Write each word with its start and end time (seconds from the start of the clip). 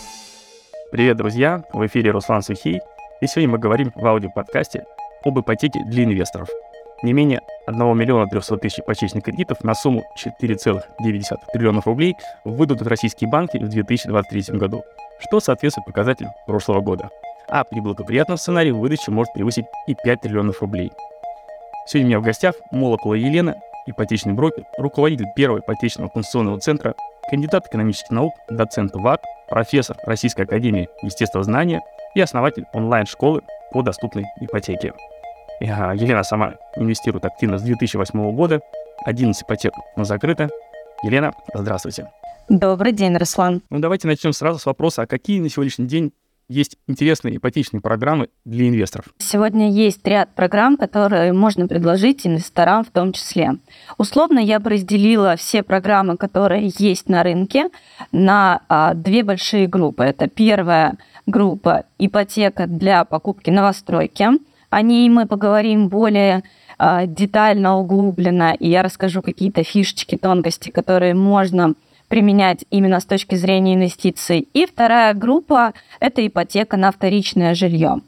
Привет, 0.93 1.17
друзья! 1.17 1.65
В 1.73 1.87
эфире 1.87 2.11
Руслан 2.11 2.43
Сухий. 2.43 2.83
И 3.21 3.27
сегодня 3.27 3.53
мы 3.53 3.59
говорим 3.59 3.93
в 3.95 4.07
аудиоподкасте 4.07 4.85
об 5.25 5.41
ипотеке 5.41 5.83
для 5.85 6.05
инвесторов. 6.05 6.49
Не 7.03 7.15
менее 7.15 7.41
1 7.67 7.97
миллиона 7.97 8.27
300 8.29 8.59
тысяч 8.59 8.81
ипотечных 8.81 9.25
кредитов 9.25 9.65
на 9.65 9.75
сумму 9.75 10.05
4,9 10.23 10.83
триллионов 11.53 11.87
рублей 11.87 12.15
выдадут 12.45 12.87
российские 12.87 13.31
банки 13.31 13.57
в 13.57 13.69
2023 13.69 14.59
году, 14.59 14.85
что 15.19 15.41
соответствует 15.41 15.87
показателям 15.87 16.33
прошлого 16.47 16.81
года. 16.81 17.09
А 17.49 17.65
при 17.65 17.81
благоприятном 17.81 18.37
сценарии 18.37 18.71
выдача 18.71 19.11
может 19.11 19.33
превысить 19.33 19.67
и 19.87 19.95
5 19.95 20.21
триллионов 20.21 20.61
рублей. 20.61 20.93
Сегодня 21.87 22.07
у 22.07 22.09
меня 22.09 22.21
в 22.21 22.23
гостях 22.23 22.55
Молокова 22.71 23.15
Елена, 23.15 23.55
ипотечный 23.87 24.35
брокер, 24.35 24.65
руководитель 24.77 25.27
первого 25.35 25.61
ипотечного 25.61 26.09
конституционного 26.09 26.61
центра, 26.61 26.95
кандидат 27.31 27.67
экономических 27.69 28.11
наук, 28.11 28.35
доцент 28.51 28.95
ВАК, 28.95 29.23
профессор 29.49 29.97
Российской 30.05 30.43
академии 30.43 30.89
естествознания– 31.03 31.81
и 32.17 32.21
основатель 32.21 32.65
онлайн-школы 32.73 33.43
по 33.73 33.83
доступной 33.83 34.25
ипотеке. 34.41 34.95
Елена 35.61 36.23
сама 36.23 36.55
инвестирует 36.75 37.27
активно 37.27 37.59
с 37.59 37.63
2008 37.63 38.35
года, 38.35 38.61
11 39.05 39.43
ипотек 39.43 39.73
закрыто. 39.97 40.49
Елена, 41.03 41.33
здравствуйте. 41.53 42.11
Добрый 42.49 42.93
день, 42.93 43.17
Руслан. 43.17 43.61
Ну, 43.69 43.81
давайте 43.81 44.09
начнем 44.09 44.33
сразу 44.33 44.59
с 44.59 44.65
вопроса, 44.65 45.03
а 45.03 45.07
какие 45.07 45.41
на 45.41 45.51
сегодняшний 45.51 45.87
день 45.87 46.13
есть 46.49 46.77
интересные 46.87 47.37
ипотечные 47.37 47.81
программы 47.81 48.29
для 48.45 48.69
инвесторов? 48.69 49.07
Сегодня 49.19 49.71
есть 49.71 50.07
ряд 50.07 50.35
программ, 50.35 50.77
которые 50.77 51.33
можно 51.33 51.67
предложить 51.67 52.27
инвесторам 52.27 52.85
в 52.85 52.91
том 52.91 53.13
числе. 53.13 53.57
Условно 53.99 54.39
я 54.39 54.61
бы 54.61 54.71
разделила 54.71 55.37
все 55.37 55.63
программы, 55.63 56.17
которые 56.17 56.73
есть 56.79 57.09
на 57.09 57.23
рынке, 57.23 57.69
на 58.13 58.63
а, 58.69 58.95
две 58.95 59.23
большие 59.25 59.67
группы. 59.67 60.05
Это 60.05 60.29
первая 60.29 60.97
группа 61.27 61.85
ипотека 61.99 62.67
для 62.67 63.05
покупки 63.05 63.51
новостройки. 63.51 64.29
О 64.71 64.83
ней 64.83 65.09
мы 65.09 65.27
поговорим 65.27 65.89
более 65.89 66.43
а, 66.79 67.07
детально, 67.07 67.79
углубленно, 67.79 68.55
и 68.59 68.69
я 68.69 68.83
расскажу 68.83 69.23
какие-то 69.23 69.63
фишечки, 69.63 70.17
тонкости, 70.17 70.71
которые 70.71 71.15
можно 71.15 71.75
применять 72.09 72.65
именно 72.71 73.01
с 73.01 73.05
точки 73.05 73.35
зрения 73.35 73.75
инвестиций. 73.75 74.49
И 74.53 74.67
вторая 74.67 75.15
группа– 75.15 75.73
это 76.01 76.27
ипотека 76.27 76.77
на 76.77 76.93
вторичное 76.93 77.55
жилье. 77.55 78.01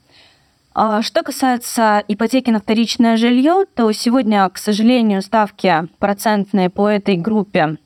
А, 0.75 1.03
что 1.03 1.23
касается 1.23 2.05
ипотеки 2.07 2.51
на 2.51 2.61
вторичное 2.61 3.17
жилье, 3.17 3.65
то 3.75 3.91
сегодня, 3.93 4.49
к 4.49 4.59
сожалению, 4.59 5.23
ставки 5.23 5.89
процентные 5.99 6.71
по 6.71 6.89
этой 6.89 7.17
группе 7.17 7.79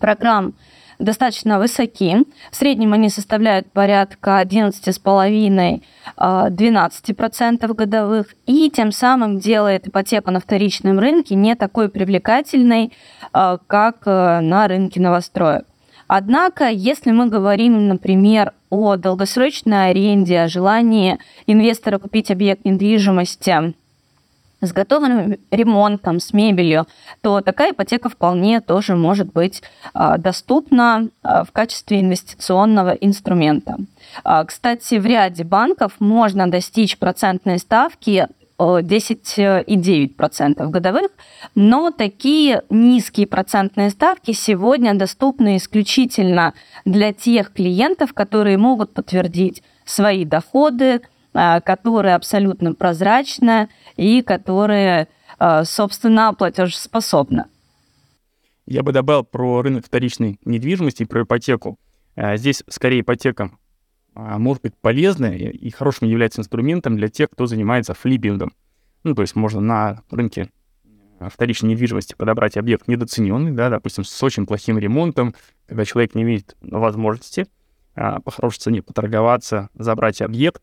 программ 0.00 0.54
достаточно 1.00 1.58
высоки. 1.58 2.24
В 2.50 2.56
среднем 2.56 2.92
они 2.92 3.08
составляют 3.08 3.70
порядка 3.72 4.40
11,5-12% 4.42 5.80
а, 6.16 6.48
годовых, 7.74 8.34
и 8.46 8.70
тем 8.70 8.92
самым 8.92 9.38
делает 9.38 9.88
ипотеку 9.88 10.30
на 10.30 10.40
вторичном 10.40 10.98
рынке 10.98 11.34
не 11.34 11.54
такой 11.56 11.88
привлекательной, 11.88 12.92
а, 13.32 13.58
как 13.66 14.02
э, 14.06 14.40
на 14.40 14.68
рынке 14.68 15.00
новостроек. 15.00 15.64
Однако, 16.06 16.68
если 16.68 17.12
мы 17.12 17.28
говорим, 17.28 17.86
например, 17.86 18.52
о 18.68 18.96
долгосрочной 18.96 19.90
аренде, 19.90 20.40
о 20.40 20.48
желании 20.48 21.18
инвестора 21.46 21.98
купить 21.98 22.30
объект 22.30 22.64
недвижимости 22.64 23.74
с 24.60 24.72
готовым 24.72 25.36
ремонтом, 25.50 26.20
с 26.20 26.32
мебелью, 26.32 26.86
то 27.22 27.40
такая 27.40 27.72
ипотека 27.72 28.08
вполне 28.08 28.60
тоже 28.60 28.94
может 28.96 29.32
быть 29.32 29.62
а, 29.94 30.18
доступна 30.18 31.08
а, 31.22 31.44
в 31.44 31.52
качестве 31.52 32.00
инвестиционного 32.00 32.90
инструмента. 32.90 33.76
А, 34.24 34.44
кстати, 34.44 34.96
в 34.96 35.06
ряде 35.06 35.44
банков 35.44 35.92
можно 35.98 36.50
достичь 36.50 36.98
процентной 36.98 37.58
ставки 37.58 38.26
10,9% 38.58 40.68
годовых, 40.68 41.10
но 41.54 41.90
такие 41.90 42.62
низкие 42.68 43.26
процентные 43.26 43.88
ставки 43.88 44.32
сегодня 44.32 44.92
доступны 44.94 45.56
исключительно 45.56 46.52
для 46.84 47.14
тех 47.14 47.54
клиентов, 47.54 48.12
которые 48.12 48.58
могут 48.58 48.92
подтвердить 48.92 49.62
свои 49.86 50.26
доходы, 50.26 51.00
которые 51.32 52.14
абсолютно 52.14 52.74
прозрачны 52.74 53.68
и 53.96 54.22
которые, 54.22 55.08
а, 55.38 55.64
собственно, 55.64 56.34
платежеспособны. 56.34 57.44
Я 58.66 58.82
бы 58.82 58.92
добавил 58.92 59.24
про 59.24 59.62
рынок 59.62 59.86
вторичной 59.86 60.38
недвижимости 60.44 61.02
и 61.02 61.06
про 61.06 61.22
ипотеку. 61.22 61.78
А, 62.16 62.36
здесь 62.36 62.62
скорее 62.68 63.00
ипотека 63.00 63.50
а, 64.14 64.38
может 64.38 64.62
быть 64.62 64.74
полезная 64.80 65.36
и 65.36 65.70
хорошим 65.70 66.08
является 66.08 66.40
инструментом 66.40 66.96
для 66.96 67.08
тех, 67.08 67.30
кто 67.30 67.46
занимается 67.46 67.94
флиппингом. 67.94 68.52
Ну, 69.02 69.14
то 69.14 69.22
есть 69.22 69.34
можно 69.34 69.60
на 69.60 70.02
рынке 70.10 70.50
вторичной 71.20 71.70
недвижимости 71.70 72.14
подобрать 72.14 72.56
объект 72.56 72.88
недооцененный, 72.88 73.52
да, 73.52 73.70
допустим, 73.70 74.04
с 74.04 74.22
очень 74.22 74.46
плохим 74.46 74.78
ремонтом, 74.78 75.34
когда 75.66 75.84
человек 75.84 76.14
не 76.14 76.22
имеет 76.22 76.56
возможности 76.60 77.46
по 77.94 78.30
хорошей 78.30 78.60
цене 78.60 78.82
поторговаться, 78.82 79.68
забрать 79.74 80.22
объект, 80.22 80.62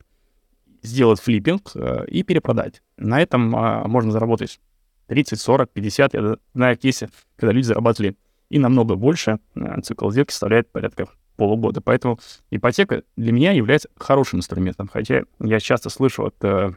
сделать 0.82 1.20
флиппинг 1.20 1.72
э, 1.74 2.06
и 2.08 2.22
перепродать. 2.22 2.82
На 2.96 3.20
этом 3.20 3.54
а, 3.54 3.86
можно 3.86 4.10
заработать 4.10 4.60
30, 5.06 5.40
40, 5.40 5.70
50. 5.70 6.14
Я 6.14 6.36
знаю 6.54 6.76
кейсы, 6.76 7.08
когда 7.36 7.52
люди 7.52 7.66
зарабатывали 7.66 8.16
и 8.48 8.58
намного 8.58 8.94
больше. 8.94 9.38
Э, 9.54 9.80
цикл 9.82 10.10
сделки 10.10 10.30
составляет 10.30 10.70
порядка 10.70 11.08
полугода. 11.36 11.80
Поэтому 11.80 12.18
ипотека 12.50 13.02
для 13.16 13.32
меня 13.32 13.52
является 13.52 13.88
хорошим 13.96 14.40
инструментом. 14.40 14.88
Хотя 14.92 15.22
я 15.40 15.60
часто 15.60 15.90
слышу 15.90 16.26
от 16.26 16.36
э, 16.42 16.72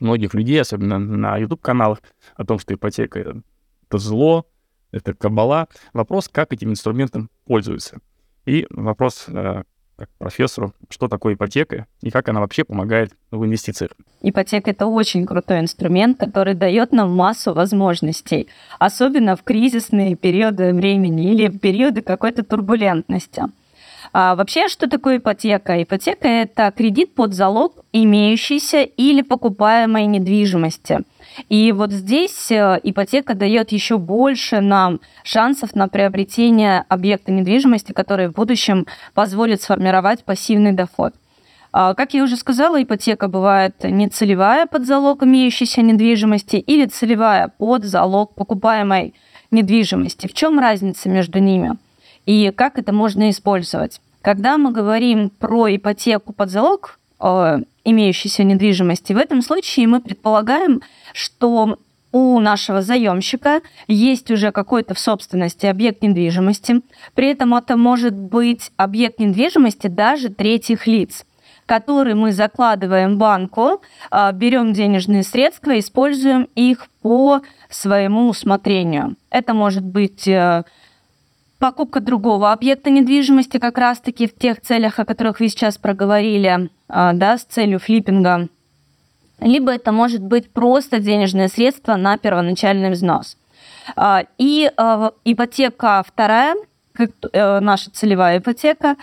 многих 0.00 0.34
людей, 0.34 0.60
особенно 0.60 0.98
на 0.98 1.36
YouTube-каналах, 1.36 2.00
о 2.36 2.44
том, 2.44 2.58
что 2.58 2.74
ипотека— 2.74 3.42
это 3.88 3.98
зло, 3.98 4.46
это 4.90 5.14
кабала. 5.14 5.68
Вопрос, 5.92 6.28
как 6.28 6.52
этим 6.52 6.70
инструментом 6.70 7.30
пользуются. 7.44 7.98
И 8.46 8.66
вопрос, 8.70 9.26
как 9.98 10.08
профессору, 10.18 10.72
что 10.88 11.08
такое 11.08 11.34
ипотека 11.34 11.86
и 12.02 12.10
как 12.10 12.28
она 12.28 12.40
вообще 12.40 12.62
помогает 12.64 13.12
в 13.32 13.44
инвестициях. 13.44 13.90
Ипотека– 14.22 14.70
это 14.72 14.86
очень 14.86 15.26
крутой 15.26 15.60
инструмент, 15.60 16.18
который 16.18 16.54
дает 16.54 16.92
нам 16.92 17.14
массу 17.14 17.52
возможностей, 17.52 18.48
особенно 18.78 19.34
в 19.36 19.42
кризисные 19.42 20.14
периоды 20.14 20.72
времени 20.72 21.32
или 21.32 21.48
в 21.48 21.58
периоды 21.58 22.02
какой-то 22.02 22.44
турбулентности. 22.44 23.42
А 24.12 24.36
вообще, 24.36 24.68
что 24.68 24.88
такое 24.88 25.18
ипотека? 25.18 25.82
Ипотека– 25.82 26.28
это 26.28 26.72
кредит 26.74 27.14
под 27.14 27.34
залог 27.34 27.84
имеющейся 27.92 28.82
или 28.82 29.22
покупаемой 29.22 30.06
недвижимости– 30.06 31.00
и 31.48 31.72
вот 31.72 31.92
здесь 31.92 32.50
э, 32.50 32.80
ипотека 32.82 33.34
дает 33.34 33.72
еще 33.72 33.98
больше 33.98 34.60
нам 34.60 35.00
шансов 35.22 35.74
на 35.74 35.88
приобретение 35.88 36.84
объекта 36.88 37.32
недвижимости, 37.32 37.92
который 37.92 38.28
в 38.28 38.32
будущем 38.32 38.86
позволит 39.14 39.62
сформировать 39.62 40.24
пассивный 40.24 40.72
доход. 40.72 41.14
А, 41.72 41.94
как 41.94 42.14
я 42.14 42.24
уже 42.24 42.36
сказала, 42.36 42.82
ипотека 42.82 43.28
бывает 43.28 43.84
не 43.84 44.08
целевая 44.08 44.66
под 44.66 44.86
залог 44.86 45.22
имеющейся 45.22 45.82
недвижимости 45.82 46.56
или 46.56 46.86
целевая 46.86 47.48
под 47.48 47.84
залог 47.84 48.34
покупаемой 48.34 49.14
недвижимости. 49.50 50.26
В 50.26 50.34
чем 50.34 50.58
разница 50.58 51.08
между 51.08 51.38
ними? 51.38 51.76
И 52.26 52.50
как 52.54 52.78
это 52.78 52.92
можно 52.92 53.30
использовать? 53.30 54.00
Когда 54.22 54.58
мы 54.58 54.72
говорим 54.72 55.30
про 55.30 55.74
ипотеку 55.74 56.32
под 56.32 56.50
залог, 56.50 56.97
имеющейся 57.20 58.44
недвижимости. 58.44 59.12
В 59.12 59.16
этом 59.16 59.42
случае 59.42 59.88
мы 59.88 60.00
предполагаем, 60.00 60.82
что 61.12 61.78
у 62.12 62.40
нашего 62.40 62.82
заемщика 62.82 63.60
есть 63.86 64.30
уже 64.30 64.50
какой-то 64.50 64.94
в 64.94 64.98
собственности 64.98 65.66
объект 65.66 66.02
недвижимости. 66.02 66.80
При 67.14 67.30
этом 67.30 67.54
это 67.54 67.76
может 67.76 68.14
быть 68.14 68.72
объект 68.76 69.18
недвижимости 69.18 69.88
даже 69.88 70.28
третьих 70.28 70.86
лиц 70.86 71.24
который 71.66 72.14
мы 72.14 72.32
закладываем 72.32 73.18
банку, 73.18 73.82
а, 74.10 74.32
берем 74.32 74.72
денежные 74.72 75.22
средства, 75.22 75.78
используем 75.78 76.48
их 76.54 76.86
по 77.02 77.42
своему 77.68 78.30
усмотрению. 78.30 79.16
Это 79.28 79.52
может 79.52 79.84
быть 79.84 80.26
э, 80.26 80.64
покупка 81.58 82.00
другого 82.00 82.52
объекта 82.52 82.90
недвижимости 82.90 83.58
как 83.58 83.78
раз-таки 83.78 84.26
в 84.26 84.34
тех 84.34 84.60
целях, 84.60 84.98
о 84.98 85.04
которых 85.04 85.40
вы 85.40 85.48
сейчас 85.48 85.76
проговорили, 85.76 86.70
а, 86.88 87.12
да, 87.12 87.36
с 87.36 87.44
целью 87.44 87.78
флиппинга. 87.78 88.48
либо 89.40 89.72
это 89.72 89.92
может 89.92 90.20
быть 90.20 90.50
просто 90.50 90.98
денежное 90.98 91.48
средство 91.48 91.94
на 91.94 92.18
первоначальный 92.18 92.90
взнос. 92.90 93.36
А, 93.96 94.24
и 94.36 94.70
а, 94.76 95.12
ипотека 95.24 96.02
вторая, 96.06 96.56
э, 96.98 97.60
наша 97.60 97.92
целевая 97.92 98.38
ипотека, 98.38 98.96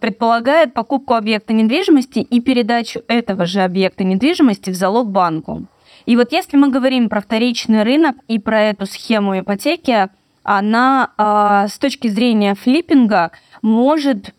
предполагает 0.00 0.74
покупку 0.74 1.14
объекта 1.14 1.52
недвижимости 1.52 2.18
и 2.18 2.40
передачу 2.40 3.02
этого 3.06 3.46
же 3.46 3.60
объекта 3.60 4.02
недвижимости 4.02 4.70
в 4.70 4.74
залог 4.74 5.08
банку. 5.08 5.66
И 6.06 6.16
вот 6.16 6.32
если 6.32 6.56
мы 6.56 6.70
говорим 6.70 7.08
про 7.08 7.20
вторичный 7.20 7.84
рынок 7.84 8.16
и 8.26 8.38
про 8.40 8.62
эту 8.62 8.86
схему 8.86 9.38
ипотеки, 9.38 10.08
она 10.46 11.66
с 11.68 11.76
точки 11.78 12.06
зрения 12.08 12.54
флиппинга 12.54 13.32
может 13.62 14.32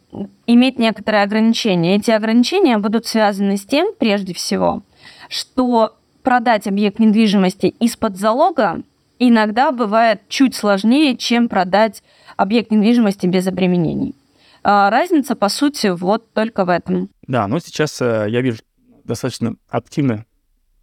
иметь 0.48 0.80
некоторые 0.80 1.24
ограничения. 1.24 1.98
Эти 1.98 2.12
ограничения 2.12 2.77
будут 2.77 3.06
связаны 3.06 3.57
с 3.57 3.65
тем, 3.65 3.89
прежде 4.00 4.33
всего, 4.33 4.83
что 5.30 5.98
продать 6.24 6.65
объект 6.65 7.00
недвижимости 7.00 7.68
из-под 7.80 8.18
залога 8.18 8.81
иногда 9.19 9.71
бывает 9.71 10.21
чуть 10.30 10.56
сложнее, 10.56 11.18
чем 11.18 11.50
продать 11.50 12.04
объект 12.38 12.71
недвижимости 12.71 13.25
без 13.27 13.45
обременений. 13.48 14.15
А 14.63 14.89
разница, 14.89 15.36
по 15.36 15.50
сути, 15.50 15.88
вот 15.88 16.31
только 16.33 16.63
в 16.63 16.69
этом. 16.69 17.10
Да, 17.27 17.48
но 17.48 17.60
сейчас 17.60 18.01
э, 18.01 18.27
я 18.30 18.42
вижу 18.42 18.60
достаточно 19.03 19.56
активно 19.69 20.25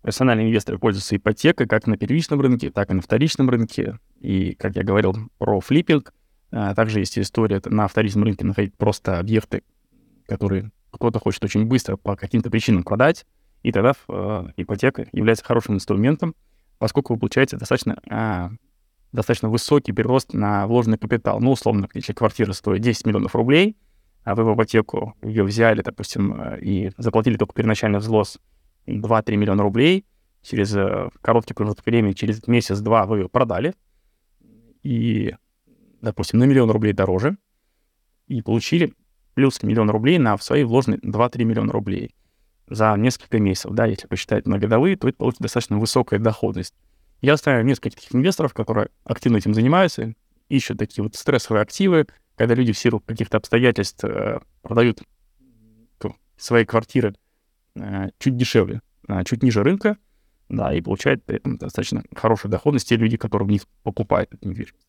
персональные 0.05 0.49
инвесторы 0.49 0.79
пользуются 0.79 1.17
ипотекой 1.17 1.67
как 1.67 1.87
на 1.87 1.97
первичном 1.97 2.41
рынке, 2.41 2.71
так 2.71 2.91
и 2.91 2.95
на 2.95 3.01
вторичном 3.01 3.49
рынке. 3.49 3.99
И, 4.25 4.55
как 4.55 4.75
я 4.75 4.83
говорил 4.83 5.15
про 5.37 5.61
флиппинг, 5.61 6.15
э, 6.51 6.73
также 6.75 7.01
есть 7.01 7.19
история 7.19 7.61
на 7.67 7.87
вторичном 7.87 8.25
рынке 8.25 8.47
находить 8.47 8.75
просто 8.75 9.19
объекты, 9.19 9.63
которые 10.27 10.71
кто-то 10.91 11.19
хочет 11.19 11.45
очень 11.45 11.67
быстро 11.67 11.97
по 11.97 12.17
каким-то 12.17 12.51
причинам 12.51 12.85
продать, 12.85 13.27
и 13.63 13.71
тогда 13.71 13.93
э, 14.09 14.47
ипотека 14.57 15.07
является 15.13 15.45
хорошим 15.45 15.75
инструментом, 15.75 16.35
поскольку 16.79 17.13
вы 17.13 17.21
получаете 17.21 17.59
достаточно, 17.59 17.99
э, 18.11 18.49
достаточно 19.13 19.51
высокий 19.51 19.93
прирост 19.93 20.33
на 20.33 20.67
вложенный 20.67 20.97
капитал. 20.97 21.39
Ну, 21.41 21.53
условно, 21.53 21.87
если 21.93 22.15
квартира 22.15 22.53
стоит 22.53 22.81
10 22.81 23.05
миллионов 23.05 23.35
рублей, 23.35 23.77
а 24.23 24.35
вы 24.35 24.45
в 24.45 24.55
ипотеку 24.55 25.15
ее 25.23 25.45
взяли, 25.45 25.83
допустим, 25.83 26.41
э, 26.41 26.61
и 26.63 26.93
заплатили 26.97 27.37
только 27.37 27.53
первоначальный 27.53 27.99
взнос 27.99 28.39
2-3 28.87 29.37
миллиона 29.37 29.63
рублей, 29.63 30.07
через 30.41 30.75
э, 30.75 31.11
короткий 31.21 31.53
промежуток 31.53 31.85
времени, 31.85 32.13
через 32.13 32.47
месяц-два 32.47 33.05
вы 33.05 33.19
ее 33.19 33.29
продали, 33.29 33.75
и, 34.85 35.35
допустим, 36.01 36.39
на 36.39 36.45
миллион 36.45 36.71
рублей 36.71 36.93
дороже, 36.93 37.37
и 38.29 38.41
получили 38.43 38.95
плюс 39.35 39.63
миллион 39.63 39.91
рублей 39.91 40.19
на 40.19 40.39
свои 40.39 40.63
вложенные 40.63 41.01
2-3 41.01 41.45
миллиона 41.45 41.73
рублей 41.73 42.15
за 42.69 42.95
несколько 42.97 43.41
месяцев, 43.41 43.73
да, 43.73 43.87
если 43.87 44.07
посчитать 44.07 44.47
на 44.47 44.59
годовые, 44.59 44.97
то 44.97 45.09
это 45.09 45.19
получит 45.19 45.41
достаточно 45.41 45.79
высокая 45.79 46.21
доходность. 46.21 46.75
Я 47.21 47.37
знаю 47.37 47.65
несколько 47.65 47.91
таких 47.91 48.15
инвесторов, 48.15 48.55
которые 48.55 48.91
активно 49.05 49.39
этим 49.39 49.55
занимаются, 49.55 50.15
ищут 50.49 50.79
такие 50.79 51.03
вот 51.03 51.17
стрессовые 51.17 51.63
активы, 51.63 52.07
когда 52.37 52.55
люди 52.55 52.73
в 52.73 52.79
силу 52.79 53.01
каких-то 53.01 53.39
обстоятельств 53.39 54.05
э, 54.05 54.41
продают 54.63 55.03
свои 56.37 56.65
квартиры 56.65 57.15
э, 57.77 58.11
чуть 58.19 58.37
дешевле, 58.37 58.81
э, 59.09 59.25
чуть 59.25 59.43
ниже 59.43 59.63
рынка, 59.63 59.97
да, 60.57 60.75
и 60.75 60.81
получают 60.81 61.25
при 61.25 61.37
этом 61.37 61.57
достаточно 61.57 62.03
хорошую 62.15 62.51
доходность 62.51 62.89
те 62.89 62.97
люди, 62.97 63.17
которые 63.17 63.47
в 63.47 63.51
них 63.51 63.63
покупают 63.83 64.33
эту 64.35 64.49
недвижимость. 64.49 64.87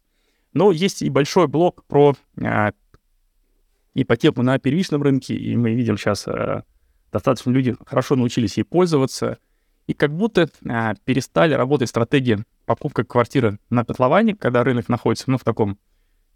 Но 0.54 0.72
есть 0.72 1.02
и 1.02 1.10
большой 1.10 1.48
блок 1.48 1.84
про 1.86 2.16
э, 2.38 2.72
ипотеку 3.94 4.42
на 4.42 4.58
первичном 4.60 5.04
рынке, 5.04 5.36
и 5.36 5.56
мы 5.56 5.74
видим 5.74 5.98
сейчас 5.98 6.28
э, 6.28 6.64
достаточно 7.12 7.52
люди 7.52 7.76
хорошо 7.86 8.16
научились 8.16 8.58
ей 8.58 8.64
пользоваться, 8.64 9.38
и 9.88 9.94
как 9.94 10.12
будто 10.12 10.50
а, 10.68 10.96
перестали 11.06 11.54
работать 11.54 11.90
стратегии 11.90 12.44
покупка 12.66 13.04
квартиры 13.04 13.60
на 13.70 13.86
котловане, 13.86 14.36
когда 14.36 14.64
рынок 14.64 14.90
находится 14.90 15.30
ну, 15.30 15.38
в 15.38 15.44
таком 15.44 15.78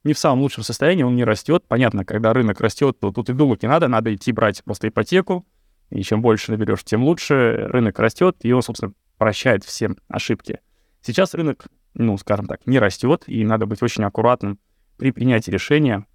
не 0.03 0.13
в 0.13 0.19
самом 0.19 0.41
лучшем 0.41 0.63
состоянии, 0.63 1.03
он 1.03 1.15
не 1.15 1.25
растет. 1.25 1.65
Понятно, 1.67 2.05
когда 2.05 2.31
рынок 2.31 2.61
растет, 2.61 2.99
то 2.99 3.11
тут 3.11 3.29
и 3.29 3.33
думать 3.33 3.63
не 3.63 3.67
надо, 3.67 3.87
надо 3.87 4.13
идти 4.13 4.31
брать 4.31 4.63
просто 4.63 4.87
ипотеку, 4.87 5.45
и 5.89 6.01
чем 6.03 6.21
больше 6.21 6.51
наберешь, 6.51 6.83
тем 6.83 7.03
лучше. 7.03 7.67
Рынок 7.69 7.99
растет, 7.99 8.37
и 8.41 8.51
он, 8.51 8.61
собственно, 8.61 8.93
прощает 9.19 9.63
всем 9.63 9.97
ошибки. 10.07 10.61
Сейчас 11.01 11.35
рынок, 11.35 11.67
ну, 11.93 12.17
скажем 12.17 12.47
так, 12.47 12.65
не 12.65 12.79
растет, 12.79 13.25
и 13.27 13.45
надо 13.45 13.67
быть 13.67 13.83
очень 13.83 14.03
аккуратным 14.03 14.57
при 14.97 15.11
принятии 15.11 15.51
решения, 15.51 16.07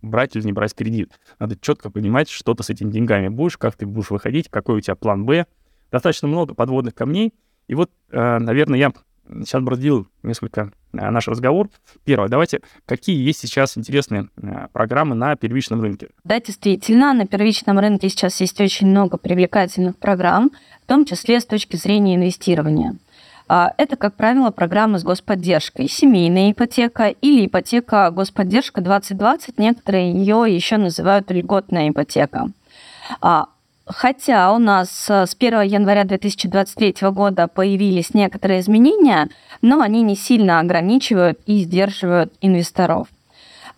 брать 0.00 0.34
или 0.36 0.44
не 0.44 0.52
брать 0.52 0.74
кредит. 0.74 1.20
Надо 1.38 1.56
четко 1.60 1.90
понимать, 1.90 2.30
что 2.30 2.54
ты 2.54 2.62
с 2.62 2.70
этими 2.70 2.90
деньгами 2.90 3.28
будешь, 3.28 3.58
как 3.58 3.76
ты 3.76 3.84
будешь 3.84 4.10
выходить, 4.10 4.48
какой 4.48 4.78
у 4.78 4.80
тебя 4.80 4.94
план 4.94 5.26
«Б». 5.26 5.46
Достаточно 5.90 6.28
много 6.28 6.54
подводных 6.54 6.94
камней. 6.94 7.34
И 7.66 7.74
вот, 7.74 7.90
э, 8.10 8.38
наверное, 8.38 8.78
я 8.78 8.92
сейчас 9.28 9.62
бродил 9.62 10.06
несколько 10.22 10.72
э, 10.92 11.10
наш 11.10 11.28
разговор. 11.28 11.68
Первое, 12.04 12.28
давайте, 12.28 12.60
какие 12.86 13.24
есть 13.24 13.40
сейчас 13.40 13.76
интересные 13.78 14.28
э, 14.36 14.68
программы 14.72 15.14
на 15.14 15.36
первичном 15.36 15.80
рынке? 15.80 16.08
Да, 16.24 16.40
действительно, 16.40 17.12
на 17.12 17.26
первичном 17.26 17.78
рынке 17.78 18.08
сейчас 18.08 18.40
есть 18.40 18.60
очень 18.60 18.88
много 18.88 19.16
привлекательных 19.16 19.96
программ, 19.96 20.50
в 20.84 20.86
том 20.86 21.04
числе 21.04 21.40
с 21.40 21.46
точки 21.46 21.76
зрения 21.76 22.16
инвестирования. 22.16 22.96
А, 23.48 23.72
это, 23.76 23.96
как 23.96 24.14
правило, 24.14 24.50
программы 24.50 24.98
с 24.98 25.04
господдержкой, 25.04 25.88
семейная 25.88 26.52
ипотека 26.52 27.08
или 27.08 27.46
ипотека 27.46 28.10
господдержка 28.10 28.80
2020. 28.80 29.58
Некоторые 29.58 30.12
ее 30.12 30.44
еще 30.48 30.76
называют 30.76 31.30
льготная 31.30 31.90
ипотека. 31.90 32.48
Хотя 33.94 34.52
у 34.52 34.58
нас 34.58 34.90
с 34.90 35.36
1 35.38 35.62
января 35.62 36.04
2023 36.04 37.10
года 37.10 37.46
появились 37.46 38.14
некоторые 38.14 38.60
изменения, 38.60 39.28
но 39.60 39.80
они 39.80 40.02
не 40.02 40.16
сильно 40.16 40.60
ограничивают 40.60 41.38
и 41.46 41.58
сдерживают 41.60 42.32
инвесторов. 42.40 43.08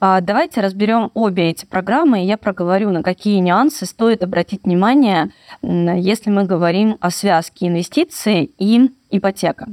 А, 0.01 0.21
давайте 0.21 0.61
разберем 0.61 1.11
обе 1.15 1.51
эти 1.51 1.65
программы, 1.65 2.23
и 2.23 2.27
я 2.27 2.37
проговорю, 2.37 2.91
на 2.91 3.03
какие 3.03 3.39
нюансы 3.39 3.87
стоит 3.87 4.23
обратить 4.23 4.65
внимание, 4.65 5.31
если 5.63 6.31
мы 6.31 6.45
говорим 6.45 6.97
о 7.01 7.11
связке 7.11 7.69
инвестиций 7.69 8.51
и 8.59 8.91
ипотека. 9.11 9.69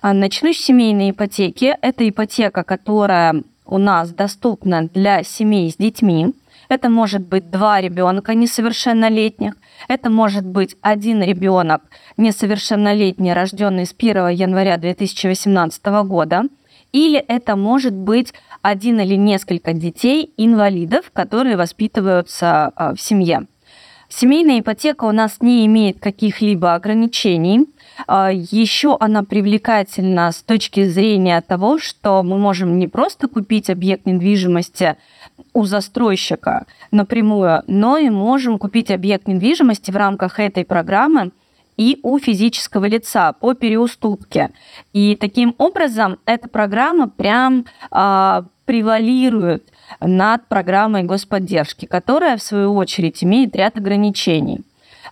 А, 0.00 0.12
начну 0.12 0.52
с 0.52 0.58
семейной 0.58 1.10
ипотеки. 1.10 1.76
Это 1.82 2.08
ипотека, 2.08 2.62
которая 2.62 3.42
у 3.66 3.78
нас 3.78 4.10
доступна 4.10 4.88
для 4.88 5.22
семей 5.22 5.70
с 5.70 5.76
детьми. 5.76 6.32
Это 6.72 6.88
может 6.88 7.20
быть 7.20 7.50
два 7.50 7.82
ребенка 7.82 8.34
несовершеннолетних. 8.34 9.56
Это 9.88 10.08
может 10.08 10.46
быть 10.46 10.74
один 10.80 11.22
ребенок 11.22 11.82
несовершеннолетний, 12.16 13.34
рожденный 13.34 13.84
с 13.84 13.94
1 13.94 14.28
января 14.28 14.78
2018 14.78 15.84
года. 16.06 16.44
Или 16.92 17.18
это 17.18 17.56
может 17.56 17.92
быть 17.92 18.32
один 18.62 19.00
или 19.00 19.16
несколько 19.16 19.74
детей 19.74 20.32
инвалидов, 20.38 21.10
которые 21.12 21.58
воспитываются 21.58 22.72
а, 22.74 22.94
в 22.94 23.00
семье. 23.02 23.48
Семейная 24.14 24.60
ипотека 24.60 25.04
у 25.04 25.10
нас 25.12 25.38
не 25.40 25.64
имеет 25.64 25.98
каких-либо 25.98 26.74
ограничений. 26.74 27.66
А, 28.06 28.30
Еще 28.30 28.94
она 29.00 29.24
привлекательна 29.24 30.30
с 30.30 30.42
точки 30.42 30.84
зрения 30.84 31.40
того, 31.40 31.78
что 31.78 32.22
мы 32.22 32.36
можем 32.38 32.78
не 32.78 32.88
просто 32.88 33.26
купить 33.26 33.70
объект 33.70 34.04
недвижимости 34.04 34.96
у 35.52 35.64
застройщика 35.64 36.66
напрямую, 36.90 37.62
но 37.66 37.98
и 37.98 38.10
можем 38.10 38.58
купить 38.58 38.90
объект 38.90 39.28
недвижимости 39.28 39.90
в 39.90 39.96
рамках 39.96 40.40
этой 40.40 40.64
программы 40.64 41.32
и 41.76 41.98
у 42.02 42.18
физического 42.18 42.84
лица 42.84 43.32
по 43.32 43.54
переуступке. 43.54 44.50
И 44.92 45.16
таким 45.16 45.54
образом 45.58 46.18
эта 46.26 46.48
программа 46.48 47.08
прям 47.08 47.66
э, 47.90 48.42
превалирует 48.64 49.64
над 50.00 50.46
программой 50.48 51.02
господдержки, 51.02 51.86
которая, 51.86 52.36
в 52.36 52.42
свою 52.42 52.74
очередь, 52.74 53.22
имеет 53.24 53.54
ряд 53.56 53.76
ограничений. 53.76 54.62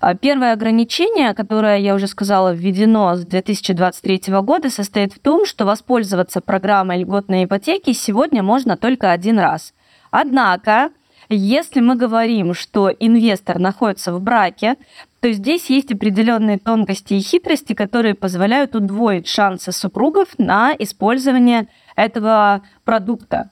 А, 0.01 0.15
первое 0.15 0.53
ограничение, 0.53 1.35
которое, 1.35 1.79
я 1.79 1.95
уже 1.95 2.07
сказала, 2.07 2.55
введено 2.55 3.17
с 3.17 3.25
2023 3.25 4.33
года, 4.41 4.71
состоит 4.71 5.13
в 5.13 5.19
том, 5.19 5.45
что 5.45 5.67
воспользоваться 5.67 6.41
программой 6.41 7.01
льготной 7.01 7.45
ипотеки 7.45 7.93
сегодня 7.93 8.43
можно 8.43 8.77
только 8.77 9.11
один 9.11 9.39
раз. 9.39 9.75
Однако, 10.11 10.91
если 11.29 11.81
мы 11.81 11.97
говорим, 11.97 12.55
что 12.55 12.91
инвестор 12.91 13.59
находится 13.59 14.13
в 14.13 14.21
браке, 14.21 14.77
то 15.21 15.31
здесь 15.33 15.71
есть 15.71 15.93
определенные 15.93 16.59
тонкости 16.59 17.15
и 17.15 17.21
хитрости, 17.21 17.75
которые 17.75 18.15
позволяют 18.15 18.75
удвоить 18.75 19.29
шансы 19.29 19.71
супругов 19.71 20.29
на 20.39 20.75
использование 20.79 21.69
этого 21.95 22.63
продукта. 22.85 23.51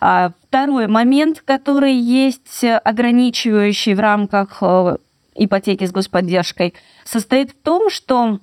А 0.00 0.32
второй 0.46 0.88
момент, 0.88 1.42
который 1.44 1.94
есть 1.94 2.64
ограничивающий 2.64 3.94
в 3.94 4.00
рамках 4.00 4.58
э, 4.60 4.96
ипотеки 5.34 5.86
с 5.86 5.90
господдержкой, 5.90 6.74
состоит 7.04 7.52
в 7.52 7.54
том, 7.54 7.88
что 7.88 8.40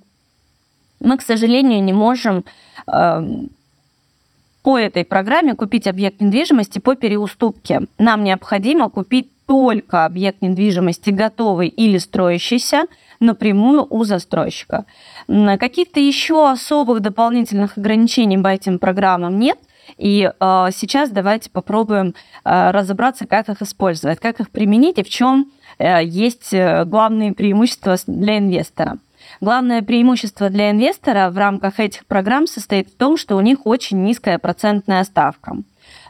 мы, 1.00 1.18
к 1.18 1.22
сожалению, 1.22 1.84
не 1.84 1.94
можем 1.94 2.44
эм, 2.88 3.50
по 4.64 4.80
этой 4.80 5.04
программе 5.04 5.56
купить 5.56 5.88
объект 5.88 6.22
недвижимости 6.22 6.80
по 6.80 6.96
переуступке. 6.96 7.82
Нам 8.00 8.24
необходимо 8.24 8.90
купить 8.90 9.30
только 9.46 10.06
объект 10.06 10.42
недвижимости 10.42 11.10
готовый 11.10 11.68
или 11.68 11.98
строящийся 11.98 12.86
напрямую 13.20 13.86
у 13.90 14.04
застройщика. 14.06 14.86
Каких-то 15.28 16.00
еще 16.00 16.50
особых 16.50 17.02
дополнительных 17.02 17.78
ограничений 17.78 18.38
по 18.38 18.48
этим 18.48 18.80
программам 18.80 19.38
нет. 19.38 19.60
И 19.98 20.28
э, 20.28 20.68
сейчас 20.74 21.10
давайте 21.10 21.50
попробуем 21.50 22.16
э, 22.46 22.72
разобраться, 22.72 23.28
как 23.28 23.50
их 23.50 23.62
использовать, 23.62 24.20
как 24.20 24.40
их 24.40 24.50
применить 24.50 24.98
и 24.98 25.04
в 25.04 25.10
чем 25.10 25.52
э, 25.78 26.04
есть 26.04 26.54
э, 26.54 26.86
главные 26.86 27.34
преимущества 27.34 27.98
для 28.08 28.38
инвестора. 28.38 28.98
Главное 29.44 29.82
преимущество 29.82 30.50
для 30.50 30.72
инвестора 30.72 31.30
в 31.30 31.38
рамках 31.38 31.78
этих 31.82 32.06
программ 32.06 32.48
состоит 32.48 32.88
в 32.88 32.96
том, 32.96 33.18
что 33.18 33.36
у 33.36 33.42
них 33.42 33.66
очень 33.66 34.02
низкая 34.02 34.40
процентная 34.40 35.04
ставка. 35.04 35.58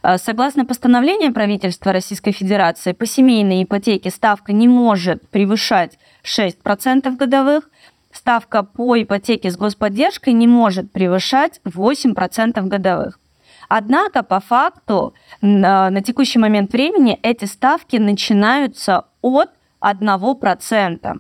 Э, 0.04 0.20
согласно 0.20 0.68
постановлению 0.68 1.34
правительства 1.34 1.92
Российской 1.92 2.32
Федерации, 2.32 2.92
по 2.92 3.08
семейной 3.08 3.64
ипотеке 3.64 4.12
ставка 4.12 4.54
не 4.54 4.68
может 4.68 5.28
превышать 5.30 5.98
6% 6.24 7.18
годовых, 7.18 7.72
ставка 8.12 8.62
по 8.62 9.02
ипотеке 9.02 9.50
с 9.50 9.58
господдержкой 9.58 10.34
не 10.34 10.46
может 10.46 10.92
превышать 10.92 11.60
8% 11.66 12.62
годовых. 12.68 13.20
Однако, 13.68 14.22
по 14.22 14.42
факту, 14.42 15.16
на, 15.42 15.90
на 15.90 16.04
текущий 16.04 16.38
момент 16.38 16.72
времени 16.72 17.18
эти 17.24 17.46
ставки 17.46 17.96
начинаются 17.96 19.06
от 19.24 19.50
1%. 19.82 21.20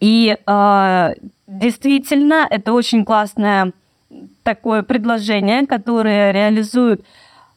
И 0.00 0.36
э, 0.36 1.14
действительно, 1.46 2.46
это 2.48 2.72
очень 2.72 3.04
классное 3.04 3.72
такое 4.42 4.82
предложение, 4.82 5.66
которое 5.66 6.32
реализует 6.32 7.04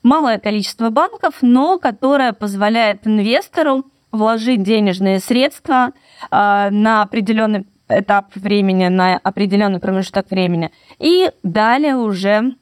малое 0.04 0.40
количество 0.40 0.90
банков, 0.90 1.36
но 1.42 1.78
которое 1.78 2.34
позволяет 2.34 3.06
инвестору 3.06 3.86
вложить 4.12 4.64
денежные 4.64 5.20
средства 5.20 5.92
э, 6.32 6.70
на 6.70 7.02
определенный 7.02 7.66
этап 7.90 8.36
времени, 8.36 8.88
на 8.88 9.18
определенный 9.18 9.80
промежуток 9.80 10.30
времени, 10.30 10.72
и 11.00 11.32
далее 11.44 11.96
уже 11.96 12.56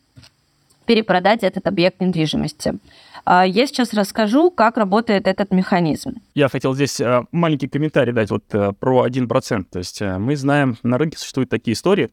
перепродать 0.85 1.43
этот 1.43 1.67
объект 1.67 2.01
недвижимости. 2.01 2.75
А, 3.25 3.45
я 3.45 3.67
сейчас 3.67 3.93
расскажу, 3.93 4.51
как 4.51 4.77
работает 4.77 5.27
этот 5.27 5.51
механизм. 5.51 6.15
Я 6.33 6.47
хотел 6.47 6.75
здесь 6.75 7.01
а, 7.01 7.25
маленький 7.31 7.67
комментарий 7.67 8.13
дать 8.13 8.29
вот 8.29 8.43
э, 8.53 8.73
про 8.73 9.07
1%. 9.07 9.65
То 9.71 9.79
есть 9.79 10.01
э, 10.01 10.17
мы 10.17 10.35
знаем, 10.35 10.77
на 10.83 10.97
рынке 10.97 11.17
существуют 11.17 11.49
такие 11.49 11.73
истории, 11.73 12.11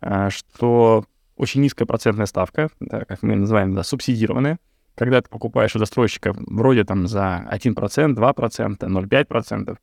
э, 0.00 0.30
что 0.30 1.04
очень 1.36 1.60
низкая 1.60 1.86
процентная 1.86 2.26
ставка, 2.26 2.70
как 2.88 3.22
мы 3.22 3.36
называем, 3.36 3.74
да, 3.74 3.82
субсидированная, 3.82 4.58
когда 4.94 5.20
ты 5.20 5.28
покупаешь 5.28 5.74
у 5.74 5.78
застройщика 5.78 6.32
вроде 6.34 6.84
там 6.84 7.06
за 7.06 7.46
1%, 7.50 7.74
2%, 7.74 8.78
0,5%, 8.78 9.76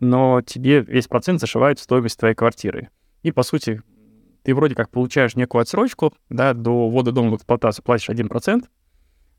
но 0.00 0.42
тебе 0.42 0.80
весь 0.80 1.06
процент 1.06 1.40
зашивает 1.40 1.78
в 1.78 1.82
стоимость 1.82 2.18
твоей 2.18 2.34
квартиры. 2.34 2.90
И, 3.22 3.32
по 3.32 3.42
сути, 3.42 3.82
ты 4.46 4.54
вроде 4.54 4.76
как 4.76 4.90
получаешь 4.90 5.34
некую 5.34 5.62
отсрочку, 5.62 6.14
да, 6.28 6.54
до 6.54 6.88
ввода 6.88 7.10
дома 7.10 7.32
в 7.32 7.34
эксплуатацию 7.34 7.84
платишь 7.84 8.08
1%, 8.08 8.62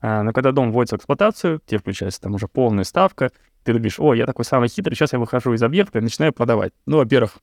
а, 0.02 0.22
но 0.22 0.34
когда 0.34 0.52
дом 0.52 0.74
вводится 0.74 0.98
в 0.98 1.00
эксплуатацию, 1.00 1.62
тебе 1.66 1.78
включается 1.78 2.20
там 2.20 2.36
уже 2.36 2.50
полная 2.50 2.84
ставка, 2.84 3.32
ты 3.64 3.72
думаешь, 3.72 4.02
о, 4.02 4.14
я 4.14 4.26
такой 4.26 4.44
самый 4.44 4.68
хитрый, 4.68 4.98
сейчас 4.98 5.14
я 5.14 5.20
выхожу 5.20 5.54
из 5.54 5.64
объекта 5.64 6.00
и 6.00 6.02
начинаю 6.02 6.34
продавать. 6.34 6.74
Ну, 6.86 6.98
во-первых, 6.98 7.38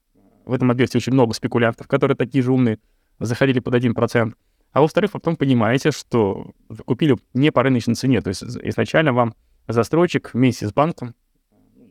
в 0.45 0.53
этом 0.53 0.71
объекте 0.71 0.99
очень 0.99 1.15
много 1.15 1.33
спекулянтов, 1.33 1.89
которые 1.89 2.19
такие 2.19 2.45
же 2.45 2.53
умные, 2.53 2.81
заходили 3.19 3.61
под 3.61 3.77
1%. 3.77 4.35
А 4.73 4.81
во-вторых, 4.83 5.13
потом 5.13 5.35
понимаете, 5.35 5.91
что 5.91 6.51
вы 6.69 6.85
купили 6.85 7.17
не 7.33 7.51
по 7.51 7.63
рыночной 7.63 7.95
цене. 7.95 8.21
То 8.21 8.29
есть 8.29 8.43
изначально 8.43 9.15
вам 9.15 9.35
застройщик 9.69 10.35
вместе 10.35 10.69
с 10.69 10.73
банком, 10.75 11.15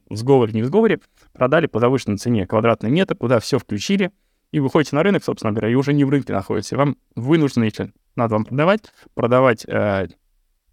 в 0.07 0.17
сговоре, 0.17 0.53
не 0.53 0.61
в 0.61 0.67
сговоре, 0.67 0.99
продали 1.31 1.65
по 1.65 1.79
завышенной 1.79 2.17
цене 2.17 2.45
квадратный 2.45 2.91
метр, 2.91 3.15
куда 3.15 3.39
все 3.39 3.57
включили, 3.57 4.11
и 4.53 4.59
выходите 4.59 4.95
на 4.95 5.01
рынок, 5.01 5.23
собственно 5.23 5.51
говоря, 5.51 5.69
и 5.69 5.73
уже 5.73 5.93
не 5.93 6.05
в 6.05 6.09
рынке 6.09 6.31
находитесь. 6.31 6.73
Вам 6.73 6.95
вынуждены, 7.15 7.65
если 7.65 7.91
надо 8.15 8.35
вам 8.35 8.45
продавать, 8.45 8.83
продавать 9.15 9.65
э, 9.65 10.09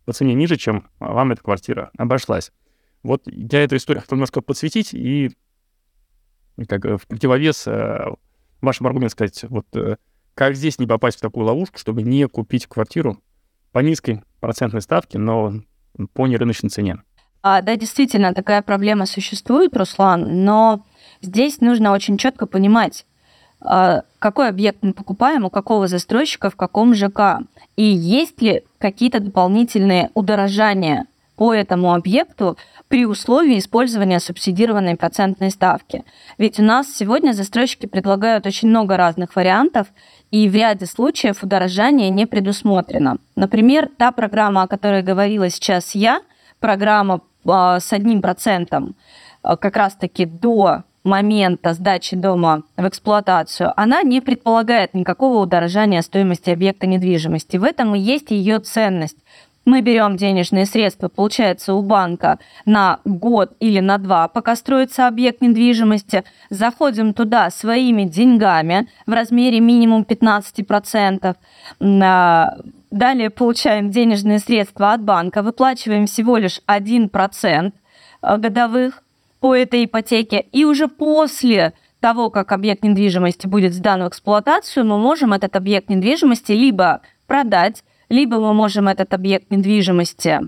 по 0.04 0.12
цене 0.12 0.34
ниже, 0.34 0.56
чем 0.56 0.86
вам 0.98 1.32
эта 1.32 1.42
квартира 1.42 1.90
обошлась. 1.96 2.52
Вот 3.02 3.22
я 3.24 3.64
эту 3.64 3.76
историю 3.76 4.02
хотел 4.02 4.16
немножко 4.16 4.42
подсветить 4.42 4.92
и 4.92 5.30
как 6.68 6.84
в 6.84 7.06
противовес 7.06 7.66
э, 7.68 8.04
вашим 8.60 8.86
аргументам 8.86 9.12
сказать, 9.12 9.44
вот 9.48 9.64
э, 9.74 9.96
как 10.34 10.56
здесь 10.56 10.78
не 10.78 10.86
попасть 10.86 11.16
в 11.16 11.22
такую 11.22 11.46
ловушку, 11.46 11.78
чтобы 11.78 12.02
не 12.02 12.28
купить 12.28 12.66
квартиру 12.66 13.18
по 13.72 13.78
низкой 13.78 14.22
процентной 14.40 14.82
ставке, 14.82 15.18
но 15.18 15.54
по 16.12 16.26
нерыночной 16.26 16.68
цене. 16.68 17.02
А, 17.42 17.62
да, 17.62 17.76
действительно, 17.76 18.34
такая 18.34 18.60
проблема 18.60 19.06
существует, 19.06 19.74
Руслан, 19.74 20.44
но 20.44 20.84
здесь 21.22 21.62
нужно 21.62 21.92
очень 21.92 22.18
четко 22.18 22.46
понимать, 22.46 23.06
какой 23.60 24.48
объект 24.48 24.78
мы 24.82 24.92
покупаем, 24.92 25.44
у 25.44 25.50
какого 25.50 25.86
застройщика, 25.86 26.50
в 26.50 26.56
каком 26.56 26.94
ЖК, 26.94 27.40
и 27.76 27.84
есть 27.84 28.40
ли 28.40 28.62
какие-то 28.78 29.20
дополнительные 29.20 30.10
удорожания 30.14 31.06
по 31.36 31.54
этому 31.54 31.94
объекту 31.94 32.58
при 32.88 33.06
условии 33.06 33.58
использования 33.58 34.20
субсидированной 34.20 34.96
процентной 34.96 35.50
ставки. 35.50 36.04
Ведь 36.36 36.60
у 36.60 36.62
нас 36.62 36.94
сегодня 36.94 37.32
застройщики 37.32 37.86
предлагают 37.86 38.46
очень 38.46 38.68
много 38.68 38.98
разных 38.98 39.34
вариантов, 39.36 39.86
и 40.30 40.50
в 40.50 40.54
ряде 40.54 40.84
случаев 40.84 41.42
удорожание 41.42 42.10
не 42.10 42.26
предусмотрено. 42.26 43.16
Например, 43.36 43.88
та 43.96 44.12
программа, 44.12 44.64
о 44.64 44.68
которой 44.68 45.02
говорила 45.02 45.48
сейчас 45.48 45.94
я, 45.94 46.20
программа 46.58 47.22
э, 47.46 47.78
с 47.80 47.90
одним 47.90 48.20
процентом, 48.20 48.94
э, 49.42 49.56
как 49.56 49.76
раз-таки 49.76 50.26
до 50.26 50.82
момента 51.04 51.74
сдачи 51.74 52.16
дома 52.16 52.62
в 52.76 52.86
эксплуатацию, 52.86 53.72
она 53.76 54.02
не 54.02 54.20
предполагает 54.20 54.94
никакого 54.94 55.42
удорожания 55.42 56.02
стоимости 56.02 56.50
объекта 56.50 56.86
недвижимости. 56.86 57.56
В 57.56 57.64
этом 57.64 57.94
и 57.94 57.98
есть 57.98 58.30
ее 58.30 58.58
ценность. 58.58 59.16
Мы 59.66 59.82
берем 59.82 60.16
денежные 60.16 60.64
средства, 60.64 61.08
получается, 61.08 61.74
у 61.74 61.82
банка 61.82 62.38
на 62.64 63.00
год 63.04 63.52
или 63.60 63.80
на 63.80 63.98
два, 63.98 64.26
пока 64.26 64.56
строится 64.56 65.06
объект 65.06 65.42
недвижимости, 65.42 66.24
заходим 66.48 67.12
туда 67.12 67.50
своими 67.50 68.04
деньгами 68.04 68.88
в 69.06 69.12
размере 69.12 69.60
минимум 69.60 70.02
15%, 70.02 71.36
а, 71.80 72.54
далее 72.90 73.30
получаем 73.30 73.90
денежные 73.90 74.38
средства 74.38 74.94
от 74.94 75.02
банка, 75.02 75.42
выплачиваем 75.42 76.06
всего 76.06 76.38
лишь 76.38 76.62
1% 76.66 77.72
годовых, 78.22 79.02
по 79.40 79.56
этой 79.56 79.86
ипотеке. 79.86 80.46
И 80.52 80.64
уже 80.64 80.88
после 80.88 81.72
того, 82.00 82.30
как 82.30 82.52
объект 82.52 82.82
недвижимости 82.82 83.46
будет 83.46 83.74
сдан 83.74 84.04
в 84.04 84.08
эксплуатацию, 84.08 84.86
мы 84.86 84.98
можем 84.98 85.32
этот 85.32 85.56
объект 85.56 85.88
недвижимости 85.88 86.52
либо 86.52 87.00
продать, 87.26 87.82
либо 88.08 88.38
мы 88.38 88.54
можем 88.54 88.88
этот 88.88 89.12
объект 89.12 89.50
недвижимости 89.50 90.40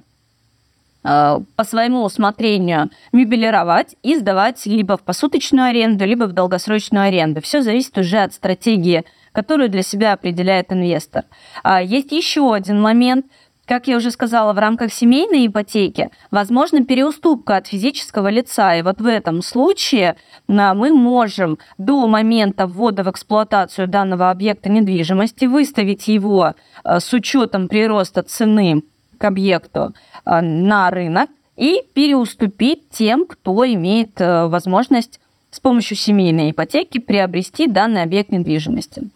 э, 1.04 1.40
по 1.56 1.64
своему 1.64 2.04
усмотрению 2.04 2.90
мебелировать 3.12 3.96
и 4.02 4.16
сдавать 4.16 4.64
либо 4.66 4.96
в 4.96 5.02
посуточную 5.02 5.68
аренду, 5.68 6.04
либо 6.04 6.24
в 6.24 6.32
долгосрочную 6.32 7.06
аренду. 7.06 7.40
Все 7.40 7.62
зависит 7.62 7.96
уже 7.98 8.18
от 8.18 8.32
стратегии, 8.32 9.04
которую 9.32 9.68
для 9.68 9.82
себя 9.82 10.12
определяет 10.12 10.72
инвестор. 10.72 11.24
А 11.62 11.82
есть 11.82 12.12
еще 12.12 12.54
один 12.54 12.80
момент– 12.80 13.26
как 13.66 13.86
я 13.86 13.96
уже 13.96 14.10
сказала, 14.10 14.52
в 14.52 14.58
рамках 14.58 14.92
семейной 14.92 15.46
ипотеки 15.46 16.10
возможна 16.30 16.84
переуступка 16.84 17.56
от 17.56 17.68
физического 17.68 18.28
лица. 18.28 18.74
И 18.74 18.82
вот 18.82 19.00
в 19.00 19.06
этом 19.06 19.40
случае 19.40 20.16
а, 20.48 20.74
мы 20.74 20.92
можем 20.92 21.58
до 21.78 22.06
момента 22.08 22.66
ввода 22.66 23.04
в 23.04 23.10
эксплуатацию 23.10 23.86
данного 23.86 24.30
объекта 24.30 24.68
недвижимости 24.68 25.44
выставить 25.44 26.08
его 26.08 26.54
а, 26.82 27.00
с 27.00 27.12
учетом 27.12 27.68
прироста 27.68 28.22
цены 28.22 28.82
к 29.18 29.24
объекту 29.24 29.94
а, 30.24 30.42
на 30.42 30.90
рынок 30.90 31.30
и 31.56 31.82
переуступить 31.94 32.90
тем, 32.90 33.26
кто 33.26 33.64
имеет 33.64 34.18
возможность 34.18 35.20
с 35.50 35.60
помощью 35.60 35.98
семейной 35.98 36.50
ипотеки 36.50 36.98
приобрести 36.98 37.68
данный 37.68 38.02
объект 38.02 38.32
недвижимости. 38.32 39.10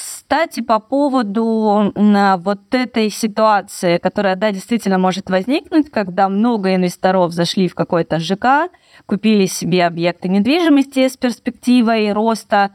Кстати, 0.00 0.60
по 0.60 0.78
поводу 0.78 1.92
вот 1.94 2.60
этой 2.74 3.10
ситуации, 3.10 3.98
которая, 3.98 4.34
да, 4.34 4.50
действительно 4.50 4.96
может 4.96 5.28
возникнуть, 5.28 5.90
когда 5.90 6.30
много 6.30 6.74
инвесторов 6.74 7.32
зашли 7.32 7.68
в 7.68 7.74
какой-то 7.74 8.18
ЖК, 8.18 8.70
купили 9.04 9.44
себе 9.44 9.84
объекты 9.84 10.28
недвижимости 10.28 11.06
с 11.06 11.18
перспективой 11.18 12.12
роста 12.12 12.70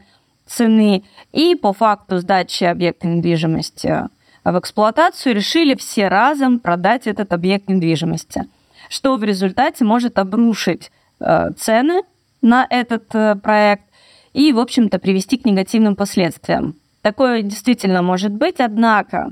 цены, 0.46 1.02
и 1.32 1.56
по 1.56 1.72
факту 1.72 2.18
сдачи 2.18 2.62
объекта 2.62 3.08
недвижимости 3.08 4.04
в 4.44 4.58
эксплуатацию 4.58 5.34
решили 5.34 5.74
все 5.74 6.06
разом 6.06 6.60
продать 6.60 7.08
этот 7.08 7.32
объект 7.32 7.68
недвижимости, 7.68 8.44
что 8.88 9.16
в 9.16 9.24
результате 9.24 9.84
может 9.84 10.20
обрушить 10.20 10.92
э, 11.18 11.50
цены 11.56 12.02
на 12.40 12.64
этот 12.70 13.12
э, 13.14 13.34
проект 13.34 13.84
и, 14.32 14.52
в 14.52 14.60
общем-то, 14.60 15.00
привести 15.00 15.38
к 15.38 15.44
негативным 15.44 15.96
последствиям. 15.96 16.76
Такое 17.06 17.42
действительно 17.42 18.02
может 18.02 18.32
быть, 18.32 18.58
однако 18.58 19.30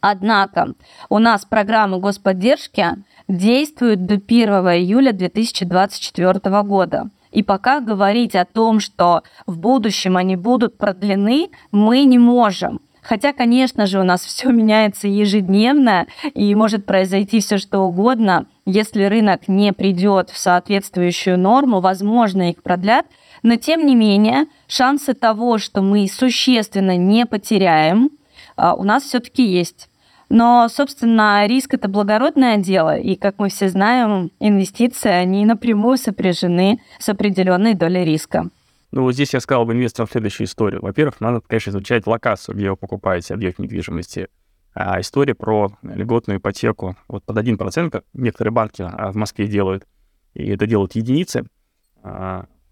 Однако 0.00 0.72
у 1.10 1.18
нас 1.18 1.44
программы 1.44 1.98
господдержки 1.98 2.86
действуют 3.28 4.06
до 4.06 4.14
1 4.14 4.48
июля 4.78 5.12
2024 5.12 6.62
года. 6.62 7.10
И 7.30 7.42
пока 7.42 7.80
говорить 7.80 8.34
о 8.34 8.46
том, 8.46 8.80
что 8.80 9.22
в 9.46 9.58
будущем 9.58 10.16
они 10.16 10.34
будут 10.34 10.78
продлены, 10.78 11.50
мы 11.72 12.04
не 12.04 12.18
можем. 12.18 12.80
Хотя, 13.02 13.34
конечно 13.34 13.84
же, 13.84 14.00
у 14.00 14.04
нас 14.04 14.22
все 14.24 14.50
меняется 14.50 15.08
ежедневно, 15.08 16.06
и 16.32 16.54
может 16.54 16.86
произойти 16.86 17.40
все 17.40 17.58
что 17.58 17.80
угодно. 17.80 18.46
Если 18.64 19.04
рынок 19.04 19.46
не 19.46 19.74
придет 19.74 20.30
в 20.30 20.38
соответствующую 20.38 21.38
норму, 21.38 21.80
возможно, 21.80 22.48
их 22.48 22.62
продлят. 22.62 23.04
Но, 23.42 23.56
тем 23.56 23.86
не 23.86 23.94
менее, 23.94 24.46
шансы 24.68 25.14
того, 25.14 25.58
что 25.58 25.82
мы 25.82 26.06
существенно 26.08 26.96
не 26.96 27.26
потеряем, 27.26 28.10
а, 28.56 28.74
у 28.74 28.84
нас 28.84 29.02
все-таки 29.04 29.44
есть. 29.44 29.88
Но, 30.28 30.68
собственно, 30.70 31.46
риск 31.46 31.74
это 31.74 31.88
благородное 31.88 32.56
дело, 32.56 32.96
и, 32.96 33.16
как 33.16 33.38
мы 33.38 33.50
все 33.50 33.68
знаем, 33.68 34.30
инвестиции, 34.40 35.10
они 35.10 35.44
напрямую 35.44 35.98
сопряжены 35.98 36.80
с 36.98 37.08
определенной 37.08 37.74
долей 37.74 38.04
риска. 38.04 38.48
Ну, 38.92 39.02
вот 39.02 39.12
здесь 39.12 39.34
я 39.34 39.40
сказал 39.40 39.64
бы 39.64 39.72
инвесторам 39.72 40.08
следующую 40.08 40.46
историю. 40.46 40.80
Во-первых, 40.80 41.20
надо, 41.20 41.40
конечно, 41.40 41.70
изучать 41.70 42.06
локацию, 42.06 42.54
где 42.54 42.70
вы 42.70 42.76
покупаете 42.76 43.34
объект 43.34 43.58
недвижимости. 43.58 44.28
А 44.74 45.00
история 45.00 45.34
про 45.34 45.72
льготную 45.82 46.38
ипотеку 46.38 46.96
вот 47.08 47.24
под 47.24 47.36
1%, 47.36 47.90
как 47.90 48.04
некоторые 48.14 48.52
банки 48.52 48.82
а, 48.82 49.12
в 49.12 49.16
Москве 49.16 49.46
делают, 49.46 49.86
и 50.32 50.48
это 50.48 50.66
делают 50.66 50.94
единицы. 50.94 51.44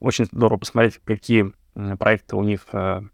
Очень 0.00 0.24
здорово 0.26 0.58
посмотреть, 0.58 1.00
какие 1.04 1.52
проекты 1.98 2.36
у 2.36 2.42
них 2.42 2.66
а, 2.72 3.04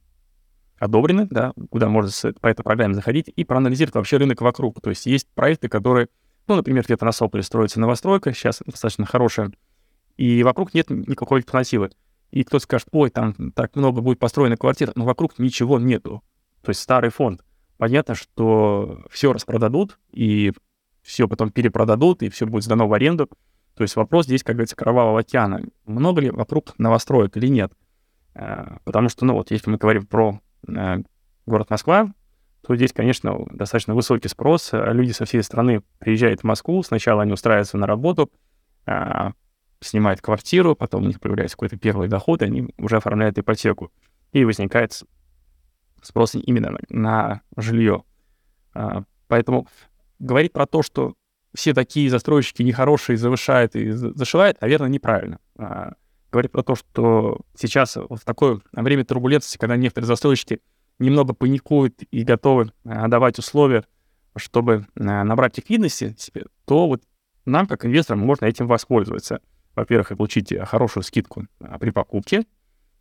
одобрены, 0.78 1.26
да, 1.30 1.52
куда 1.70 1.88
можно 1.88 2.10
по 2.40 2.46
этой 2.46 2.62
программе 2.62 2.94
заходить 2.94 3.30
и 3.34 3.44
проанализировать 3.44 3.94
вообще 3.94 4.16
рынок 4.16 4.40
вокруг. 4.40 4.80
То 4.80 4.90
есть 4.90 5.06
есть 5.06 5.28
проекты, 5.34 5.68
которые, 5.68 6.08
ну, 6.46 6.54
например, 6.54 6.84
где-то 6.84 7.04
на 7.04 7.12
Сополе 7.12 7.42
строится 7.42 7.80
новостройка, 7.80 8.32
сейчас 8.32 8.62
достаточно 8.64 9.04
хорошая, 9.04 9.52
и 10.16 10.42
вокруг 10.42 10.74
нет 10.74 10.88
никакой 10.90 11.40
альтернативы. 11.40 11.90
И 12.30 12.44
кто 12.44 12.58
скажет, 12.58 12.88
ой, 12.92 13.10
там 13.10 13.34
так 13.54 13.76
много 13.76 14.00
будет 14.00 14.18
построено 14.18 14.56
квартир, 14.56 14.92
но 14.94 15.04
вокруг 15.04 15.38
ничего 15.38 15.78
нету. 15.78 16.22
То 16.62 16.70
есть 16.70 16.80
старый 16.80 17.10
фонд. 17.10 17.44
Понятно, 17.78 18.14
что 18.14 19.04
все 19.10 19.32
распродадут, 19.32 19.98
и 20.10 20.52
все 21.02 21.28
потом 21.28 21.50
перепродадут, 21.50 22.22
и 22.22 22.30
все 22.30 22.46
будет 22.46 22.64
сдано 22.64 22.88
в 22.88 22.92
аренду. 22.92 23.28
То 23.76 23.82
есть 23.82 23.96
вопрос 23.96 24.24
здесь, 24.26 24.42
как 24.42 24.56
говорится, 24.56 24.76
кровавого 24.76 25.20
океана. 25.20 25.62
Много 25.84 26.22
ли 26.22 26.30
вокруг 26.30 26.78
новостроек 26.78 27.36
или 27.36 27.48
нет? 27.48 27.72
Э, 28.34 28.78
потому 28.84 29.08
что, 29.08 29.24
ну 29.24 29.34
вот, 29.34 29.50
если 29.50 29.70
мы 29.70 29.76
говорим 29.76 30.06
про 30.06 30.40
Э, 30.68 30.98
город 31.46 31.70
Москва, 31.70 32.12
то 32.62 32.74
здесь, 32.74 32.92
конечно, 32.92 33.46
достаточно 33.52 33.94
высокий 33.94 34.28
спрос. 34.28 34.70
Люди 34.72 35.12
со 35.12 35.24
всей 35.24 35.42
страны 35.42 35.82
приезжают 35.98 36.40
в 36.40 36.44
Москву, 36.44 36.82
сначала 36.82 37.22
они 37.22 37.32
устраиваются 37.32 37.78
на 37.78 37.86
работу, 37.86 38.32
а, 38.86 39.32
снимают 39.80 40.20
квартиру, 40.20 40.74
потом 40.74 41.04
у 41.04 41.06
них 41.06 41.20
появляется 41.20 41.56
какой-то 41.56 41.76
первый 41.76 42.08
доход, 42.08 42.42
и 42.42 42.46
они 42.46 42.74
уже 42.78 42.96
оформляют 42.96 43.38
ипотеку. 43.38 43.92
И 44.32 44.44
возникает 44.44 45.00
спрос 46.02 46.34
именно 46.34 46.72
на, 46.72 46.80
на 46.88 47.42
жилье. 47.56 48.02
Поэтому 49.28 49.68
говорить 50.18 50.52
про 50.52 50.66
то, 50.66 50.82
что 50.82 51.14
все 51.56 51.74
такие 51.74 52.08
застройщики 52.10 52.62
нехорошие, 52.62 53.16
завышают 53.16 53.74
и 53.74 53.90
зашивают, 53.90 54.60
наверное, 54.60 54.88
неправильно. 54.88 55.40
А, 55.58 55.94
говорит 56.30 56.52
про 56.52 56.62
то, 56.62 56.76
что 56.76 57.40
сейчас 57.58 57.96
в 57.96 58.20
такое 58.24 58.60
время 58.72 59.04
турбулентности, 59.04 59.58
когда 59.58 59.76
некоторые 59.76 60.06
застройщики 60.06 60.60
немного 60.98 61.34
паникуют 61.34 62.02
и 62.10 62.22
готовы 62.22 62.72
а, 62.84 63.08
давать 63.08 63.38
условия, 63.38 63.84
чтобы 64.36 64.86
а, 64.96 65.24
набрать 65.24 65.56
ликвидности 65.56 66.14
себе, 66.18 66.44
то 66.66 66.86
вот 66.86 67.02
нам, 67.44 67.66
как 67.66 67.84
инвесторам, 67.84 68.20
можно 68.20 68.44
этим 68.44 68.66
воспользоваться. 68.66 69.40
Во-первых, 69.74 70.08
получить 70.08 70.52
хорошую 70.66 71.02
скидку 71.02 71.46
а, 71.60 71.78
при 71.78 71.90
покупке, 71.90 72.44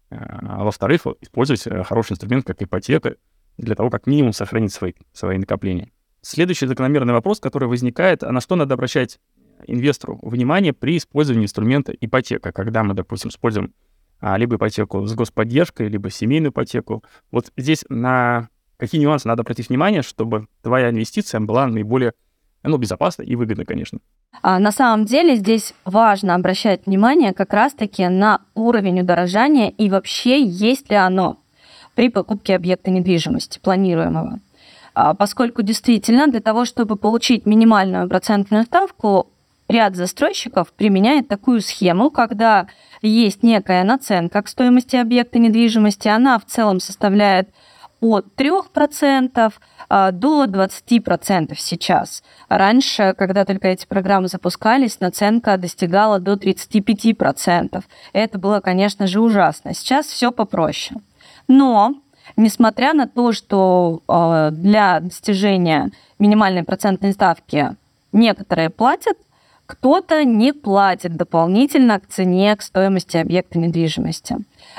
а 0.10 0.64
во-вторых, 0.64 1.08
использовать 1.22 1.66
э, 1.66 1.84
хороший 1.84 2.14
инструмент, 2.14 2.46
как 2.46 2.62
ипотека, 2.62 3.16
для 3.58 3.76
того, 3.76 3.90
как 3.90 4.06
минимум 4.06 4.34
сохранить 4.34 4.72
свои, 4.72 4.94
свои 5.14 5.38
накопления. 5.38 5.92
Следующий 6.26 6.66
закономерный 6.66 7.14
вопрос, 7.14 7.40
который 7.40 7.70
возникает, 7.70 8.24
а 8.24 8.32
на 8.32 8.42
что 8.42 8.56
надо 8.56 8.74
обращать 8.74 9.20
инвестору 9.68 10.18
внимание 10.24 10.74
при 10.74 10.98
использовании 10.98 11.46
инструмента 11.46 11.94
ипотека, 12.02 12.52
когда 12.52 12.84
мы, 12.84 12.96
допустим, 12.96 13.30
используем 13.30 13.76
а, 14.20 14.36
либо 14.36 14.56
ипотеку 14.56 15.06
с 15.06 15.14
господдержкой, 15.14 15.88
либо 15.88 16.10
семейную 16.10 16.52
ипотеку. 16.52 17.04
Вот 17.30 17.52
здесь 17.56 17.86
на 17.90 18.50
какие 18.78 19.02
нюансы 19.02 19.28
надо 19.28 19.44
обратить 19.44 19.70
внимание, 19.70 20.02
чтобы 20.02 20.48
твоя 20.64 20.90
инвестиция 20.90 21.42
была 21.42 21.68
наиболее 21.68 22.14
ну, 22.64 22.78
безопасной 22.78 23.28
и 23.28 23.36
выгодной, 23.36 23.66
конечно. 23.66 24.00
А 24.42 24.58
на 24.58 24.72
самом 24.72 25.06
деле 25.06 25.36
здесь 25.36 25.76
важно 25.86 26.34
обращать 26.34 26.88
внимание 26.88 27.34
как 27.34 27.54
раз-таки 27.54 28.08
на 28.08 28.42
уровень 28.56 29.02
удорожания 29.02 29.70
и 29.70 29.92
вообще 29.92 30.44
есть 30.44 30.90
ли 30.90 30.96
оно 30.96 31.38
при 31.94 32.10
покупке 32.10 32.56
объекта 32.56 32.90
недвижимости 32.90 33.60
планируемого. 33.60 34.40
А, 34.96 35.14
поскольку 35.14 35.62
действительно 35.62 36.28
для 36.28 36.40
того, 36.40 36.66
чтобы 36.66 36.96
получить 36.96 37.46
минимальную 37.46 38.08
процентную 38.08 38.64
ставку, 38.64 39.28
ряд 39.68 39.96
застройщиков 39.96 40.72
применяет 40.72 41.28
такую 41.28 41.62
схему, 41.62 42.10
когда 42.10 42.68
есть 43.02 43.44
некая 43.44 43.84
наценка 43.84 44.42
к 44.42 44.48
стоимости 44.48 44.96
объекта 44.96 45.38
недвижимости, 45.38 46.08
она 46.08 46.40
в 46.40 46.46
целом 46.46 46.80
составляет 46.80 47.50
от 48.00 48.28
3% 48.38 49.54
а, 49.90 50.12
до 50.12 50.46
20% 50.46 51.56
сейчас. 51.58 52.24
Раньше, 52.48 53.16
когда 53.18 53.44
только 53.46 53.68
эти 53.68 53.86
программы 53.86 54.28
запускались, 54.28 55.00
наценка 55.00 55.58
достигала 55.58 56.20
до 56.20 56.34
35%. 56.34 57.84
Это 58.14 58.40
было, 58.40 58.60
конечно 58.62 59.08
же, 59.08 59.20
ужасно. 59.20 59.74
Сейчас 59.74 60.06
все 60.06 60.32
попроще. 60.32 61.00
Но 61.48 61.96
несмотря 62.36 62.94
на 62.94 63.08
то, 63.08 63.32
что 63.32 64.02
а, 64.08 64.52
для 64.52 65.00
достижения 65.00 65.92
минимальной 66.20 66.64
процентной 66.64 67.14
ставки 67.14 67.76
некоторые 68.12 68.70
платят, 68.70 69.18
кто-то 69.66 70.24
не 70.24 70.54
платит 70.54 71.16
дополнительно 71.16 72.00
к 72.00 72.08
цене, 72.08 72.56
к 72.56 72.62
стоимости 72.62 73.18
объекта 73.18 73.58
недвижимости. 73.58 74.38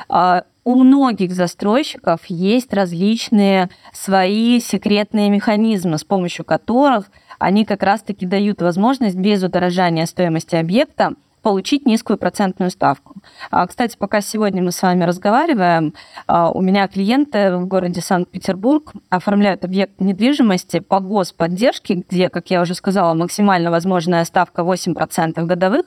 А, 0.09 0.45
у 0.65 0.75
многих 0.75 1.33
застройщиков 1.33 2.27
есть 2.27 2.73
различные 2.73 3.71
свои 3.93 4.61
секретные 4.61 5.31
механизмы, 5.31 5.99
с 5.99 6.05
помощью 6.05 6.45
которых 6.45 7.07
они 7.39 7.65
как 7.65 7.83
раз-таки 7.83 8.27
дают 8.27 8.63
возможность 8.63 9.17
без 9.17 9.43
удорожания 9.43 10.07
стоимости 10.07 10.57
объекта 10.57 11.15
получить 11.47 11.87
низкую 11.87 12.19
процентную 12.19 12.73
ставку. 12.73 13.15
А, 13.53 13.65
кстати, 13.69 13.97
пока 13.97 14.21
сегодня 14.21 14.65
мы 14.65 14.73
с 14.73 14.83
вами 14.83 15.05
разговариваем, 15.05 15.95
а, 16.27 16.51
у 16.51 16.61
меня 16.61 16.89
клиенты 16.89 17.57
в 17.57 17.69
городе 17.69 18.01
Санкт-Петербург 18.01 18.93
оформляют 19.11 19.65
объект 19.65 20.01
недвижимости 20.01 20.81
по 20.81 20.99
господдержке, 20.99 22.03
где, 22.09 22.31
как 22.31 22.51
я 22.51 22.63
уже 22.63 22.75
сказала, 22.75 23.15
максимально 23.15 23.71
возможная 23.71 24.25
ставка 24.25 24.63
8% 24.63 25.41
годовых, 25.45 25.87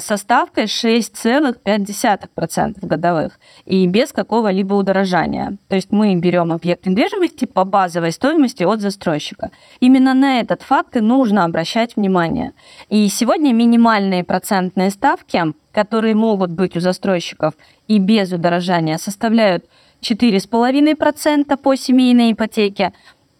со 0.00 0.16
ставкой 0.16 0.64
6,5% 0.64 2.78
годовых 2.82 3.38
и 3.64 3.86
без 3.86 4.12
какого-либо 4.12 4.74
удорожания. 4.74 5.56
То 5.68 5.76
есть 5.76 5.92
мы 5.92 6.16
берем 6.16 6.52
объект 6.52 6.84
недвижимости 6.86 7.44
по 7.44 7.62
базовой 7.64 8.10
стоимости 8.12 8.64
от 8.64 8.80
застройщика. 8.80 9.50
Именно 9.80 10.14
на 10.14 10.40
этот 10.40 10.62
факт 10.62 10.96
и 10.96 11.00
нужно 11.00 11.44
обращать 11.44 11.94
внимание. 11.96 12.52
И 12.88 13.06
сегодня 13.08 13.52
минимальные 13.52 14.24
процентные 14.24 14.90
ставки, 14.90 15.42
которые 15.72 16.14
могут 16.14 16.50
быть 16.50 16.74
у 16.76 16.80
застройщиков 16.80 17.54
и 17.86 17.98
без 17.98 18.32
удорожания, 18.32 18.96
составляют 18.98 19.64
4,5% 20.02 21.56
по 21.56 21.76
семейной 21.76 22.32
ипотеке 22.32 22.92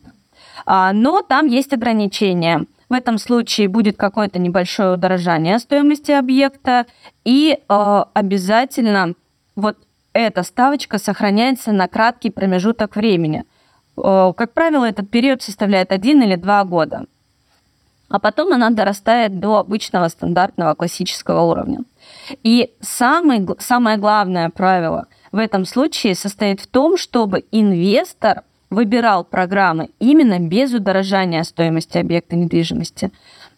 А, 0.65 0.93
но 0.93 1.21
там 1.21 1.47
есть 1.47 1.73
ограничения. 1.73 2.65
В 2.93 2.95
этом 2.95 3.17
случае 3.17 3.69
будет 3.69 3.97
какое-то 3.97 4.37
небольшое 4.37 4.93
удорожание 4.93 5.57
стоимости 5.57 6.11
объекта, 6.11 6.85
и 7.25 7.57
э, 7.57 8.03
обязательно 8.13 9.15
вот 9.55 9.77
эта 10.13 10.43
ставочка 10.43 10.99
сохраняется 10.99 11.71
на 11.71 11.87
краткий 11.87 12.29
промежуток 12.29 12.95
времени. 12.95 13.45
Э, 13.97 14.31
как 14.37 14.53
правило, 14.53 14.85
этот 14.85 15.09
период 15.09 15.41
составляет 15.41 15.91
один 15.91 16.21
или 16.21 16.35
два 16.35 16.63
года. 16.65 17.07
А 18.09 18.19
потом 18.19 18.53
она 18.53 18.69
дорастает 18.69 19.39
до 19.39 19.57
обычного 19.57 20.07
стандартного 20.07 20.75
классического 20.75 21.41
уровня. 21.41 21.79
И 22.43 22.75
самый, 22.79 23.43
самое 23.57 23.97
главное 23.97 24.51
правило 24.51 25.07
в 25.31 25.39
этом 25.39 25.65
случае 25.65 26.13
состоит 26.13 26.61
в 26.61 26.67
том, 26.67 26.97
чтобы 26.97 27.43
инвестор 27.51 28.43
выбирал 28.73 29.23
программы 29.23 29.89
именно 29.99 30.39
без 30.39 30.73
удорожания 30.73 31.43
стоимости 31.43 31.97
объекта 31.97 32.35
недвижимости. 32.35 33.11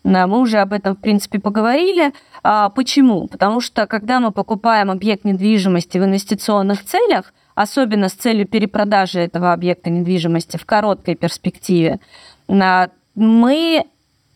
Мы 0.03 0.39
уже 0.39 0.59
об 0.59 0.73
этом, 0.73 0.95
в 0.95 0.99
принципе, 0.99 1.39
поговорили. 1.39 2.13
А 2.43 2.69
почему? 2.69 3.27
Потому 3.27 3.59
что, 3.59 3.87
когда 3.87 4.19
мы 4.19 4.31
покупаем 4.31 4.91
объект 4.91 5.25
недвижимости 5.25 5.97
в 5.97 6.05
инвестиционных 6.05 6.85
целях, 6.85 7.33
особенно 7.55 8.09
с 8.09 8.13
целью 8.13 8.47
перепродажи 8.47 9.19
этого 9.19 9.51
объекта 9.51 9.89
недвижимости 9.89 10.57
в 10.57 10.65
короткой 10.65 11.15
перспективе, 11.15 11.99
мы 12.47 13.85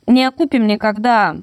не 0.07 0.25
окупим 0.25 0.65
никогда 0.65 1.35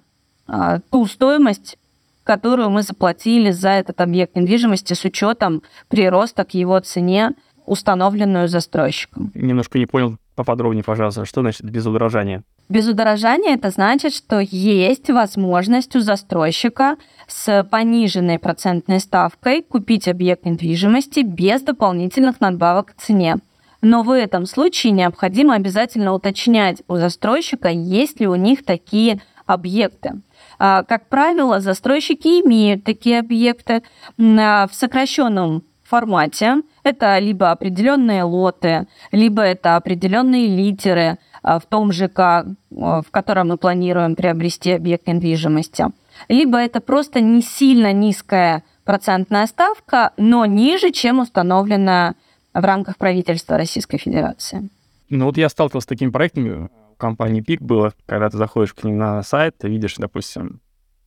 а, 0.49 0.81
ту 0.91 1.07
стоимость, 1.07 1.79
которую 2.25 2.71
мы 2.71 2.83
заплатили 2.83 3.53
за 3.53 3.69
этот 3.71 4.01
объект 4.01 4.35
недвижимости 4.35 4.95
с 4.95 5.05
учетом 5.05 5.63
прироста 5.89 6.45
к 6.45 6.55
его 6.55 6.81
цене, 6.81 7.33
установленную 7.67 8.49
застройщиком. 8.49 9.33
Немножко 9.35 9.79
не 9.79 9.87
понял 9.87 10.17
поподробнее, 10.35 10.85
пожалуйста, 10.85 11.25
что 11.25 11.41
значит 11.41 11.63
без 11.63 11.87
удорожания? 11.87 12.43
Без 12.69 12.87
удорожания 12.89 13.55
это 13.55 13.71
значит, 13.71 14.13
что 14.13 14.41
есть 14.41 15.09
возможность 15.09 15.95
у 15.97 16.01
застройщика 16.01 16.97
с 17.27 17.65
пониженной 17.71 18.39
процентной 18.39 19.01
ставкой 19.01 19.63
купить 19.63 20.09
объект 20.09 20.45
недвижимости 20.45 21.21
без 21.21 21.63
дополнительных 21.63 22.41
надбавок 22.41 22.95
к 22.95 23.01
цене. 23.01 23.37
Но 23.83 24.03
в 24.03 24.11
этом 24.11 24.47
случае 24.47 24.93
необходимо 24.93 25.55
обязательно 25.55 26.13
уточнять 26.13 26.83
у 26.89 26.97
застройщика, 26.97 27.69
есть 27.69 28.21
ли 28.21 28.27
у 28.27 28.35
них 28.35 28.65
такие 28.65 29.21
объекты. 29.47 30.15
А, 30.59 30.83
как 30.83 31.09
правило, 31.09 31.61
застройщики 31.61 32.45
имеют 32.45 32.85
такие 32.85 33.21
объекты 33.21 33.83
в 34.19 34.69
сокращенном 34.73 35.63
формате. 35.85 36.63
Это 36.87 37.19
либо 37.19 37.51
определенные 37.51 38.23
лоты, 38.23 38.87
либо 39.11 39.43
это 39.43 39.75
определенные 39.75 40.47
литеры 40.47 41.19
а, 41.43 41.59
в 41.59 41.67
том 41.67 41.91
ЖК, 41.91 42.19
а, 42.21 42.45
в 42.71 43.11
котором 43.11 43.49
мы 43.49 43.57
планируем 43.57 44.15
приобрести 44.15 44.71
объект 44.71 45.09
недвижимости. 45.09 45.87
Либо 46.29 46.59
это 46.59 46.81
просто 46.81 47.21
не 47.21 47.43
сильно 47.43 47.93
низкая 47.93 48.63
процентная 48.85 49.49
ставка, 49.49 50.13
но 50.17 50.47
ниже, 50.47 50.93
чем 50.93 51.19
установленная 51.19 52.15
в 52.55 52.65
рамках 52.65 52.99
правительства 52.99 53.59
Российской 53.59 53.99
Федерации. 53.99 54.71
Ну 55.09 55.25
вот 55.25 55.37
я 55.39 55.49
сталкивался 55.49 55.87
с 55.87 55.89
такими 55.89 56.11
проектами, 56.11 56.69
в 56.95 56.99
компании 56.99 57.41
ПИК 57.41 57.63
было, 57.63 57.95
когда 58.07 58.31
ты 58.31 58.37
заходишь 58.37 58.75
к 58.75 58.85
ним 58.85 58.97
на 58.97 59.25
сайт, 59.25 59.59
ты 59.59 59.69
видишь, 59.69 59.97
допустим, 59.97 60.61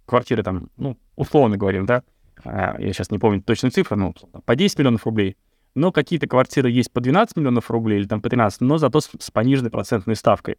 квартиры 0.06 0.44
там, 0.44 0.68
ну, 0.76 0.98
условно 1.16 1.56
говорим, 1.56 1.86
да, 1.86 2.04
а, 2.44 2.76
я 2.80 2.92
сейчас 2.92 3.12
не 3.12 3.18
помню 3.18 3.42
точную 3.42 3.72
цифру, 3.72 3.96
ну, 3.96 4.14
по 4.44 4.58
10 4.58 4.78
миллионов 4.78 5.06
рублей, 5.06 5.38
но 5.76 5.92
какие-то 5.92 6.28
квартиры 6.28 6.70
есть 6.70 6.92
по 6.92 7.02
12 7.02 7.38
миллионов 7.38 7.70
рублей 7.72 8.00
или 8.00 8.08
там 8.08 8.22
по 8.22 8.30
13, 8.30 8.62
но 8.62 8.78
зато 8.78 9.00
с, 9.00 9.10
с 9.20 9.32
пониженной 9.32 9.72
процентной 9.72 10.16
ставкой. 10.16 10.58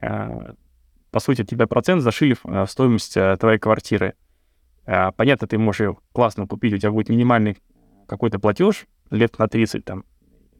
А, 0.00 0.54
по 1.10 1.20
сути, 1.20 1.44
тебя 1.44 1.66
процент 1.66 2.02
зашили 2.02 2.36
в 2.42 2.66
стоимость 2.66 3.16
э, 3.16 3.36
твоей 3.38 3.58
квартиры. 3.58 4.14
Понятно, 4.84 5.46
ты 5.46 5.56
можешь 5.56 5.80
ее 5.80 5.96
классно 6.12 6.46
купить, 6.46 6.74
у 6.74 6.76
тебя 6.76 6.90
будет 6.90 7.08
минимальный 7.08 7.56
какой-то 8.06 8.38
платеж 8.38 8.84
лет 9.10 9.38
на 9.38 9.48
30, 9.48 9.82
там, 9.82 10.04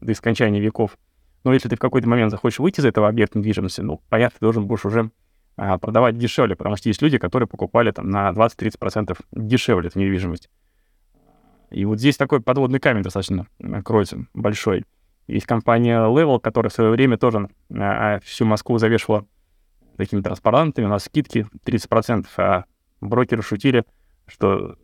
до 0.01 0.15
скончания 0.15 0.61
веков. 0.61 0.97
Но 1.45 1.53
если 1.53 1.69
ты 1.69 1.77
в 1.77 1.79
какой-то 1.79 2.09
момент 2.09 2.31
захочешь 2.31 2.59
выйти 2.59 2.81
из 2.81 2.87
этого 2.87 3.07
объекта 3.07 3.39
недвижимости, 3.39 3.83
ну, 3.83 4.01
понятно, 4.09 4.39
ты 4.39 4.47
должен 4.47 4.67
будешь 4.67 4.87
уже 4.87 5.11
продавать 5.57 6.17
дешевле, 6.17 6.57
потому 6.57 6.77
что 6.77 6.89
есть 6.89 7.03
люди, 7.03 7.19
которые 7.19 7.47
покупали 7.47 7.91
там 7.91 8.09
на 8.09 8.31
20-30% 8.31 9.19
дешевле 9.33 9.89
эту 9.89 9.99
недвижимость. 9.99 10.49
И 11.75 11.85
вот 11.87 11.99
здесь 11.99 12.17
такой 12.17 12.41
подводный 12.41 12.79
камень 12.79 13.03
достаточно 13.03 13.49
а, 13.61 13.83
кроется 13.83 14.27
большой. 14.33 14.85
Есть 15.27 15.47
компания 15.47 15.99
Level, 15.99 16.39
которая 16.39 16.71
в 16.71 16.73
свое 16.73 16.91
время 16.91 17.19
тоже 17.19 17.49
а, 17.77 18.21
всю 18.21 18.45
Москву 18.45 18.79
завешивала 18.79 19.27
такими 19.97 20.21
транспарантами, 20.21 20.87
у 20.87 20.89
нас 20.89 21.05
скидки 21.05 21.47
30%, 21.67 22.27
а 22.37 22.65
брокеры 23.01 23.43
шутили, 23.43 23.85
что 24.27 24.77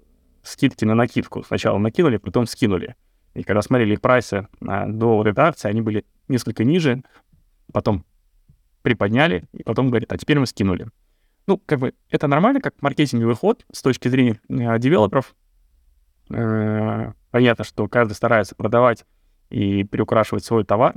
скидки 0.42 0.84
на 0.84 0.96
накидку. 0.96 1.44
Сначала 1.44 1.78
накинули, 1.78 2.16
потом 2.16 2.46
скинули. 2.46 2.96
И 3.34 3.44
когда 3.44 3.62
смотрели 3.62 3.92
их 3.92 4.00
прайсы 4.00 4.48
а, 4.66 4.88
до 4.88 5.16
вот 5.16 5.28
этой 5.28 5.44
акции, 5.44 5.68
они 5.68 5.82
были 5.82 6.04
несколько 6.26 6.64
ниже, 6.64 7.04
потом 7.72 8.04
приподняли, 8.82 9.44
и 9.52 9.62
потом 9.62 9.90
говорят, 9.90 10.12
а 10.12 10.18
теперь 10.18 10.40
мы 10.40 10.46
скинули. 10.46 10.88
Ну, 11.46 11.62
как 11.64 11.78
бы 11.78 11.94
это 12.10 12.26
нормально, 12.26 12.60
как 12.60 12.74
маркетинговый 12.82 13.36
ход 13.36 13.64
с 13.72 13.80
точки 13.80 14.08
зрения 14.08 14.40
э, 14.48 14.78
девелоперов. 14.80 15.36
Э, 16.30 17.12
понятно, 17.30 17.64
что 17.64 17.88
каждый 17.88 18.12
старается 18.12 18.54
продавать 18.54 19.04
и 19.50 19.84
приукрашивать 19.84 20.44
свой 20.44 20.64
товар. 20.64 20.94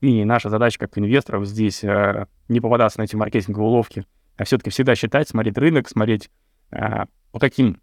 И 0.00 0.24
наша 0.24 0.50
задача 0.50 0.78
как 0.78 0.98
инвесторов 0.98 1.46
здесь 1.46 1.84
э, 1.84 2.26
не 2.48 2.60
попадаться 2.60 2.98
на 2.98 3.04
эти 3.04 3.16
маркетинговые 3.16 3.68
уловки, 3.68 4.06
а 4.36 4.44
все-таки 4.44 4.70
всегда 4.70 4.94
считать, 4.94 5.28
смотреть 5.28 5.58
рынок, 5.58 5.88
смотреть 5.88 6.30
э, 6.70 7.04
по 7.30 7.38
каким 7.38 7.80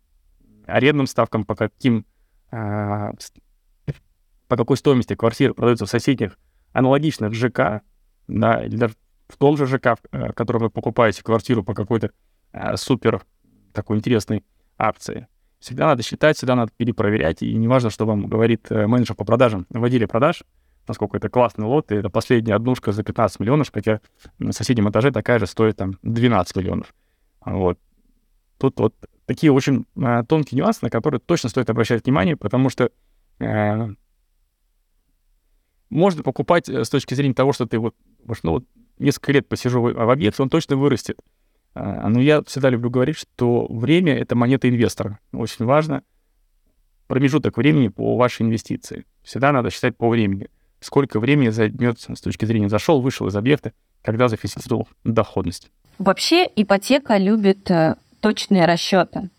арендным 0.66 1.08
ставкам, 1.08 1.46
по 1.46 1.56
каким 1.56 2.06
по 2.50 3.16
какой 4.58 4.76
стоимости 4.76 5.16
квартиры 5.16 5.54
продаются 5.54 5.86
в 5.86 5.90
соседних 5.90 6.38
аналогичных 6.74 7.34
ЖК, 7.34 7.82
да, 8.28 8.66
или 8.66 8.76
даже 8.76 8.96
в 9.30 9.38
том 9.38 9.56
же 9.56 9.66
ЖК, 9.66 9.98
в 10.12 10.34
котором 10.34 10.64
вы 10.64 10.70
покупаете 10.70 11.24
квартиру 11.24 11.64
по 11.64 11.74
какой-то 11.74 12.12
супер 12.76 13.22
такой 13.72 14.00
интересной 14.00 14.44
акции. 14.78 15.28
Всегда 15.62 15.86
надо 15.86 16.02
считать, 16.02 16.38
всегда 16.38 16.56
надо 16.56 16.72
перепроверять, 16.76 17.44
и 17.44 17.54
неважно, 17.54 17.92
что 17.92 18.08
вам 18.08 18.26
говорит 18.26 18.66
э, 18.72 18.88
менеджер 18.88 19.16
по 19.16 19.24
продажам 19.24 19.68
в 19.70 19.84
отделе 19.84 20.08
продаж, 20.08 20.44
насколько 20.88 21.18
это 21.18 21.30
классный 21.30 21.66
лот, 21.66 21.92
и 21.92 21.96
это 21.96 22.10
последняя 22.10 22.56
однушка 22.56 22.92
за 22.92 23.04
15 23.04 23.40
миллионов, 23.40 23.70
хотя 23.72 24.02
на 24.40 24.54
соседнем 24.54 24.90
этаже 24.90 25.12
такая 25.12 25.38
же 25.38 25.46
стоит 25.46 25.78
там 25.78 26.00
12 26.02 26.56
миллионов. 26.56 26.96
Вот. 27.46 27.78
Тут 28.58 28.80
вот 28.80 28.96
такие 29.28 29.52
очень 29.52 29.86
э, 29.98 30.24
тонкие 30.28 30.58
нюансы, 30.58 30.80
на 30.82 30.90
которые 30.90 31.20
точно 31.20 31.50
стоит 31.50 31.70
обращать 31.70 32.06
внимание, 32.06 32.36
потому 32.36 32.72
что 32.72 32.90
э, 33.38 33.88
можно 35.92 36.24
покупать 36.24 36.70
с 36.70 36.90
точки 36.90 37.14
зрения 37.14 37.36
того, 37.36 37.54
что 37.54 37.68
ты 37.68 37.78
вот, 37.78 37.94
ну, 38.42 38.52
вот 38.52 38.66
несколько 38.98 39.32
лет 39.32 39.48
посижу 39.48 39.80
в, 39.80 39.94
в 39.94 40.10
объекте, 40.10 40.42
он 40.42 40.50
точно 40.50 40.76
вырастет. 40.76 41.20
А, 41.74 42.10
но 42.10 42.20
я 42.20 42.42
всегда 42.44 42.70
люблю 42.70 42.90
говорить, 42.90 43.18
что 43.18 43.68
время— 43.70 44.18
это 44.20 44.36
монета 44.36 44.70
инвестора. 44.70 45.20
Очень 45.32 45.66
важно 45.66 46.04
промежуток 47.08 47.58
времени 47.58 47.90
по 47.90 48.16
вашей 48.16 48.44
инвестиции. 48.44 49.06
Всегда 49.24 49.52
надо 49.52 49.70
считать 49.70 49.98
по 49.98 50.10
времени. 50.10 50.48
Сколько 50.80 51.20
времени 51.20 51.50
займет 51.50 52.00
с 52.00 52.22
точки 52.22 52.46
зрения 52.46 52.70
зашел, 52.70 53.02
вышел 53.02 53.28
из 53.28 53.36
объекта, 53.36 53.74
когда 54.02 54.28
зафиксировал 54.28 54.88
доходность. 55.04 55.70
Вообще 56.00 56.48
ипотека 56.56 57.18
любит 57.18 57.70
э, 57.70 57.96
точные 58.22 58.66
расчеты. 58.66 59.30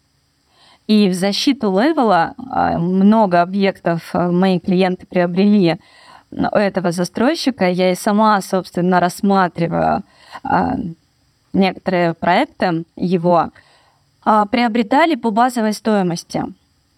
И 0.86 1.08
в 1.08 1.14
защиту 1.14 1.70
левела 1.72 2.34
э, 2.36 2.78
много 2.78 3.40
объектов 3.42 4.14
э, 4.14 4.30
мои 4.30 4.60
клиенты 4.60 5.06
приобрели 5.06 5.78
у 6.30 6.56
этого 6.56 6.92
застройщика. 6.92 7.68
Я 7.68 7.90
и 7.90 7.94
сама, 7.94 8.40
собственно, 8.42 9.00
рассматриваю 9.00 10.02
некоторые 11.52 12.14
проекты 12.14 12.84
его, 12.96 13.50
а, 14.24 14.46
приобретали 14.46 15.14
по 15.14 15.30
базовой 15.30 15.72
стоимости. 15.72 16.44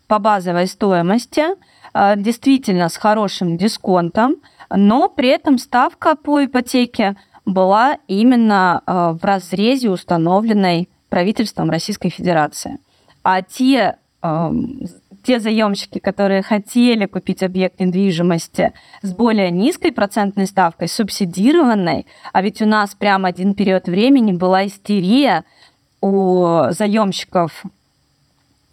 По 0.07 0.19
базовой 0.19 0.67
стоимости, 0.67 1.45
а, 1.93 2.17
действительно 2.17 2.89
с 2.89 2.97
хорошим 2.97 3.57
дисконтом, 3.57 4.37
но 4.71 5.09
при 5.09 5.29
этом 5.29 5.59
ставка 5.59 6.17
по 6.17 6.45
ипотеке 6.45 7.17
была 7.47 7.99
именно 8.09 8.83
в 8.87 9.19
разрезе 9.23 9.91
установленной 9.91 10.89
правительством 11.11 11.69
Российской 11.71 12.09
Федерации. 12.09 12.79
А 13.23 13.43
те 13.43 13.99
те 15.25 15.41
заемщики, 15.41 15.99
которые 15.99 16.43
хотели 16.43 17.07
купить 17.07 17.43
объект 17.43 17.81
недвижимости 17.81 18.73
с 19.03 19.13
более 19.13 19.51
низкой 19.51 19.91
процентной 19.91 20.47
ставкой, 20.47 20.89
субсидированной, 20.89 22.07
а 22.33 22.43
ведь 22.43 22.63
у 22.63 22.67
нас 22.67 22.95
прямо 22.95 23.29
один 23.29 23.55
период 23.55 23.87
времени 23.87 24.33
была 24.33 24.67
истерия 24.67 25.45
у 26.01 26.67
заемщиков 26.71 27.65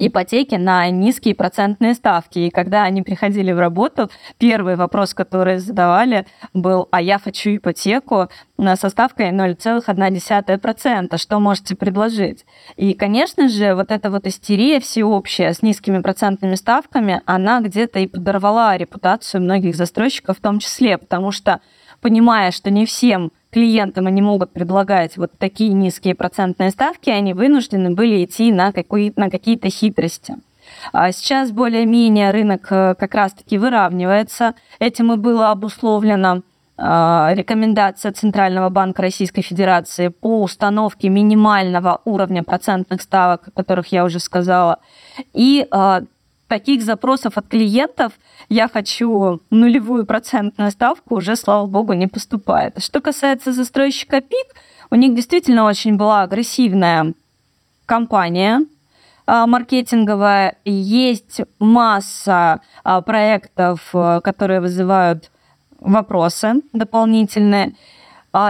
ипотеки 0.07 0.55
на 0.55 0.89
низкие 0.89 1.35
процентные 1.35 1.93
ставки. 1.93 2.39
И 2.39 2.49
когда 2.49 2.83
они 2.83 3.01
приходили 3.03 3.51
в 3.51 3.59
работу, 3.59 4.09
первый 4.37 4.75
вопрос, 4.75 5.13
который 5.13 5.59
задавали, 5.59 6.25
был, 6.53 6.87
а 6.91 7.01
я 7.01 7.19
хочу 7.19 7.55
ипотеку 7.55 8.29
со 8.57 8.89
ставкой 8.89 9.29
0,1%. 9.31 11.17
Что 11.17 11.39
можете 11.39 11.75
предложить? 11.75 12.45
И, 12.75 12.93
конечно 12.93 13.47
же, 13.47 13.75
вот 13.75 13.91
эта 13.91 14.09
вот 14.09 14.25
истерия 14.27 14.79
всеобщая 14.79 15.53
с 15.53 15.61
низкими 15.61 16.01
процентными 16.01 16.55
ставками, 16.55 17.21
она 17.25 17.61
где-то 17.61 17.99
и 17.99 18.07
подорвала 18.07 18.77
репутацию 18.77 19.41
многих 19.41 19.75
застройщиков 19.75 20.37
в 20.37 20.41
том 20.41 20.59
числе, 20.59 20.97
потому 20.97 21.31
что 21.31 21.61
понимая, 22.01 22.51
что 22.51 22.71
не 22.71 22.85
всем 22.85 23.31
клиентам 23.51 24.07
они 24.07 24.21
могут 24.21 24.51
предлагать 24.51 25.17
вот 25.17 25.31
такие 25.37 25.73
низкие 25.73 26.15
процентные 26.15 26.71
ставки, 26.71 27.09
они 27.09 27.33
вынуждены 27.33 27.91
были 27.91 28.23
идти 28.23 28.51
на, 28.51 28.71
какой, 28.71 29.13
на 29.15 29.29
какие-то 29.29 29.69
хитрости. 29.69 30.35
А 30.93 31.11
сейчас 31.11 31.51
более-менее 31.51 32.31
рынок 32.31 32.67
э, 32.71 32.95
как 32.97 33.13
раз-таки 33.13 33.57
выравнивается. 33.57 34.55
Этим 34.79 35.13
и 35.13 35.17
было 35.17 35.51
обусловлено 35.51 36.41
а, 36.83 37.31
рекомендация 37.35 38.11
Центрального 38.11 38.69
банка 38.69 39.03
Российской 39.03 39.43
Федерации 39.43 40.07
по 40.07 40.41
установке 40.41 41.09
минимального 41.09 42.01
уровня 42.05 42.43
процентных 42.43 43.03
ставок, 43.03 43.49
о 43.49 43.51
которых 43.51 43.87
я 43.91 44.03
уже 44.03 44.19
сказала. 44.19 44.79
И 45.33 45.67
а, 45.69 46.01
таких 46.51 46.83
запросов 46.83 47.37
от 47.37 47.47
клиентов 47.47 48.11
я 48.49 48.67
хочу 48.67 49.39
нулевую 49.51 50.05
процентную 50.05 50.71
ставку 50.71 51.15
уже, 51.15 51.37
слава 51.37 51.65
богу, 51.65 51.93
не 51.93 52.07
поступает. 52.07 52.83
Что 52.83 52.99
касается 52.99 53.53
застройщика 53.53 54.19
ПИК, 54.19 54.47
у 54.89 54.95
них 54.95 55.15
действительно 55.15 55.63
очень 55.63 55.95
была 55.95 56.23
агрессивная 56.23 57.13
кампания 57.85 58.65
а, 59.25 59.47
маркетинговая. 59.47 60.57
Есть 60.65 61.39
масса 61.57 62.59
а, 62.83 62.99
проектов, 62.99 63.89
а, 63.93 64.19
которые 64.19 64.59
вызывают 64.59 65.31
вопросы 65.79 66.55
дополнительные. 66.73 67.75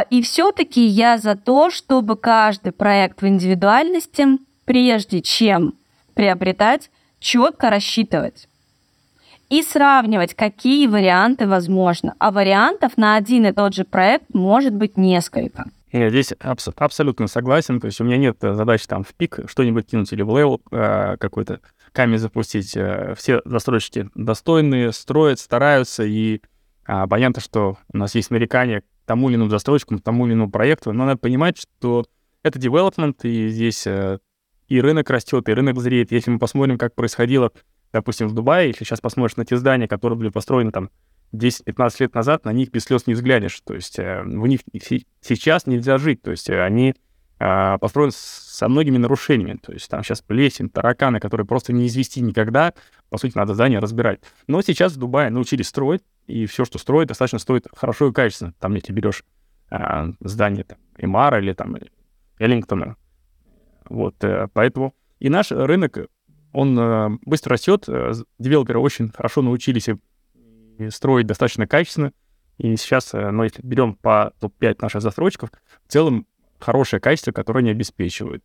И 0.09 0.23
все-таки 0.23 0.83
я 0.83 1.19
за 1.19 1.35
то, 1.35 1.69
чтобы 1.69 2.15
каждый 2.15 2.71
проект 2.71 3.21
в 3.21 3.27
индивидуальности, 3.27 4.39
прежде 4.65 5.21
чем 5.21 5.75
приобретать, 6.15 6.89
четко 7.21 7.69
рассчитывать 7.69 8.49
и 9.49 9.63
сравнивать, 9.63 10.33
какие 10.33 10.87
варианты 10.87 11.47
возможны. 11.47 12.13
А 12.19 12.31
вариантов 12.31 12.97
на 12.97 13.15
один 13.15 13.45
и 13.45 13.53
тот 13.53 13.73
же 13.73 13.85
проект 13.85 14.33
может 14.33 14.73
быть 14.73 14.97
несколько. 14.97 15.65
Я 15.91 16.09
здесь 16.09 16.33
абс- 16.39 16.69
абсолютно 16.75 17.27
согласен. 17.27 17.79
То 17.79 17.87
есть 17.87 17.99
у 18.01 18.03
меня 18.03 18.17
нет 18.17 18.37
задачи 18.41 18.87
там 18.87 19.03
в 19.03 19.13
ПИК 19.13 19.39
что-нибудь 19.47 19.87
кинуть 19.87 20.11
или 20.13 20.21
в 20.21 20.29
Level 20.29 20.61
э, 20.71 21.17
какой-то 21.17 21.59
камень 21.91 22.17
запустить. 22.17 22.75
Э, 22.75 23.13
все 23.17 23.41
застройщики 23.43 24.09
достойные, 24.15 24.93
строят, 24.93 25.39
стараются. 25.39 26.03
И 26.03 26.41
э, 26.87 27.07
понятно, 27.09 27.41
что 27.41 27.77
у 27.93 27.97
нас 27.97 28.15
есть 28.15 28.31
нарекания 28.31 28.81
к 28.81 28.85
тому 29.05 29.29
или 29.29 29.35
иному 29.35 29.49
застройщику, 29.49 29.97
к 29.97 30.01
тому 30.01 30.27
или 30.27 30.33
иному 30.33 30.49
проекту. 30.49 30.93
Но 30.93 31.05
надо 31.05 31.17
понимать, 31.17 31.57
что 31.57 32.05
это 32.41 32.57
development, 32.57 33.17
и 33.23 33.49
здесь 33.49 33.85
э, 33.85 34.19
и 34.71 34.79
рынок 34.79 35.09
растет, 35.09 35.49
и 35.49 35.53
рынок 35.53 35.77
зреет. 35.81 36.13
Если 36.13 36.31
мы 36.31 36.39
посмотрим, 36.39 36.77
как 36.77 36.95
происходило, 36.95 37.51
допустим, 37.91 38.29
в 38.29 38.33
Дубае, 38.33 38.69
если 38.69 38.85
сейчас 38.85 39.01
посмотришь 39.01 39.35
на 39.35 39.43
те 39.43 39.57
здания, 39.57 39.85
которые 39.85 40.17
были 40.17 40.29
построены 40.29 40.71
там 40.71 40.89
10-15 41.33 41.95
лет 41.99 42.15
назад, 42.15 42.45
на 42.45 42.53
них 42.53 42.71
без 42.71 42.85
слез 42.85 43.05
не 43.05 43.13
взглянешь. 43.13 43.59
То 43.65 43.73
есть 43.73 43.99
э, 43.99 44.21
в 44.23 44.47
них 44.47 44.61
сейчас 45.19 45.67
нельзя 45.67 45.97
жить. 45.97 46.21
То 46.21 46.31
есть 46.31 46.49
э, 46.49 46.63
они 46.63 46.95
э, 47.39 47.77
построены 47.81 48.13
со 48.15 48.69
многими 48.69 48.97
нарушениями. 48.97 49.59
То 49.61 49.73
есть 49.73 49.89
там 49.89 50.05
сейчас 50.05 50.21
плесень, 50.21 50.69
тараканы, 50.69 51.19
которые 51.19 51.45
просто 51.45 51.73
не 51.73 51.87
извести 51.87 52.21
никогда. 52.21 52.73
По 53.09 53.17
сути, 53.17 53.35
надо 53.35 53.55
здание 53.55 53.79
разбирать. 53.79 54.21
Но 54.47 54.61
сейчас 54.61 54.93
в 54.93 54.97
Дубае 54.97 55.29
научились 55.31 55.67
строить, 55.67 56.01
и 56.27 56.45
все, 56.45 56.63
что 56.63 56.79
строят, 56.79 57.09
достаточно 57.09 57.39
стоит 57.39 57.67
хорошо 57.75 58.07
и 58.07 58.13
качественно. 58.13 58.53
Там, 58.57 58.73
если 58.75 58.93
берешь 58.93 59.25
э, 59.69 60.13
здание 60.21 60.63
там, 60.63 60.77
Эмара 60.97 61.41
или 61.41 61.51
там 61.51 61.75
Эллингтона, 62.39 62.95
вот, 63.91 64.23
э, 64.23 64.47
поэтому 64.53 64.95
и 65.19 65.27
наш 65.27 65.51
рынок, 65.51 65.97
он 66.53 66.79
э, 66.79 67.09
быстро 67.25 67.53
растет, 67.53 67.83
э, 67.89 68.13
девелоперы 68.39 68.79
очень 68.79 69.09
хорошо 69.09 69.41
научились 69.41 69.89
строить 70.89 71.27
достаточно 71.27 71.67
качественно, 71.67 72.13
и 72.57 72.77
сейчас, 72.77 73.11
ну, 73.11 73.43
если 73.43 73.61
берем 73.61 73.95
по 73.95 74.33
топ-5 74.39 74.77
наших 74.81 75.01
застройщиков, 75.01 75.51
в 75.85 75.91
целом 75.91 76.25
хорошее 76.59 77.01
качество, 77.01 77.33
которое 77.33 77.59
они 77.59 77.71
обеспечивают. 77.71 78.43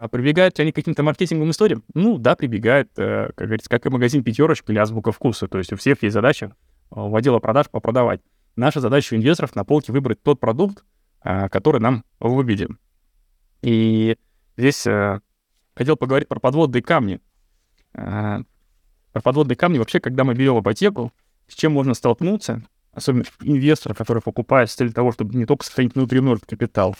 А 0.00 0.08
прибегают 0.08 0.58
ли 0.58 0.62
они 0.62 0.72
к 0.72 0.76
каким-то 0.76 1.02
маркетинговым 1.02 1.50
историям? 1.50 1.84
Ну, 1.92 2.16
да, 2.16 2.34
прибегают, 2.34 2.90
как 2.94 3.34
говорится, 3.34 3.68
как 3.68 3.84
и 3.86 3.90
магазин 3.90 4.24
«Пятерочка» 4.24 4.72
или 4.72 4.78
«Азбука 4.78 5.12
вкуса». 5.12 5.46
То 5.46 5.58
есть 5.58 5.72
у 5.72 5.76
всех 5.76 6.02
есть 6.02 6.14
задача 6.14 6.56
в 6.90 7.14
отдела 7.14 7.38
продаж 7.38 7.68
попродавать. 7.70 8.20
Наша 8.56 8.80
задача 8.80 9.14
у 9.14 9.16
инвесторов 9.16 9.54
на 9.54 9.64
полке 9.64 9.92
выбрать 9.92 10.22
тот 10.22 10.40
продукт, 10.40 10.84
который 11.22 11.80
нам 11.80 12.04
выгоден. 12.18 12.78
И 13.62 14.16
Здесь 14.56 14.86
э, 14.86 15.20
хотел 15.74 15.96
поговорить 15.96 16.28
про 16.28 16.40
подводные 16.40 16.82
камни. 16.82 17.20
Э, 17.94 18.42
про 19.12 19.20
подводные 19.20 19.56
камни 19.56 19.78
вообще, 19.78 20.00
когда 20.00 20.24
мы 20.24 20.34
берем 20.34 20.60
ипотеку, 20.60 21.12
с 21.48 21.54
чем 21.54 21.72
можно 21.72 21.94
столкнуться, 21.94 22.62
особенно 22.92 23.24
инвестор, 23.42 23.94
который 23.94 24.22
покупает 24.22 24.70
с 24.70 24.74
целью 24.74 24.92
того, 24.92 25.12
чтобы 25.12 25.36
не 25.36 25.46
только 25.46 25.64
сохранить 25.64 25.94
внутренний 25.94 26.36
капитал. 26.38 26.96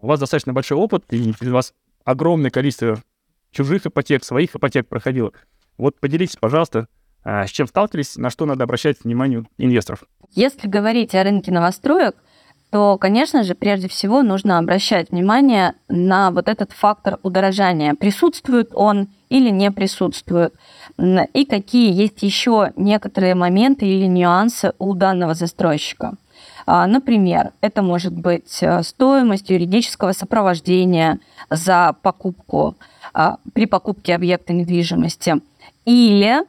У 0.00 0.06
вас 0.06 0.20
достаточно 0.20 0.52
большой 0.52 0.78
опыт, 0.78 1.04
и 1.10 1.34
у 1.40 1.52
вас 1.52 1.74
огромное 2.04 2.50
количество 2.50 3.02
чужих 3.50 3.86
ипотек, 3.86 4.24
своих 4.24 4.54
ипотек 4.54 4.88
проходило. 4.88 5.32
Вот 5.76 5.98
поделитесь, 6.00 6.36
пожалуйста, 6.36 6.88
э, 7.24 7.46
с 7.46 7.50
чем 7.50 7.66
сталкивались, 7.66 8.16
на 8.16 8.30
что 8.30 8.46
надо 8.46 8.64
обращать 8.64 9.02
внимание 9.02 9.44
инвесторов. 9.58 10.04
Если 10.30 10.68
говорить 10.68 11.14
о 11.14 11.22
рынке 11.22 11.50
новостроек, 11.50 12.16
то, 12.70 12.98
конечно 12.98 13.42
же, 13.42 13.54
прежде 13.54 13.88
всего 13.88 14.22
нужно 14.22 14.58
обращать 14.58 15.10
внимание 15.10 15.74
на 15.88 16.30
вот 16.30 16.48
этот 16.48 16.72
фактор 16.72 17.18
удорожания. 17.22 17.94
Присутствует 17.94 18.70
он 18.74 19.08
или 19.28 19.50
не 19.50 19.70
присутствует, 19.70 20.54
и 20.98 21.44
какие 21.44 21.92
есть 21.92 22.22
еще 22.22 22.72
некоторые 22.76 23.34
моменты 23.34 23.86
или 23.86 24.06
нюансы 24.06 24.72
у 24.78 24.94
данного 24.94 25.34
застройщика. 25.34 26.14
А, 26.66 26.86
например, 26.86 27.52
это 27.60 27.82
может 27.82 28.12
быть 28.12 28.58
э, 28.60 28.82
стоимость 28.82 29.50
юридического 29.50 30.12
сопровождения 30.12 31.18
за 31.48 31.96
покупку 32.02 32.76
а, 33.12 33.38
при 33.54 33.66
покупке 33.66 34.14
объекта 34.14 34.52
недвижимости. 34.52 35.40
Или 35.84 36.42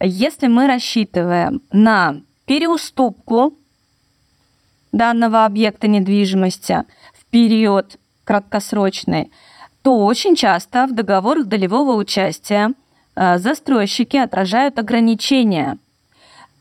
если 0.00 0.46
мы 0.46 0.66
рассчитываем 0.66 1.60
на 1.72 2.20
переуступку 2.46 3.54
данного 4.96 5.44
объекта 5.44 5.88
недвижимости 5.88 6.84
в 7.12 7.24
период 7.26 7.98
краткосрочный, 8.24 9.30
то 9.82 10.04
очень 10.04 10.34
часто 10.36 10.86
в 10.86 10.94
договорах 10.94 11.46
долевого 11.46 11.94
участия 11.96 12.72
э, 13.16 13.38
застройщики 13.38 14.16
отражают 14.16 14.78
ограничения 14.78 15.78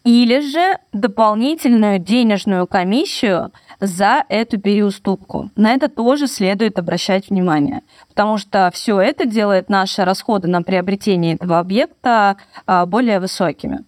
или 0.03 0.41
же 0.41 0.79
дополнительную 0.91 1.99
денежную 1.99 2.67
комиссию 2.67 3.51
за 3.79 4.25
эту 4.27 4.59
переуступку. 4.59 5.49
На 5.55 5.73
это 5.73 5.87
тоже 5.87 6.27
следует 6.27 6.77
обращать 6.77 7.29
внимание, 7.29 7.81
потому 8.09 8.37
что 8.37 8.69
все 8.73 8.99
это 8.99 9.25
делает 9.25 9.69
наши 9.69 10.03
расходы 10.03 10.49
на 10.49 10.61
приобретение 10.61 11.35
этого 11.35 11.59
объекта 11.59 12.35
э, 12.67 12.85
более 12.85 13.19
высокими. 13.19 13.85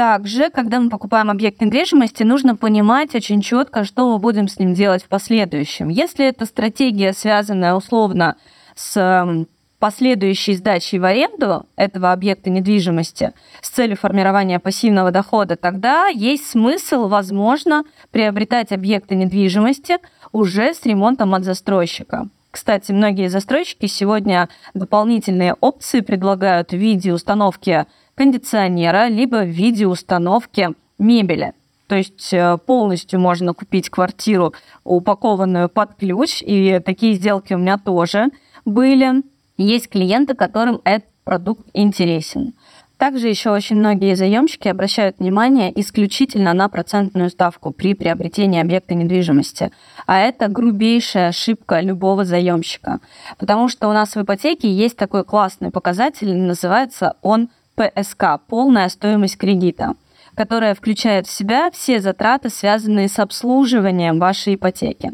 Также, 0.00 0.48
когда 0.48 0.80
мы 0.80 0.88
покупаем 0.88 1.28
объект 1.28 1.60
недвижимости, 1.60 2.22
нужно 2.22 2.56
понимать 2.56 3.14
очень 3.14 3.42
четко, 3.42 3.84
что 3.84 4.10
мы 4.10 4.18
будем 4.18 4.48
с 4.48 4.58
ним 4.58 4.72
делать 4.72 5.04
в 5.04 5.08
последующем. 5.08 5.90
Если 5.90 6.24
эта 6.24 6.46
стратегия, 6.46 7.12
связанная 7.12 7.74
условно 7.74 8.36
с 8.74 9.46
последующей 9.78 10.54
сдачей 10.54 10.98
в 10.98 11.04
аренду 11.04 11.66
этого 11.76 12.12
объекта 12.12 12.48
недвижимости 12.48 13.34
с 13.60 13.68
целью 13.68 13.98
формирования 13.98 14.58
пассивного 14.58 15.10
дохода, 15.10 15.56
тогда 15.56 16.06
есть 16.06 16.48
смысл, 16.48 17.06
возможно, 17.08 17.84
приобретать 18.10 18.72
объекты 18.72 19.16
недвижимости 19.16 19.98
уже 20.32 20.72
с 20.72 20.86
ремонтом 20.86 21.34
от 21.34 21.44
застройщика. 21.44 22.26
Кстати, 22.50 22.90
многие 22.90 23.28
застройщики 23.28 23.84
сегодня 23.84 24.48
дополнительные 24.72 25.54
опции 25.60 26.00
предлагают 26.00 26.70
в 26.70 26.76
виде 26.76 27.12
установки 27.12 27.84
кондиционера, 28.20 29.08
либо 29.08 29.44
в 29.44 29.48
виде 29.48 29.86
установки 29.86 30.74
мебели. 30.98 31.54
То 31.86 31.96
есть 31.96 32.34
э, 32.34 32.58
полностью 32.66 33.18
можно 33.18 33.54
купить 33.54 33.88
квартиру, 33.88 34.52
упакованную 34.84 35.70
под 35.70 35.94
ключ, 35.94 36.42
и 36.42 36.82
такие 36.84 37.14
сделки 37.14 37.54
у 37.54 37.58
меня 37.58 37.78
тоже 37.78 38.26
были. 38.66 39.22
Есть 39.56 39.88
клиенты, 39.88 40.34
которым 40.34 40.82
этот 40.84 41.08
продукт 41.24 41.66
интересен. 41.72 42.52
Также 42.98 43.28
еще 43.28 43.52
очень 43.52 43.76
многие 43.76 44.14
заемщики 44.14 44.68
обращают 44.68 45.18
внимание 45.18 45.72
исключительно 45.80 46.52
на 46.52 46.68
процентную 46.68 47.30
ставку 47.30 47.70
при 47.70 47.94
приобретении 47.94 48.60
объекта 48.60 48.94
недвижимости. 48.94 49.70
А 50.06 50.18
это 50.18 50.48
грубейшая 50.48 51.28
ошибка 51.28 51.80
любого 51.80 52.26
заемщика. 52.26 53.00
Потому 53.38 53.70
что 53.70 53.88
у 53.88 53.94
нас 53.94 54.14
в 54.14 54.20
ипотеке 54.20 54.70
есть 54.70 54.98
такой 54.98 55.24
классный 55.24 55.70
показатель, 55.70 56.36
называется 56.36 57.16
он 57.22 57.48
ПСК– 57.80 58.24
полная 58.48 58.88
стоимость 58.88 59.38
кредита 59.38 59.94
которая 60.36 60.74
включает 60.74 61.26
в 61.26 61.30
себя 61.30 61.70
все 61.70 62.00
затраты, 62.00 62.48
связанные 62.48 63.08
с 63.08 63.18
обслуживанием 63.18 64.18
вашей 64.18 64.54
ипотеки. 64.54 65.12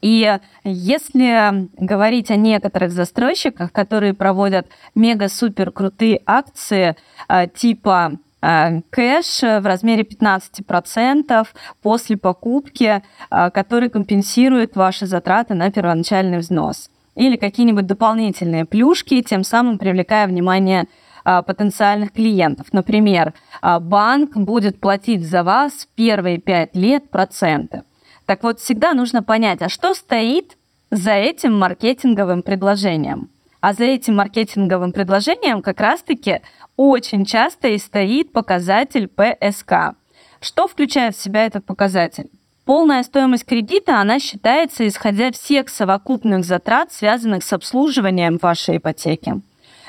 И 0.00 0.38
если 0.62 1.68
говорить 1.76 2.30
о 2.30 2.36
некоторых 2.36 2.92
застройщиках, 2.92 3.72
которые 3.72 4.14
проводят 4.14 4.68
мега-супер 4.94 5.72
крутые 5.72 6.22
акции 6.24 6.94
а, 7.26 7.46
типа 7.48 8.12
а, 8.42 8.80
кэш 8.90 9.40
в 9.42 9.66
размере 9.66 10.04
15% 10.04 11.48
после 11.82 12.16
покупки, 12.16 13.02
а, 13.28 13.50
который 13.50 13.88
компенсирует 13.90 14.76
ваши 14.76 15.06
затраты 15.06 15.54
на 15.54 15.72
первоначальный 15.72 16.38
взнос. 16.38 16.90
Или 17.16 17.36
какие-нибудь 17.36 17.86
дополнительные 17.86 18.64
плюшки, 18.64 19.20
тем 19.22 19.42
самым 19.42 19.78
привлекая 19.78 20.26
внимание 20.26 20.86
потенциальных 21.24 22.12
клиентов. 22.12 22.66
Например, 22.72 23.34
банк 23.62 24.36
будет 24.36 24.80
платить 24.80 25.26
за 25.26 25.42
вас 25.42 25.88
первые 25.94 26.38
5 26.38 26.76
лет 26.76 27.10
проценты. 27.10 27.82
Так 28.26 28.42
вот, 28.42 28.60
всегда 28.60 28.94
нужно 28.94 29.22
понять, 29.22 29.62
а 29.62 29.68
что 29.68 29.94
стоит 29.94 30.56
за 30.90 31.12
этим 31.12 31.58
маркетинговым 31.58 32.42
предложением? 32.42 33.28
А 33.60 33.74
за 33.74 33.84
этим 33.84 34.16
маркетинговым 34.16 34.92
предложением 34.92 35.60
как 35.60 35.80
раз-таки 35.80 36.40
очень 36.76 37.26
часто 37.26 37.68
и 37.68 37.78
стоит 37.78 38.32
показатель 38.32 39.06
ПСК. 39.06 39.96
Что 40.40 40.66
включает 40.66 41.14
в 41.14 41.20
себя 41.20 41.44
этот 41.44 41.66
показатель? 41.66 42.30
Полная 42.64 43.02
стоимость 43.02 43.44
кредита, 43.44 44.00
она 44.00 44.18
считается, 44.18 44.86
исходя 44.88 45.32
всех 45.32 45.68
совокупных 45.68 46.44
затрат, 46.44 46.92
связанных 46.92 47.44
с 47.44 47.52
обслуживанием 47.52 48.38
вашей 48.40 48.78
ипотеки. 48.78 49.42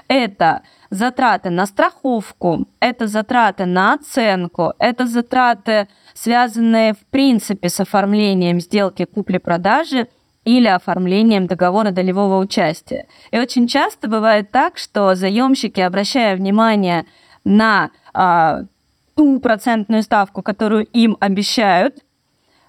Это 0.08 0.64
затраты 0.92 1.50
на 1.50 1.66
страховку, 1.66 2.68
это 2.80 3.08
затраты 3.08 3.66
на 3.66 3.94
оценку, 3.94 4.74
это 4.78 5.08
затраты, 5.08 5.88
связанные 6.14 6.94
в 6.94 7.00
принципе 7.10 7.70
с 7.70 7.80
оформлением 7.80 8.60
сделки 8.60 9.06
купли-продажи 9.06 10.10
или 10.44 10.68
оформлением 10.68 11.48
договора 11.48 11.92
долевого 11.92 12.40
участия. 12.40 13.08
И 13.32 13.40
очень 13.40 13.68
часто 13.68 14.10
бывает 14.10 14.52
так, 14.52 14.78
что 14.78 15.16
заемщики, 15.16 15.80
обращая 15.80 16.36
внимание 16.36 17.06
на 17.46 17.92
а, 18.14 18.64
ту 19.16 19.40
процентную 19.40 20.04
ставку, 20.04 20.42
которую 20.42 20.86
им 20.86 21.16
обещают, 21.22 22.00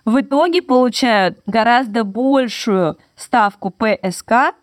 в 0.04 0.20
итоге 0.20 0.62
получают 0.62 1.38
гораздо 1.46 2.04
большую 2.04 2.98
ставку 3.16 3.70
ПСК, 3.70 4.54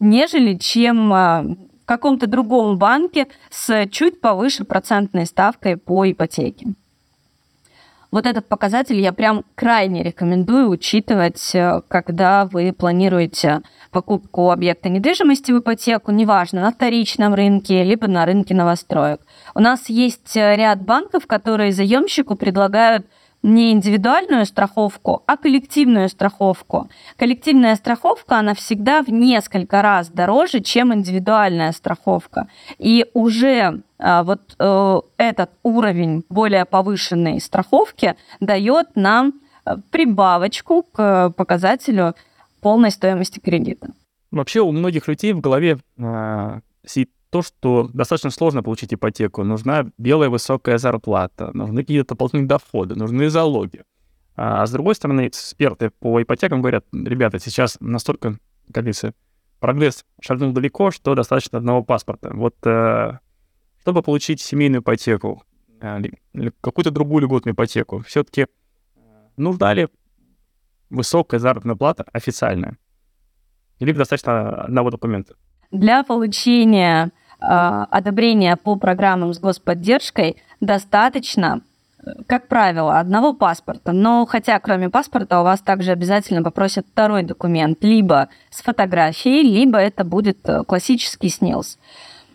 нежели 0.00 0.54
чем 0.54 1.12
а, 1.12 1.44
в 1.86 1.88
каком-то 1.88 2.26
другом 2.26 2.78
банке 2.78 3.28
с 3.48 3.86
чуть 3.92 4.20
повыше 4.20 4.64
процентной 4.64 5.24
ставкой 5.24 5.76
по 5.76 6.10
ипотеке. 6.10 6.74
Вот 8.10 8.26
этот 8.26 8.48
показатель 8.48 8.98
я 9.00 9.12
прям 9.12 9.44
крайне 9.54 10.02
рекомендую 10.02 10.68
учитывать, 10.68 11.54
э, 11.54 11.82
когда 11.86 12.46
вы 12.46 12.72
планируете 12.72 13.62
покупку 13.92 14.50
объекта 14.50 14.88
недвижимости 14.88 15.52
в 15.52 15.60
ипотеку, 15.60 16.10
неважно, 16.10 16.60
на 16.62 16.72
вторичном 16.72 17.34
рынке, 17.34 17.84
либо 17.84 18.08
на 18.08 18.26
рынке 18.26 18.52
новостроек. 18.52 19.20
У 19.54 19.60
нас 19.60 19.88
есть 19.88 20.36
э, 20.36 20.56
ряд 20.56 20.82
банков, 20.82 21.28
которые 21.28 21.70
заемщику 21.70 22.34
предлагают 22.34 23.06
не 23.46 23.72
индивидуальную 23.72 24.44
страховку, 24.44 25.22
а 25.26 25.36
коллективную 25.36 26.08
страховку. 26.08 26.90
Коллективная 27.16 27.76
страховка, 27.76 28.38
она 28.38 28.54
всегда 28.54 29.02
в 29.02 29.08
несколько 29.08 29.82
раз 29.82 30.08
дороже, 30.10 30.60
чем 30.60 30.92
индивидуальная 30.92 31.70
страховка. 31.72 32.48
И 32.78 33.06
уже 33.14 33.82
а, 33.98 34.24
вот 34.24 34.56
э, 34.58 35.00
этот 35.16 35.50
уровень 35.62 36.24
более 36.28 36.64
повышенной 36.64 37.40
страховки 37.40 38.16
дает 38.40 38.88
нам 38.96 39.34
э, 39.64 39.76
прибавочку 39.90 40.82
к 40.82 41.30
показателю 41.30 42.14
полной 42.60 42.90
стоимости 42.90 43.38
кредита. 43.38 43.90
Вообще 44.32 44.60
у 44.60 44.72
многих 44.72 45.06
людей 45.06 45.32
в 45.32 45.40
голове 45.40 45.78
э, 45.98 46.60
сидит 46.84 47.10
то, 47.36 47.42
что 47.42 47.90
достаточно 47.92 48.30
сложно 48.30 48.62
получить 48.62 48.94
ипотеку. 48.94 49.44
Нужна 49.44 49.84
белая 49.98 50.30
высокая 50.30 50.78
зарплата, 50.78 51.50
нужны 51.52 51.82
какие-то 51.82 52.14
дополнительные 52.14 52.48
доходы, 52.48 52.94
нужны 52.94 53.28
залоги. 53.28 53.82
А 54.36 54.64
с 54.64 54.70
другой 54.70 54.94
стороны, 54.94 55.28
эксперты 55.28 55.90
по 55.90 56.22
ипотекам 56.22 56.62
говорят, 56.62 56.86
ребята, 56.92 57.38
сейчас 57.38 57.76
настолько, 57.80 58.38
как 58.72 58.84
говорится, 58.84 59.12
прогресс 59.60 60.06
шагнул 60.22 60.52
далеко, 60.52 60.90
что 60.90 61.14
достаточно 61.14 61.58
одного 61.58 61.82
паспорта. 61.82 62.30
Вот 62.32 62.54
э, 62.64 63.18
чтобы 63.82 64.02
получить 64.02 64.40
семейную 64.40 64.80
ипотеку 64.80 65.42
э, 65.82 66.00
или 66.32 66.52
какую-то 66.62 66.90
другую 66.90 67.24
льготную 67.24 67.54
ипотеку, 67.54 68.00
все-таки 68.00 68.42
э, 68.42 68.46
нужна 69.36 69.74
ли 69.74 69.88
высокая 70.88 71.38
заработная 71.38 71.76
плата 71.76 72.06
официальная? 72.14 72.78
Или 73.78 73.92
достаточно 73.92 74.62
одного 74.62 74.90
документа? 74.90 75.34
Для 75.70 76.02
получения 76.02 77.12
одобрения 77.38 78.56
по 78.56 78.76
программам 78.76 79.34
с 79.34 79.38
господдержкой 79.38 80.36
достаточно, 80.60 81.60
как 82.26 82.48
правило, 82.48 82.98
одного 82.98 83.34
паспорта. 83.34 83.92
Но 83.92 84.26
хотя 84.26 84.58
кроме 84.58 84.88
паспорта 84.90 85.40
у 85.40 85.44
вас 85.44 85.60
также 85.60 85.92
обязательно 85.92 86.42
попросят 86.42 86.86
второй 86.90 87.22
документ, 87.22 87.82
либо 87.82 88.28
с 88.50 88.62
фотографией, 88.62 89.42
либо 89.42 89.78
это 89.78 90.04
будет 90.04 90.38
э, 90.48 90.64
классический 90.64 91.28
СНИЛС. 91.28 91.78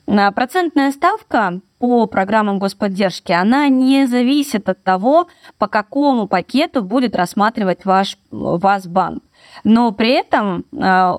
Процентная 0.05 0.91
ставка 0.91 1.61
по 1.79 2.05
программам 2.05 2.59
господдержки, 2.59 3.31
она 3.31 3.69
не 3.69 4.07
зависит 4.07 4.67
от 4.67 4.83
того, 4.83 5.27
по 5.57 5.67
какому 5.67 6.27
пакету 6.27 6.83
будет 6.83 7.15
рассматривать 7.15 7.85
ваш, 7.85 8.17
вас 8.29 8.87
банк. 8.87 9.23
Но 9.63 9.91
при 9.91 10.11
этом 10.11 10.65
э, 10.73 11.13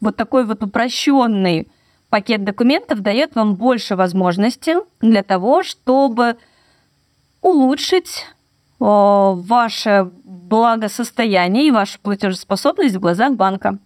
вот 0.00 0.16
такой 0.16 0.44
вот 0.44 0.62
упрощенный 0.62 1.68
пакет 2.14 2.44
документов 2.44 3.00
дает 3.00 3.34
вам 3.34 3.56
больше 3.56 3.96
возможностей 3.96 4.76
для 5.00 5.24
того, 5.24 5.64
чтобы 5.64 6.36
улучшить 7.40 8.26
ваше 8.78 10.12
благосостояние 10.22 11.66
и 11.66 11.70
вашу 11.72 11.98
платежеспособность 12.00 12.94
в 12.94 13.00
глазах 13.00 13.34
банка. 13.34 13.80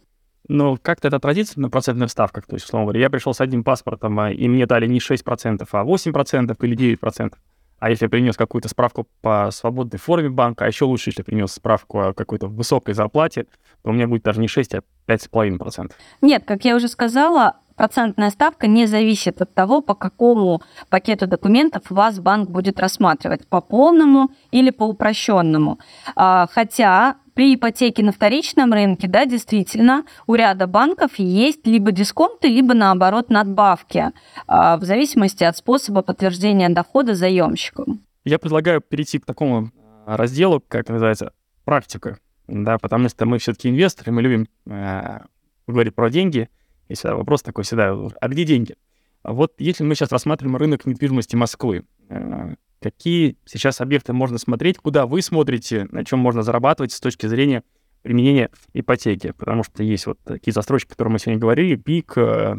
Но 0.47 0.77
как-то 0.77 1.09
это 1.09 1.17
отразится 1.17 1.59
на 1.59 1.71
процентных 1.71 2.11
ставках. 2.11 2.45
То 2.45 2.57
есть, 2.57 2.67
условно 2.67 2.85
говоря, 2.85 3.01
я 3.01 3.09
пришел 3.09 3.33
с 3.33 3.41
одним 3.41 3.65
паспортом, 3.65 4.21
а, 4.21 4.31
и 4.31 4.47
мне 4.47 4.67
дали 4.67 4.87
не 4.87 4.99
6%, 4.99 5.67
а 5.73 5.85
8% 5.85 6.55
или 6.61 6.77
9%. 6.77 7.33
А 7.79 7.89
если 7.89 8.05
я 8.05 8.09
принес 8.11 8.37
какую-то 8.37 8.69
справку 8.69 9.07
по 9.23 9.49
свободной 9.51 9.99
форме 9.99 10.29
банка, 10.29 10.67
а 10.67 10.69
еще 10.69 10.85
лучше, 10.85 11.09
если 11.09 11.23
принес 11.23 11.51
справку 11.51 12.01
о 12.01 12.13
какой-то 12.13 12.47
высокой 12.47 12.93
зарплате, 12.93 13.45
то 13.83 13.89
у 13.89 13.93
меня 13.95 14.07
будет 14.07 14.25
даже 14.25 14.39
не 14.39 14.49
6, 14.49 14.75
а 14.75 14.83
5,5%. 15.09 15.93
Нет, 16.21 16.45
как 16.47 16.65
я 16.65 16.77
уже 16.77 16.89
сказала, 16.89 17.57
процентная 17.77 18.31
ставка 18.31 18.67
не 18.67 18.87
зависит 18.87 19.41
от 19.41 19.55
того, 19.55 19.81
по 19.81 19.95
какому 19.95 20.61
пакету 20.91 21.27
документов 21.27 21.91
вас 21.91 22.19
банк 22.19 22.51
будет 22.51 22.79
рассматривать, 22.81 23.47
по 23.47 23.61
полному 23.61 24.31
или 24.51 24.71
по 24.71 24.85
упрощенному. 24.85 25.79
А, 26.15 26.47
хотя 26.51 27.17
при 27.35 27.55
ипотеке 27.55 28.03
на 28.03 28.11
вторичном 28.11 28.73
рынке, 28.73 29.07
да, 29.07 29.25
действительно, 29.25 30.05
у 30.27 30.35
ряда 30.35 30.67
банков 30.67 31.19
есть 31.19 31.67
либо 31.67 31.93
дисконты, 31.93 32.49
либо, 32.49 32.75
наоборот, 32.75 33.31
надбавки, 33.31 34.11
а, 34.49 34.77
в 34.77 34.83
зависимости 34.83 35.45
от 35.45 35.57
способа 35.57 36.03
подтверждения 36.03 36.69
дохода 36.69 37.15
заемщику. 37.15 37.99
Я 38.25 38.41
предлагаю 38.41 38.81
перейти 38.81 39.21
к 39.21 39.25
такому 39.25 39.71
а, 40.05 40.17
разделу, 40.17 40.61
как 40.67 40.89
называется, 40.89 41.33
практика, 41.65 42.19
да, 42.49 42.79
потому 42.79 43.09
что 43.09 43.27
мы 43.27 43.39
все-таки 43.39 43.69
инвесторы, 43.69 44.11
мы 44.11 44.23
любим 44.23 44.49
э, 44.67 45.21
говорить 45.67 45.95
про 45.95 46.11
деньги, 46.11 46.49
и 46.89 46.95
всегда 46.95 47.15
вопрос 47.15 47.43
такой 47.43 47.65
всегда, 47.65 47.93
а 47.93 48.29
где 48.29 48.45
деньги? 48.45 48.75
Вот 49.23 49.53
если 49.59 49.85
мы 49.85 49.95
сейчас 49.95 50.11
рассматриваем 50.11 50.57
рынок 50.57 50.87
недвижимости 50.87 51.37
Москвы, 51.37 51.85
э, 52.09 52.55
какие 52.81 53.37
сейчас 53.45 53.81
объекты 53.81 54.13
можно 54.15 54.39
смотреть, 54.39 54.79
куда 54.79 55.07
вы 55.07 55.21
смотрите, 55.21 55.87
на 55.91 56.05
чем 56.05 56.19
можно 56.21 56.43
зарабатывать 56.43 56.93
с 56.93 57.01
точки 57.01 57.27
зрения 57.27 57.63
применения 58.03 58.51
ипотеки, 58.73 59.33
потому 59.33 59.63
что 59.63 59.83
есть 59.83 60.07
вот 60.07 60.19
такие 60.25 60.53
застройщики, 60.53 60.91
о 60.91 60.93
которых 60.93 61.13
мы 61.13 61.19
сегодня 61.19 61.41
говорили, 61.41 61.77
ПИК, 61.77 62.17
э, 62.17 62.57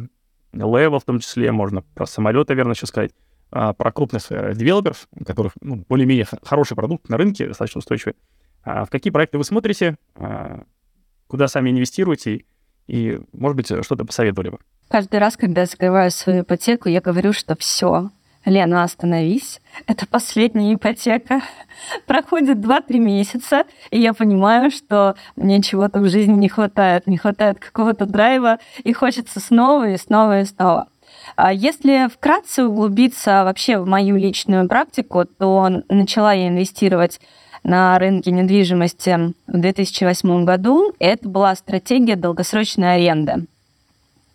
в 0.51 1.01
том 1.05 1.19
числе, 1.19 1.51
можно 1.51 1.81
про 1.81 2.05
самолеты, 2.05 2.53
наверное, 2.53 2.75
еще 2.75 2.85
сказать, 2.85 3.11
а, 3.51 3.73
про 3.73 3.91
крупных 3.91 4.31
э, 4.31 4.53
девелоперов, 4.53 5.07
у 5.11 5.23
которых 5.23 5.53
ну, 5.61 5.83
более-менее 5.89 6.27
хороший 6.43 6.75
продукт 6.75 7.09
на 7.09 7.17
рынке, 7.17 7.47
достаточно 7.47 7.79
устойчивый. 7.79 8.15
А 8.63 8.85
в 8.85 8.89
какие 8.89 9.11
проекты 9.11 9.37
вы 9.37 9.43
смотрите, 9.43 9.95
а, 10.15 10.63
куда 11.27 11.47
сами 11.47 11.69
инвестируете, 11.69 12.45
и, 12.87 13.19
может 13.33 13.55
быть, 13.55 13.67
что-то 13.67 14.05
посоветовали 14.05 14.49
бы? 14.49 14.59
Каждый 14.89 15.19
раз, 15.19 15.37
когда 15.37 15.65
закрываю 15.65 16.09
свою 16.09 16.41
ипотеку, 16.41 16.89
я 16.89 17.01
говорю, 17.01 17.31
что 17.33 17.55
все, 17.55 18.09
Лена, 18.45 18.83
остановись, 18.83 19.61
это 19.85 20.07
последняя 20.07 20.73
ипотека. 20.73 21.41
Проходит 22.07 22.57
2-3 22.57 22.97
месяца, 22.97 23.65
и 23.91 23.99
я 23.99 24.13
понимаю, 24.13 24.71
что 24.71 25.15
мне 25.35 25.61
чего-то 25.61 25.99
в 25.99 26.09
жизни 26.09 26.33
не 26.33 26.49
хватает, 26.49 27.05
не 27.05 27.17
хватает 27.17 27.59
какого-то 27.59 28.05
драйва, 28.05 28.59
и 28.83 28.93
хочется 28.93 29.39
снова 29.39 29.89
и 29.89 29.97
снова 29.97 30.41
и 30.41 30.45
снова. 30.45 30.87
А 31.35 31.53
если 31.53 32.07
вкратце 32.07 32.63
углубиться 32.63 33.43
вообще 33.43 33.77
в 33.77 33.87
мою 33.87 34.15
личную 34.15 34.67
практику, 34.67 35.25
то 35.25 35.69
начала 35.89 36.33
я 36.33 36.47
инвестировать 36.47 37.19
на 37.63 37.97
рынке 37.99 38.31
недвижимости 38.31 39.33
в 39.47 39.59
2008 39.59 40.45
году. 40.45 40.93
Это 40.99 41.27
была 41.27 41.55
стратегия 41.55 42.15
долгосрочной 42.15 42.95
аренды. 42.95 43.45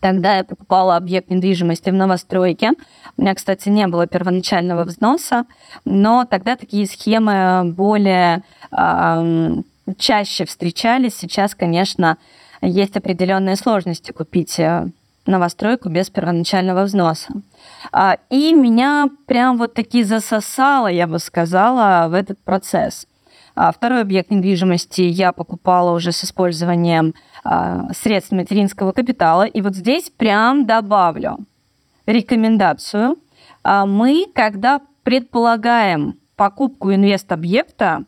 Тогда 0.01 0.37
я 0.37 0.45
покупала 0.45 0.97
объект 0.97 1.31
недвижимости 1.31 1.89
в 1.89 1.95
новостройке. 1.95 2.73
У 3.17 3.23
меня, 3.23 3.35
кстати, 3.35 3.71
не 3.71 3.87
было 3.87 4.07
первоначального 4.07 4.85
взноса, 4.85 5.47
но 5.87 6.27
тогда 6.27 6.57
такие 6.57 6.87
схемы 6.87 7.73
более 7.75 8.43
э, 8.71 9.63
чаще 9.97 10.45
встречались. 10.45 11.17
Сейчас, 11.17 11.55
конечно, 11.55 12.19
есть 12.61 12.97
определенные 12.99 13.57
сложности 13.57 14.13
купить 14.13 14.59
э, 14.59 14.89
новостройку 15.25 15.89
без 15.89 16.11
первоначального 16.11 16.85
взноса. 16.85 17.33
А, 17.91 18.19
и 18.31 18.53
меня 18.53 19.09
прям 19.27 19.57
вот 19.57 19.75
таки 19.75 20.03
засосало, 20.03 20.89
я 20.89 21.07
бы 21.07 21.19
сказала, 21.19 22.09
в 22.09 22.13
этот 22.13 22.39
процесс. 22.41 23.07
А 23.55 23.73
второй 23.73 24.01
объект 24.01 24.31
недвижимости 24.31 25.03
я 25.03 25.33
покупала 25.33 25.95
уже 25.95 26.13
с 26.13 26.25
использованием 26.25 27.15
а, 27.45 27.93
средств 27.93 28.33
материнского 28.33 28.93
капитала. 28.93 29.45
И 29.45 29.61
вот 29.61 29.77
здесь 29.77 30.11
прям 30.11 30.67
добавлю 30.67 31.39
рекомендацию. 32.07 33.17
А, 33.63 33.87
мы, 33.87 34.27
когда 34.35 34.81
предполагаем 35.05 36.19
покупку 36.37 36.93
инвест-объекта, 36.93 38.05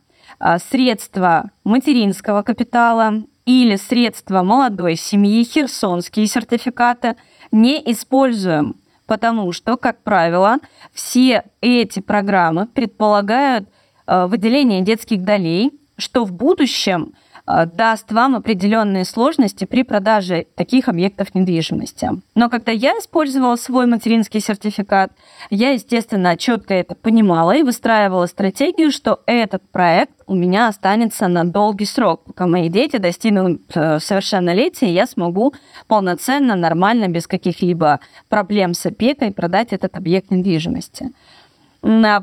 средства 0.58 1.50
материнского 1.62 2.42
капитала 2.42 3.22
или 3.46 3.76
средства 3.76 4.42
молодой 4.42 4.96
семьи, 4.96 5.44
херсонские 5.44 6.26
сертификаты, 6.26 7.16
не 7.52 7.80
используем, 7.92 8.76
потому 9.06 9.52
что, 9.52 9.76
как 9.76 10.02
правило, 10.02 10.58
все 10.92 11.44
эти 11.60 12.00
программы 12.00 12.66
предполагают 12.66 13.68
выделение 14.06 14.82
детских 14.82 15.22
долей, 15.24 15.72
что 15.98 16.24
в 16.24 16.32
будущем 16.32 17.14
э, 17.46 17.66
даст 17.66 18.12
вам 18.12 18.36
определенные 18.36 19.04
сложности 19.04 19.64
при 19.64 19.82
продаже 19.82 20.46
таких 20.54 20.88
объектов 20.88 21.34
недвижимости. 21.34 22.10
Но 22.34 22.50
когда 22.50 22.72
я 22.72 22.92
использовала 22.92 23.56
свой 23.56 23.86
материнский 23.86 24.40
сертификат, 24.40 25.12
я, 25.50 25.70
естественно, 25.70 26.36
четко 26.36 26.74
это 26.74 26.94
понимала 26.94 27.56
и 27.56 27.62
выстраивала 27.62 28.26
стратегию, 28.26 28.90
что 28.90 29.20
этот 29.26 29.62
проект 29.70 30.12
у 30.26 30.34
меня 30.34 30.68
останется 30.68 31.28
на 31.28 31.44
долгий 31.44 31.86
срок. 31.86 32.24
Пока 32.24 32.46
мои 32.46 32.68
дети 32.68 32.96
достигнут 32.96 33.62
э, 33.74 33.98
совершеннолетия, 34.00 34.92
я 34.92 35.06
смогу 35.06 35.54
полноценно, 35.86 36.56
нормально, 36.56 37.08
без 37.08 37.26
каких-либо 37.26 38.00
проблем 38.28 38.74
с 38.74 38.84
опекой 38.84 39.32
продать 39.32 39.72
этот 39.72 39.96
объект 39.96 40.30
недвижимости. 40.30 41.12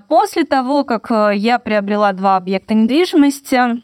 После 0.09 0.43
того, 0.43 0.83
как 0.83 1.09
э, 1.09 1.31
я 1.35 1.57
приобрела 1.57 2.11
два 2.11 2.35
объекта 2.35 2.73
недвижимости, 2.73 3.81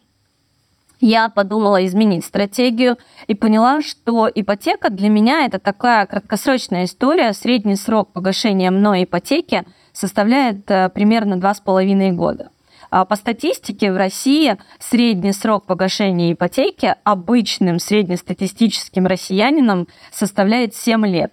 я 1.00 1.30
подумала 1.30 1.86
изменить 1.86 2.26
стратегию 2.26 2.98
и 3.28 3.34
поняла, 3.34 3.82
что 3.82 4.30
ипотека 4.34 4.90
для 4.90 5.08
меня 5.08 5.46
это 5.46 5.58
такая 5.58 6.06
краткосрочная 6.06 6.84
история. 6.84 7.32
Средний 7.32 7.78
срок 7.78 8.12
погашения 8.12 8.72
мной 8.72 9.06
ипотеки 9.06 9.64
составляет 9.94 10.70
э, 10.70 10.90
примерно 10.90 11.36
2,5 11.36 12.12
года. 12.12 12.50
А 12.92 13.06
по 13.06 13.16
статистике 13.16 13.94
в 13.94 13.96
России 13.96 14.58
средний 14.80 15.32
срок 15.32 15.66
погашения 15.66 16.34
ипотеки 16.34 16.96
обычным 17.06 17.80
среднестатистическим 17.80 19.08
россиянином 19.08 19.88
составляет 20.12 20.76
7 20.76 21.06
лет. 21.06 21.32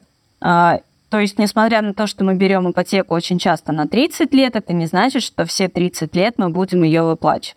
То 1.17 1.21
есть, 1.21 1.39
несмотря 1.39 1.81
на 1.81 1.95
то, 1.95 2.07
что 2.07 2.25
мы 2.25 2.35
берем 2.35 2.71
ипотеку 2.71 3.15
очень 3.15 3.39
часто 3.39 3.73
на 3.73 3.89
30 3.89 4.35
лет, 4.35 4.55
это 4.55 4.75
не 4.75 4.85
значит, 4.85 5.23
что 5.23 5.47
все 5.47 5.67
30 5.67 6.15
лет 6.15 6.35
мы 6.37 6.51
будем 6.51 6.83
ее 6.83 7.05
выплачивать. 7.05 7.57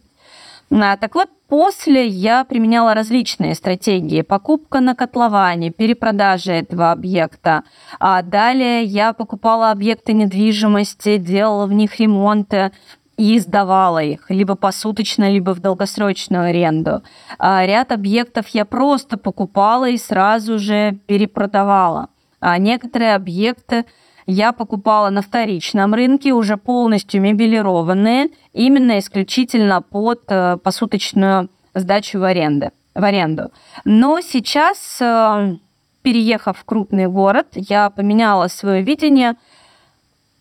А, 0.72 0.96
так 0.96 1.14
вот, 1.14 1.28
после 1.50 2.08
я 2.08 2.46
применяла 2.46 2.94
различные 2.94 3.56
стратегии. 3.56 4.22
Покупка 4.22 4.80
на 4.80 4.96
котловане, 4.96 5.72
перепродажа 5.72 6.54
этого 6.54 6.94
объекта. 6.94 7.64
А 8.00 8.22
далее 8.22 8.86
я 8.86 9.12
покупала 9.12 9.72
объекты 9.72 10.14
недвижимости, 10.14 11.18
делала 11.18 11.66
в 11.66 11.74
них 11.74 12.00
ремонты 12.00 12.72
и 13.18 13.40
сдавала 13.40 14.02
их 14.02 14.30
либо 14.30 14.56
посуточно, 14.56 15.30
либо 15.30 15.54
в 15.54 15.60
долгосрочную 15.60 16.46
аренду. 16.46 17.04
А 17.38 17.66
ряд 17.66 17.92
объектов 17.92 18.48
я 18.48 18.64
просто 18.64 19.18
покупала 19.18 19.90
и 19.90 19.98
сразу 19.98 20.60
же 20.60 20.98
перепродавала. 21.08 22.08
А 22.40 22.58
некоторые 22.58 23.16
объекты 23.16 23.86
я 24.26 24.52
покупала 24.52 25.10
на 25.10 25.22
вторичном 25.22 25.94
рынке, 25.94 26.34
уже 26.34 26.58
полностью 26.58 27.22
мебелированные, 27.22 28.30
именно 28.54 29.00
исключительно 29.00 29.82
под 29.82 30.22
э, 30.28 30.58
посуточную 30.58 31.50
сдачу 31.74 32.20
в, 32.20 32.24
аренду. 32.24 32.72
в 32.94 33.04
аренду. 33.04 33.52
Но 33.86 34.22
сейчас, 34.22 35.00
э, 35.02 35.58
переехав 36.04 36.58
в 36.58 36.64
крупный 36.64 37.08
город, 37.08 37.48
я 37.56 37.90
поменяла 37.90 38.48
свое 38.48 38.84
видение 38.84 39.34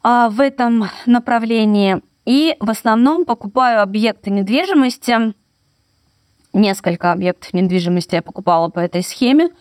а, 0.03 0.29
в 0.29 0.41
этом 0.41 0.89
направлении 1.07 2.01
и 2.25 2.57
в 2.61 2.71
основном 2.71 3.25
покупаю 3.25 3.83
объекты 3.83 4.31
недвижимости. 4.31 5.35
Несколько 6.53 7.13
объектов 7.13 7.53
недвижимости 7.55 8.15
я 8.15 8.23
покупала 8.23 8.69
по 8.69 8.79
этой 8.79 9.03
схеме– 9.03 9.49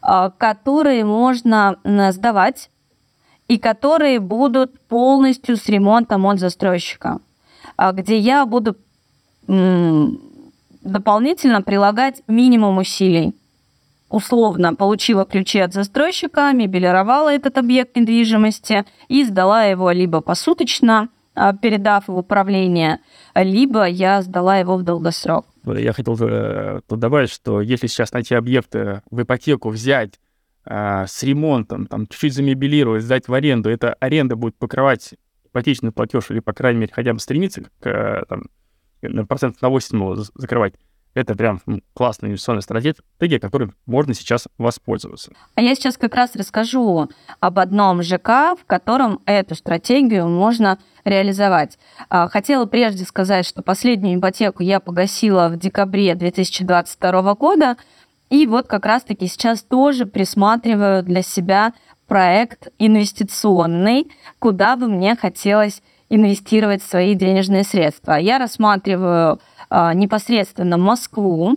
которые 0.00 1.04
можно 1.04 1.76
сдавать 1.84 2.70
и 3.50 3.58
которые 3.58 4.20
будут 4.20 4.78
полностью 4.86 5.56
с 5.56 5.68
ремонтом 5.68 6.24
от 6.26 6.38
застройщика, 6.38 7.18
а, 7.76 7.90
где 7.90 8.16
я 8.16 8.46
буду 8.46 8.76
дополнительно 10.82 11.60
прилагать 11.60 12.22
минимум 12.28 12.78
усилий. 12.78 13.34
Условно 14.08 14.76
получила 14.76 15.24
ключи 15.24 15.58
от 15.58 15.72
застройщика, 15.72 16.52
мебелировала 16.52 17.32
этот 17.32 17.58
объект 17.58 17.96
недвижимости 17.96 18.84
и 19.08 19.24
сдала 19.24 19.64
его 19.64 19.90
либо 19.90 20.20
посуточно, 20.20 21.08
а, 21.34 21.52
передав 21.52 22.06
в 22.06 22.16
управление, 22.16 23.00
либо 23.34 23.84
я 23.84 24.22
сдала 24.22 24.58
его 24.58 24.76
в 24.76 24.84
долгосрок. 24.84 25.44
Я 25.64 25.92
хотел 25.92 26.16
э, 26.20 26.80
добавить, 26.88 27.30
что 27.30 27.60
если 27.60 27.86
сейчас 27.86 28.12
найти 28.12 28.34
объекты 28.34 29.02
в 29.10 29.22
ипотеку, 29.22 29.68
взять 29.68 30.18
э, 30.64 31.04
с 31.06 31.22
ремонтом, 31.22 31.86
там 31.86 32.06
чуть-чуть 32.06 32.34
замебелировать, 32.34 33.02
сдать 33.02 33.28
в 33.28 33.34
аренду, 33.34 33.70
эта 33.70 33.94
аренда 33.94 34.36
будет 34.36 34.56
покрывать 34.56 35.14
ипотечный 35.44 35.92
платеж 35.92 36.30
или, 36.30 36.40
по 36.40 36.52
крайней 36.52 36.80
мере, 36.80 36.92
хотя 36.94 37.12
бы 37.12 37.20
стремиться 37.20 37.62
к 37.80 37.86
э, 37.86 38.24
там, 38.28 39.26
процент 39.26 39.60
на 39.60 39.68
8 39.68 40.16
закрывать, 40.34 40.74
это 41.14 41.34
прям 41.34 41.60
классная 41.94 42.30
инвестиционная 42.30 42.62
стратегия, 42.62 43.40
которой 43.40 43.72
можно 43.86 44.14
сейчас 44.14 44.46
воспользоваться. 44.58 45.32
А 45.54 45.62
я 45.62 45.74
сейчас 45.74 45.96
как 45.96 46.14
раз 46.14 46.36
расскажу 46.36 47.08
об 47.40 47.58
одном 47.58 48.02
ЖК, 48.02 48.56
в 48.58 48.64
котором 48.66 49.20
эту 49.26 49.54
стратегию 49.54 50.28
можно 50.28 50.78
реализовать. 51.04 51.78
А, 52.08 52.28
хотела 52.28 52.66
прежде 52.66 53.04
сказать, 53.04 53.46
что 53.46 53.62
последнюю 53.62 54.18
ипотеку 54.18 54.62
я 54.62 54.80
погасила 54.80 55.48
в 55.48 55.58
декабре 55.58 56.14
2022 56.14 57.34
года, 57.34 57.76
и 58.28 58.46
вот 58.46 58.68
как 58.68 58.86
раз-таки 58.86 59.26
сейчас 59.26 59.62
тоже 59.62 60.06
присматриваю 60.06 61.02
для 61.02 61.22
себя 61.22 61.72
проект 62.06 62.68
инвестиционный, 62.78 64.10
куда 64.38 64.76
бы 64.76 64.88
мне 64.88 65.16
хотелось 65.16 65.82
инвестировать 66.08 66.82
свои 66.82 67.14
денежные 67.14 67.64
средства. 67.64 68.14
Я 68.14 68.38
рассматриваю 68.38 69.40
непосредственно 69.70 70.76
Москву. 70.76 71.56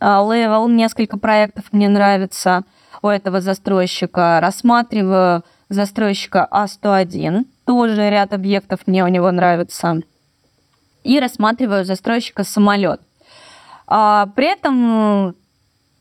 Левел, 0.00 0.68
несколько 0.68 1.18
проектов 1.18 1.64
мне 1.72 1.88
нравится 1.88 2.64
у 3.02 3.08
этого 3.08 3.40
застройщика. 3.40 4.38
Рассматриваю 4.40 5.44
застройщика 5.68 6.46
А101. 6.50 7.46
Тоже 7.64 8.10
ряд 8.10 8.32
объектов 8.32 8.80
мне 8.86 9.04
у 9.04 9.08
него 9.08 9.30
нравится. 9.30 10.00
И 11.02 11.20
рассматриваю 11.20 11.84
застройщика 11.84 12.44
самолет. 12.44 13.00
А, 13.86 14.26
при 14.34 14.46
этом 14.46 15.34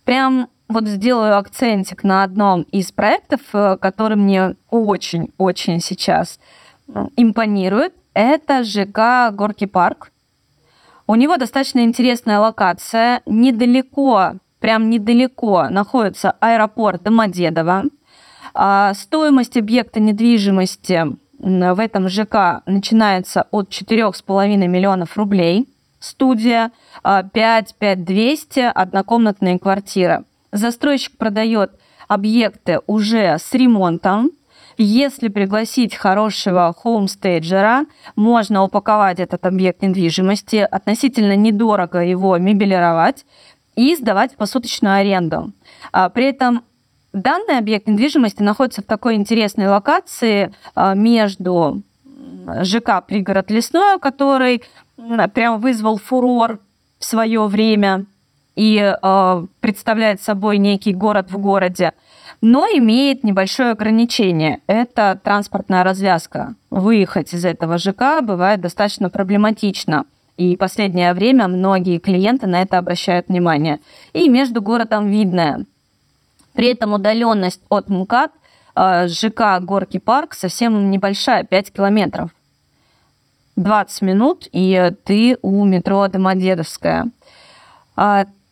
прям 0.05 0.47
вот 0.69 0.87
сделаю 0.87 1.37
акцентик 1.37 2.03
на 2.03 2.23
одном 2.23 2.61
из 2.63 2.91
проектов, 2.91 3.41
э, 3.53 3.77
который 3.79 4.17
мне 4.17 4.55
очень-очень 4.69 5.81
сейчас 5.81 6.39
импонирует. 7.15 7.93
Это 8.13 8.63
ЖК 8.63 9.31
Горки 9.33 9.65
парк. 9.65 10.11
У 11.05 11.15
него 11.15 11.37
достаточно 11.37 11.83
интересная 11.83 12.39
локация. 12.39 13.21
Недалеко, 13.25 14.33
прям 14.59 14.89
недалеко 14.89 15.67
находится 15.69 16.35
аэропорт 16.39 17.03
Домодедово. 17.03 17.83
А, 18.53 18.93
стоимость 18.93 19.57
объекта 19.57 19.99
недвижимости 19.99 21.05
в 21.39 21.79
этом 21.79 22.07
ЖК 22.07 22.61
начинается 22.65 23.47
от 23.51 23.69
4,5 23.69 24.55
миллионов 24.67 25.17
рублей. 25.17 25.67
Студия 25.99 26.71
5-5200, 27.03 28.71
однокомнатные 28.73 29.59
квартиры. 29.59 30.23
Застройщик 30.51 31.17
продает 31.17 31.71
объекты 32.07 32.79
уже 32.87 33.37
с 33.39 33.53
ремонтом, 33.53 34.31
если 34.77 35.27
пригласить 35.27 35.95
хорошего 35.95 36.73
хоумстейджера, 36.77 37.85
можно 38.15 38.63
упаковать 38.63 39.19
этот 39.19 39.45
объект 39.45 39.81
недвижимости, 39.81 40.57
относительно 40.57 41.35
недорого 41.35 41.99
его 41.99 42.37
мебелировать 42.37 43.25
и 43.75 43.95
сдавать 43.95 44.35
посуточную 44.35 44.95
аренду. 44.95 45.51
А, 45.91 46.09
при 46.09 46.25
этом 46.25 46.63
данный 47.11 47.57
объект 47.57 47.87
недвижимости 47.87 48.41
находится 48.41 48.81
в 48.81 48.85
такой 48.85 49.15
интересной 49.15 49.67
локации 49.67 50.53
а, 50.75 50.93
между 50.93 51.81
ЖК 52.61 53.05
«Пригород 53.05 53.49
Лесное», 53.51 53.97
который 53.99 54.63
прям 55.33 55.59
вызвал 55.59 55.97
фурор 55.97 56.59
в 56.99 57.05
свое 57.05 57.45
время 57.47 58.05
и 58.55 58.77
э, 58.77 59.45
представляет 59.59 60.21
собой 60.21 60.57
некий 60.57 60.93
город 60.93 61.31
в 61.31 61.37
городе, 61.37 61.93
но 62.43 62.65
имеет 62.65 63.23
небольшое 63.23 63.71
ограничение. 63.71 64.59
Это 64.67 65.17
транспортная 65.23 65.81
развязка. 65.81 66.55
Выехать 66.69 67.33
из 67.33 67.45
этого 67.45 67.77
ЖК 67.77 68.21
бывает 68.21 68.59
достаточно 68.59 69.09
проблематично. 69.09 70.03
И 70.35 70.57
последнее 70.57 71.13
время 71.13 71.47
многие 71.47 71.99
клиенты 71.99 72.45
на 72.47 72.61
это 72.61 72.79
обращают 72.79 73.29
внимание. 73.29 73.79
И 74.11 74.27
между 74.27 74.61
городом 74.61 75.09
видное. 75.09 75.63
При 76.51 76.67
этом 76.73 76.91
удаленность 76.91 77.61
от 77.69 77.87
МКАД 77.87 78.33
э, 78.75 79.07
ЖК 79.07 79.61
Горки 79.61 79.99
Парк 79.99 80.33
совсем 80.33 80.91
небольшая, 80.91 81.45
5 81.45 81.71
километров. 81.71 82.29
20 83.55 84.01
минут, 84.01 84.49
и 84.51 84.91
ты 85.05 85.37
у 85.41 85.63
метро 85.63 86.09
Домодедовская. 86.09 87.05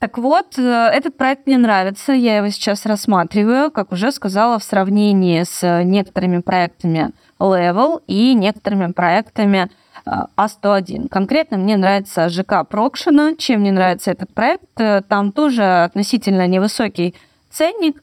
Так 0.02 0.18
вот, 0.18 0.58
э, 0.58 0.62
этот 0.62 1.16
проект 1.16 1.46
мне 1.46 1.60
нравится, 1.60 2.12
я 2.12 2.38
его 2.38 2.50
сейчас 2.50 2.88
рассматриваю, 2.88 3.70
как 3.70 3.92
уже 3.92 4.12
сказала, 4.12 4.58
в 4.58 4.64
сравнении 4.64 5.44
с 5.44 5.84
некоторыми 5.84 6.40
проектами 6.40 7.12
Level 7.38 8.02
и 8.08 8.34
некоторыми 8.34 8.94
проектами 8.94 9.70
А101. 10.08 11.08
Конкретно 11.08 11.58
мне 11.58 11.78
нравится 11.78 12.30
ЖК 12.30 12.68
Прокшина. 12.68 13.36
Чем 13.38 13.60
мне 13.60 13.72
нравится 13.72 14.10
этот 14.10 14.34
проект? 14.34 14.82
Э, 14.82 15.04
там 15.08 15.32
тоже 15.32 15.84
относительно 15.84 16.48
невысокий 16.48 17.14
ценник. 17.52 18.02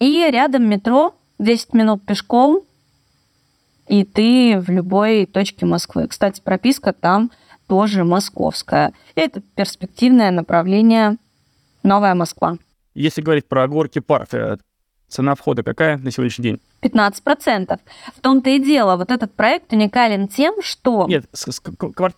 И 0.00 0.28
рядом 0.28 0.68
метро, 0.68 1.14
10 1.38 1.74
минут 1.74 2.04
пешком, 2.04 2.62
и 3.86 4.02
ты 4.02 4.58
в 4.58 4.68
любой 4.68 5.26
точке 5.26 5.64
Москвы. 5.64 6.08
Кстати, 6.08 6.40
прописка 6.40 6.92
там 6.92 7.30
тоже 7.68 8.02
московская. 8.02 8.92
Это 9.14 9.40
перспективное 9.54 10.32
направление 10.32 11.18
Новая 11.86 12.14
Москва. 12.14 12.58
Если 12.94 13.22
говорить 13.22 13.46
про 13.46 13.66
горки 13.68 14.00
парк, 14.00 14.34
э, 14.34 14.58
цена 15.08 15.34
входа 15.34 15.62
какая 15.62 15.96
на 15.98 16.10
сегодняшний 16.10 16.42
день? 16.42 16.60
15%. 16.82 17.80
В 18.16 18.20
том-то 18.20 18.50
и 18.50 18.58
дело, 18.58 18.96
вот 18.96 19.10
этот 19.10 19.32
проект 19.32 19.72
уникален 19.72 20.28
тем, 20.28 20.60
что... 20.62 21.06
Нет, 21.08 21.26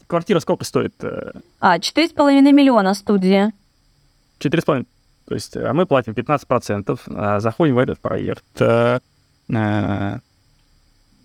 квартира 0.07 0.41
сколько 0.41 0.65
стоит? 0.65 0.95
Э? 1.05 1.33
А, 1.61 1.79
4,5 1.79 2.53
миллиона 2.53 2.95
студия. 2.95 3.53
4,5. 4.41 4.87
То 5.27 5.35
есть 5.35 5.57
а 5.57 5.75
мы 5.75 5.85
платим 5.85 6.15
15%, 6.15 6.99
а 7.15 7.41
заходим 7.41 7.75
в 7.75 7.79
этот 7.79 8.01
проект, 8.01 8.45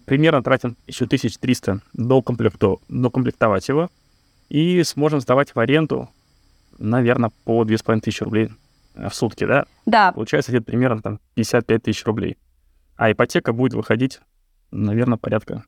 примерно 0.05 0.43
тратим 0.43 0.75
еще 0.87 1.05
1300 1.05 1.79
докомплектовать 1.93 3.69
его, 3.69 3.89
и 4.49 4.83
сможем 4.83 5.21
сдавать 5.21 5.55
в 5.55 5.59
аренду 5.59 6.09
наверное, 6.77 7.31
по 7.45 7.63
2500 7.63 8.21
рублей 8.25 8.49
в 8.95 9.11
сутки, 9.11 9.45
да? 9.45 9.65
Да. 9.85 10.11
Получается 10.11 10.51
где-то 10.51 10.65
примерно 10.65 11.01
там 11.01 11.19
55 11.35 11.83
тысяч 11.83 12.05
рублей. 12.05 12.37
А 12.95 13.11
ипотека 13.11 13.53
будет 13.53 13.73
выходить, 13.73 14.19
наверное, 14.71 15.17
порядка 15.17 15.63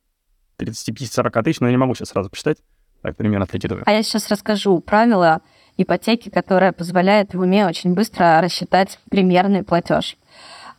35-40 0.60 1.44
тысяч, 1.44 1.60
но 1.60 1.68
я 1.68 1.72
не 1.72 1.78
могу 1.78 1.96
сейчас 1.96 2.10
сразу 2.10 2.30
посчитать. 2.30 2.58
Так, 3.02 3.16
примерно 3.18 3.46
отрекитываю. 3.46 3.84
А 3.86 3.92
я 3.92 4.02
сейчас 4.04 4.30
расскажу 4.30 4.80
правила 4.80 5.42
ипотеки, 5.78 6.30
которая 6.30 6.72
позволяет 6.72 7.34
в 7.34 7.40
уме 7.40 7.68
очень 7.68 7.94
быстро 7.94 8.42
рассчитать 8.42 9.00
примерный 9.10 9.64
платеж. 9.64 10.18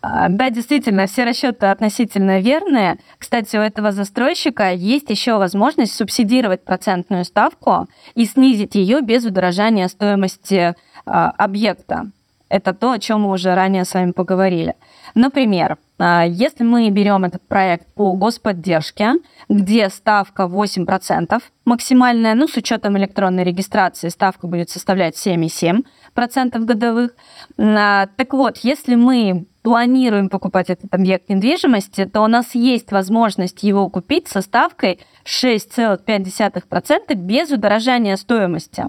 А, 0.09 0.29
да, 0.29 0.51
действительно, 0.51 1.07
все 1.07 1.25
расчеты 1.25 1.67
относительно 1.67 2.39
верные. 2.39 2.99
Кстати, 3.19 3.57
у 3.57 3.61
этого 3.61 3.91
застройщика 3.91 4.73
есть 4.73 5.11
еще 5.11 5.37
возможность 5.37 5.95
субсидировать 5.95 6.65
процентную 6.65 7.25
ставку 7.25 7.89
и 8.15 8.25
снизить 8.25 8.77
ее 8.77 9.01
без 9.01 9.25
удорожания 9.25 9.89
стоимости 9.89 10.77
а, 11.07 11.31
объекта. 11.31 12.13
Это 12.49 12.73
то, 12.73 12.93
о 12.93 12.99
чем 13.01 13.23
мы 13.23 13.33
уже 13.33 13.57
ранее 13.57 13.85
с 13.85 13.95
вами 13.95 14.13
поговорили. 14.13 14.77
Например, 15.17 15.77
а, 15.99 16.25
если 16.25 16.63
мы 16.63 16.89
берем 16.91 17.25
этот 17.25 17.43
проект 17.43 17.93
по 17.95 18.13
господдержке, 18.13 19.15
где 19.49 19.89
ставка 19.89 20.47
8% 20.47 21.43
максимальная, 21.65 22.37
ну, 22.37 22.47
с 22.47 22.57
учетом 22.57 22.97
электронной 22.97 23.43
регистрации 23.43 24.11
ставка 24.11 24.47
будет 24.47 24.71
составлять 24.71 25.17
7,7% 25.17 26.65
годовых. 26.65 27.11
Так 27.57 28.33
вот, 28.33 28.59
если 28.59 28.95
мы 28.95 29.47
планируем 29.67 30.29
покупать 30.29 30.71
этот 30.71 30.95
объект 30.95 31.29
недвижимости, 31.29 32.05
то 32.05 32.21
у 32.21 32.29
нас 32.29 32.55
есть 32.55 32.93
возможность 32.93 33.65
его 33.65 33.89
купить 33.89 34.29
со 34.29 34.41
ставкой 34.41 35.01
6,5% 35.25 37.13
без 37.17 37.51
удорожания 37.51 38.15
стоимости. 38.15 38.85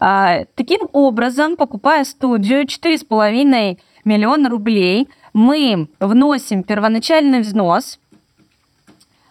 А, 0.00 0.40
таким 0.56 0.88
образом, 0.92 1.54
покупая 1.56 2.02
студию 2.02 2.64
4,5 2.64 3.78
миллиона 4.04 4.50
рублей, 4.50 5.06
мы 5.32 5.86
вносим 6.00 6.64
первоначальный 6.64 7.38
взнос– 7.38 8.00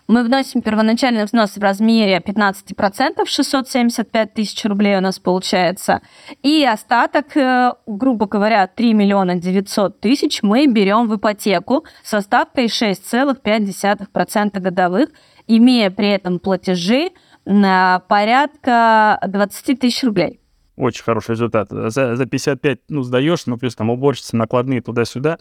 мы 0.08 0.24
вносим 0.24 0.62
первоначальный 0.62 1.26
взнос 1.26 1.58
в 1.58 1.62
размере 1.62 2.20
15%, 2.20 3.26
675 3.26 4.34
тысяч 4.34 4.64
рублей 4.66 4.98
у 4.98 5.02
нас 5.02 5.20
получается. 5.20 6.02
И 6.44 6.66
остаток, 6.66 7.36
э, 7.36 7.74
грубо 7.86 8.26
говоря, 8.26 8.68
3 8.68 8.94
миллиона 8.94 9.36
900 9.36 10.00
тысяч 10.00 10.42
мы 10.42 10.68
берем 10.68 11.08
в 11.08 11.16
ипотеку 11.18 11.86
со 12.04 12.22
ставкой 12.22 12.68
6,5% 12.68 14.60
годовых, 14.60 15.10
имея 15.48 15.92
при 15.92 16.10
этом 16.10 16.40
платежи 16.40 17.10
на 17.46 18.00
порядка 18.08 19.20
20 19.28 19.80
тысяч 19.80 20.04
рублей. 20.04 20.40
Очень 20.78 21.04
хороший 21.04 21.32
результат. 21.32 21.70
За, 21.70 22.16
за 22.16 22.26
55, 22.26 22.80
ну, 22.90 23.02
сдаешь, 23.02 23.46
ну, 23.46 23.58
плюс 23.58 23.76
там 23.76 23.90
уборщица, 23.90 24.38
накладные 24.38 24.82
туда-сюда, 24.82 25.40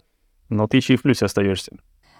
но 0.49 0.67
ты 0.67 0.77
еще 0.77 0.95
и 0.95 0.97
в 0.97 1.03
плюсе 1.03 1.25
остаешься. 1.25 1.73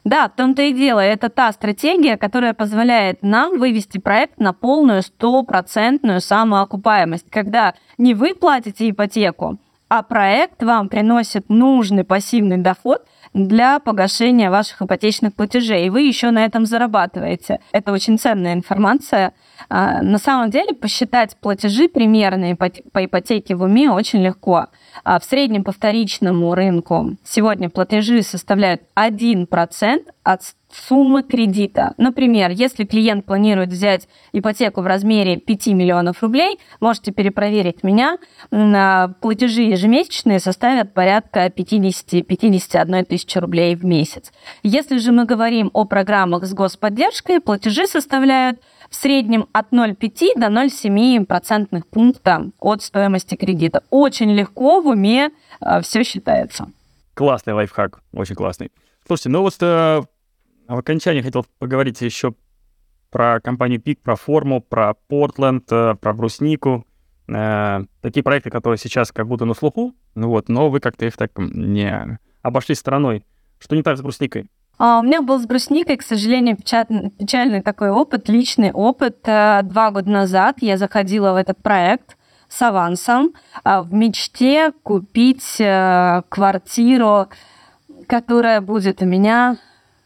Да, 0.08 0.30
в 0.30 0.38
том-то 0.38 0.62
и 0.62 0.72
дело. 0.72 1.02
Это 1.02 1.28
та 1.28 1.52
стратегия, 1.52 2.16
которая 2.16 2.54
позволяет 2.54 3.24
нам 3.24 3.60
вывести 3.60 3.98
проект 3.98 4.40
на 4.40 4.54
полную 4.54 5.02
стопроцентную 5.02 6.22
самоокупаемость, 6.22 7.30
когда 7.30 7.74
не 7.98 8.14
вы 8.14 8.34
платите 8.34 8.90
ипотеку, 8.90 9.58
а 9.90 10.04
проект 10.04 10.64
вам 10.64 10.88
приносит 10.88 11.50
нужный 11.50 12.06
пассивный 12.06 12.56
доход 12.56 13.06
для 13.34 13.80
погашения 13.80 14.50
ваших 14.50 14.82
ипотечных 14.82 15.34
платежей, 15.34 15.88
и 15.88 15.90
вы 15.90 16.02
еще 16.02 16.32
на 16.32 16.46
этом 16.46 16.66
зарабатываете. 16.66 17.60
Это 17.72 17.92
очень 17.92 18.18
ценная 18.18 18.54
информация. 18.54 19.34
А, 19.70 20.02
на 20.02 20.18
самом 20.18 20.50
деле 20.50 20.74
посчитать 20.74 21.36
платежи 21.38 21.88
примерные 21.88 22.56
по 22.56 23.06
ипотеке 23.06 23.56
в 23.56 23.64
уме 23.64 23.90
очень 23.90 24.24
легко. 24.24 24.68
А 25.04 25.20
в 25.20 25.24
среднем 25.24 25.64
по 25.64 25.72
вторичному 25.72 26.54
рынку 26.54 27.18
сегодня 27.24 27.70
платежи 27.70 28.22
составляют 28.22 28.82
1% 28.96 30.06
от 30.24 30.42
суммы 30.78 31.24
кредита. 31.24 31.94
Например, 31.98 32.50
если 32.52 32.86
клиент 32.86 33.26
планирует 33.26 33.70
взять 33.70 34.08
ипотеку 34.34 34.82
в 34.82 34.88
размере 34.88 35.38
5 35.38 35.68
миллионов 35.68 36.22
рублей, 36.22 36.60
можете 36.80 37.12
перепроверить 37.12 37.84
меня, 37.84 38.18
платежи 38.50 39.64
ежемесячные 39.64 40.40
составят 40.40 40.94
порядка 40.94 41.48
50-51 41.48 43.06
тысячи 43.06 43.38
рублей 43.38 43.76
в 43.76 43.86
месяц. 43.86 44.32
Если 44.64 44.98
же 44.98 45.12
мы 45.12 45.26
говорим 45.26 45.70
о 45.74 45.86
программах 45.86 46.46
с 46.46 46.54
господдержкой, 46.54 47.40
платежи 47.40 47.88
составляют 47.88 48.60
в 48.90 48.96
среднем 48.96 49.48
от 49.52 49.72
0,5 49.72 50.34
до 50.36 50.48
0,7 50.48 51.26
процентных 51.26 51.88
пункта 51.88 52.50
от 52.60 52.82
стоимости 52.82 53.36
кредита. 53.36 53.84
Очень 53.90 54.32
легко 54.34 54.82
в 54.82 54.88
уме 54.88 55.32
э, 55.60 55.82
все 55.82 56.04
считается. 56.04 56.70
Классный 57.14 57.54
лайфхак, 57.54 58.00
очень 58.14 58.36
классный. 58.36 58.72
Слушайте, 59.06 59.30
ну 59.30 59.42
вот 59.42 59.54
э, 60.68 60.76
в 60.76 60.78
окончании 60.78 61.22
хотел 61.22 61.46
поговорить 61.60 62.02
еще 62.02 62.34
про 63.10 63.40
компанию 63.40 63.82
Пик, 63.82 64.00
про 64.02 64.16
форму, 64.16 64.62
про 64.62 64.94
Портленд, 65.08 65.72
э, 65.72 65.96
про 65.96 66.14
бруснику. 66.14 66.86
Э, 67.28 67.84
такие 68.02 68.24
проекты, 68.24 68.50
которые 68.50 68.78
сейчас 68.78 69.12
как 69.12 69.28
будто 69.28 69.46
на 69.46 69.54
слуху, 69.54 69.94
ну 70.16 70.30
вот, 70.30 70.50
но 70.50 70.70
вы 70.70 70.80
как-то 70.80 71.06
их 71.06 71.18
так 71.18 71.32
не 71.38 72.20
обошли 72.42 72.76
стороной. 72.76 73.24
Что 73.60 73.76
не 73.76 73.84
так 73.84 73.98
с 73.98 74.02
брусникой? 74.02 74.50
А, 74.78 75.00
у 75.00 75.04
меня 75.04 75.22
был 75.22 75.40
с 75.40 75.46
брусникой, 75.46 75.98
к 75.98 76.04
сожалению, 76.04 76.56
печальный, 76.56 77.10
печальный 77.10 77.62
такой 77.62 77.90
опыт, 77.90 78.30
личный 78.30 78.72
опыт. 78.72 79.18
Э, 79.26 79.62
два 79.64 79.92
года 79.92 80.10
назад 80.10 80.58
я 80.62 80.78
заходила 80.78 81.34
в 81.34 81.36
этот 81.36 81.62
проект 81.62 82.16
с 82.48 82.62
авансом 82.62 83.34
а, 83.64 83.82
в 83.82 83.94
мечте 83.94 84.72
купить 84.84 85.60
э, 85.60 86.22
квартиру, 86.30 87.28
которая 88.08 88.62
будет 88.62 89.02
у 89.02 89.06
меня 89.06 89.58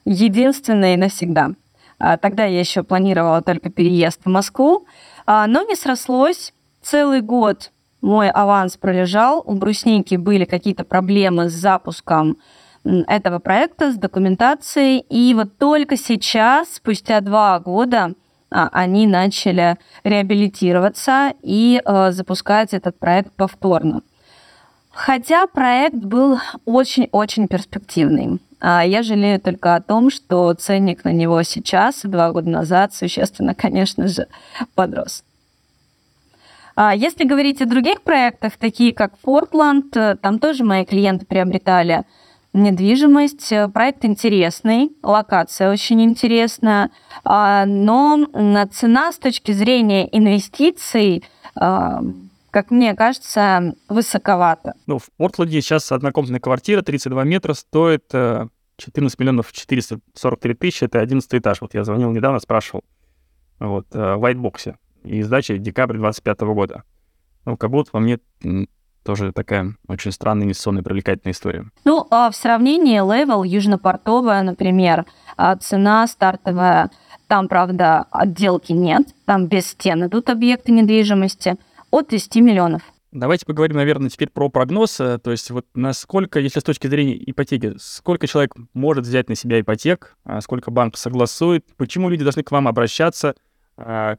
единственной 0.06 0.98
навсегда. 0.98 1.52
А, 2.00 2.18
тогда 2.18 2.46
я 2.46 2.60
еще 2.60 2.84
планировала 2.84 3.42
только 3.42 3.70
переезд 3.70 4.22
в 4.24 4.30
Москву, 4.30 4.86
но 5.28 5.62
не 5.64 5.76
срослось. 5.76 6.54
Целый 6.82 7.22
год 7.22 7.72
мой 8.02 8.32
аванс 8.32 8.78
пролежал, 8.78 9.44
у 9.46 9.54
брусники 9.54 10.16
были 10.16 10.46
какие-то 10.46 10.84
проблемы 10.84 11.50
с 11.50 11.54
запуском 11.54 12.38
этого 12.84 13.38
проекта, 13.40 13.92
с 13.92 13.96
документацией. 13.96 15.06
И 15.10 15.34
вот 15.36 15.58
только 15.58 15.98
сейчас, 15.98 16.76
спустя 16.76 17.22
два 17.22 17.60
года, 17.60 18.14
а, 18.50 18.70
они 18.72 19.06
начали 19.08 19.78
реабилитироваться 20.04 21.34
и 21.42 21.82
э, 21.84 22.12
запускать 22.12 22.74
этот 22.74 23.00
проект 23.00 23.32
повторно. 23.34 24.02
Хотя 24.90 25.48
проект 25.48 25.96
был 25.96 26.40
очень-очень 26.66 27.48
перспективный. 27.48 28.40
А 28.62 28.86
я 28.86 29.02
жалею 29.02 29.42
только 29.42 29.76
о 29.76 29.82
том, 29.82 30.12
что 30.12 30.54
ценник 30.54 31.04
на 31.04 31.12
него 31.12 31.42
сейчас, 31.42 32.02
два 32.04 32.32
года 32.32 32.50
назад, 32.50 32.94
существенно, 32.94 33.56
конечно 33.56 34.08
же, 34.08 34.28
подрос. 34.76 35.24
А 36.76 36.96
если 36.96 37.26
говорить 37.26 37.62
о 37.62 37.66
других 37.66 38.02
проектах, 38.02 38.54
такие 38.58 38.94
как 38.94 39.14
Фортланд, 39.24 39.98
э, 39.98 40.16
там 40.22 40.40
тоже 40.40 40.64
мои 40.64 40.86
клиенты 40.86 41.26
приобретали 41.26 42.04
недвижимость. 42.54 43.52
Э, 43.52 43.68
проект 43.68 44.06
интересный, 44.06 44.92
локация 45.04 45.72
очень 45.72 46.02
интересная, 46.04 46.92
а, 47.26 47.66
но 47.66 48.26
цена 48.72 49.12
с 49.12 49.18
точки 49.18 49.52
зрения 49.52 50.08
инвестиций 50.16 51.24
как 52.52 52.72
мне 52.72 52.94
кажется, 52.96 53.76
высоковато. 53.90 54.74
Ну, 54.86 55.00
в 55.00 55.10
Портленде 55.18 55.62
сейчас 55.62 55.92
однокомнатная 55.92 56.40
квартира 56.40 56.82
32 56.82 57.24
метра 57.24 57.54
стоит 57.54 58.04
14 58.12 58.50
э, 58.94 59.24
миллионов 59.24 59.52
443 59.52 60.54
тысячи, 60.54 60.84
это 60.84 61.00
11 61.00 61.34
этаж. 61.34 61.62
Вот 61.62 61.74
я 61.74 61.84
звонил 61.84 62.12
недавно, 62.12 62.40
спрашивал. 62.40 62.84
Вот, 63.60 63.88
в 63.92 63.96
Whitebox. 63.96 64.76
И 65.04 65.22
сдача 65.24 65.58
декабрь 65.58 65.98
25 65.98 66.42
года. 66.42 66.84
Ну, 67.46 67.58
как 67.58 67.72
будто 67.72 67.92
по 67.92 68.00
мне 68.00 68.20
тоже 69.04 69.32
такая 69.32 69.76
очень 69.88 70.12
странная 70.12 70.46
инвестиционная 70.46 70.84
привлекательная 70.84 71.34
история. 71.34 71.66
Ну, 71.86 72.06
а 72.12 72.30
в 72.30 72.36
сравнении 72.36 73.02
Level, 73.02 73.46
Южно-Портовая, 73.46 74.44
например, 74.44 75.06
а 75.38 75.56
цена 75.56 76.06
стартовая, 76.08 76.92
там, 77.28 77.48
правда, 77.48 78.06
отделки 78.12 78.74
нет, 78.74 79.08
там 79.26 79.48
без 79.48 79.68
стен 79.68 80.06
идут 80.06 80.30
объекты 80.30 80.72
недвижимости, 80.72 81.56
от 81.92 82.10
10 82.10 82.36
миллионов. 82.38 82.82
Давайте 83.12 83.46
поговорим, 83.46 83.76
наверное, 83.76 84.10
теперь 84.10 84.30
про 84.30 84.48
прогноз. 84.48 85.00
Э, 85.02 85.18
то 85.18 85.32
есть 85.32 85.52
вот 85.52 85.66
насколько, 85.74 86.40
если 86.40 86.62
с 86.62 86.64
точки 86.64 86.88
зрения 86.88 87.18
ипотеки, 87.30 87.74
сколько 87.78 88.26
человек 88.26 88.56
может 88.74 89.06
взять 89.06 89.28
на 89.28 89.36
себя 89.36 89.60
ипотек, 89.60 90.16
а 90.24 90.40
сколько 90.40 90.72
банк 90.72 90.96
согласует, 90.96 91.66
почему 91.76 92.10
люди 92.10 92.24
должны 92.24 92.44
к 92.44 92.52
вам 92.52 92.70
обращаться, 92.70 93.36
а 93.76 94.16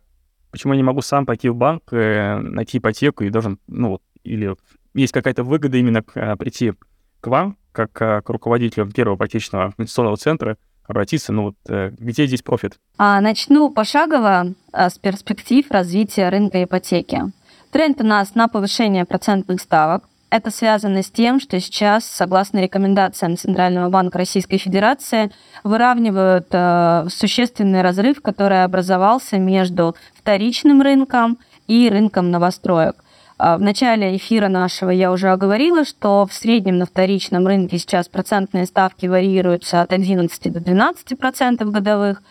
почему 0.51 0.75
я 0.75 0.77
не 0.77 0.83
могу 0.83 1.01
сам 1.01 1.25
пойти 1.25 1.49
в 1.49 1.57
банк, 1.57 1.85
э, 1.91 2.37
найти 2.37 2.79
ипотеку 2.79 3.25
и 3.25 3.31
должен, 3.31 3.59
ну, 3.67 3.99
или 4.25 4.55
есть 4.93 5.15
какая-то 5.15 5.43
выгода 5.43 5.79
именно 5.79 6.05
а, 6.15 6.37
прийти 6.37 6.75
к 7.23 7.27
вам, 7.27 7.57
как 7.73 7.93
к 7.93 8.23
руководителю 8.27 8.91
первого 8.91 9.17
ипотечного 9.17 9.73
инвестиционного 9.79 10.19
центра, 10.19 10.59
обратиться, 10.85 11.33
ну 11.33 11.45
вот 11.45 11.57
э, 11.69 11.93
где 11.99 12.27
здесь 12.27 12.43
профит? 12.43 12.79
А, 12.99 13.23
начну 13.23 13.71
пошагово 13.71 14.53
с 14.73 14.99
перспектив 14.99 15.65
развития 15.71 16.29
рынка 16.29 16.63
ипотеки. 16.63 17.33
Тренд 17.73 18.03
у 18.03 18.05
нас 18.05 18.35
на 18.35 18.49
повышение 18.49 19.07
процентных 19.07 19.59
ставок. 19.59 20.05
Это 20.29 20.51
связано 20.51 21.03
с 21.03 21.11
тем, 21.11 21.41
что 21.41 21.59
сейчас, 21.59 22.05
согласно 22.05 22.59
рекомендациям 22.59 23.39
Центрального 23.39 23.89
банка 23.89 24.19
Российской 24.19 24.59
Федерации, 24.59 25.31
выравнивают 25.65 26.49
э, 26.51 27.07
существенный 27.09 27.81
разрыв, 27.81 28.21
который 28.21 28.63
образовался 28.63 29.39
между 29.39 29.97
вторичным 30.15 30.83
рынком 30.83 31.39
и 31.67 31.89
рынком 31.89 32.31
новостроек. 32.31 32.97
А, 33.39 33.57
в 33.57 33.63
начале 33.63 34.15
эфира 34.19 34.49
нашего 34.49 34.91
я 34.91 35.11
уже 35.11 35.31
оговорила, 35.31 35.87
что 35.87 36.27
в 36.27 36.35
среднем 36.35 36.77
на 36.77 36.85
вторичном 36.85 37.47
рынке 37.47 37.79
сейчас 37.79 38.07
процентные 38.07 38.67
ставки 38.67 39.07
варьируются 39.07 39.81
от 39.81 39.95
11 39.95 40.53
до 40.53 40.61
12 40.61 41.19
процентов 41.19 41.71
годовых. 41.71 42.23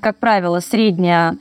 Как 0.00 0.18
правило, 0.18 0.60
средняя 0.60 1.38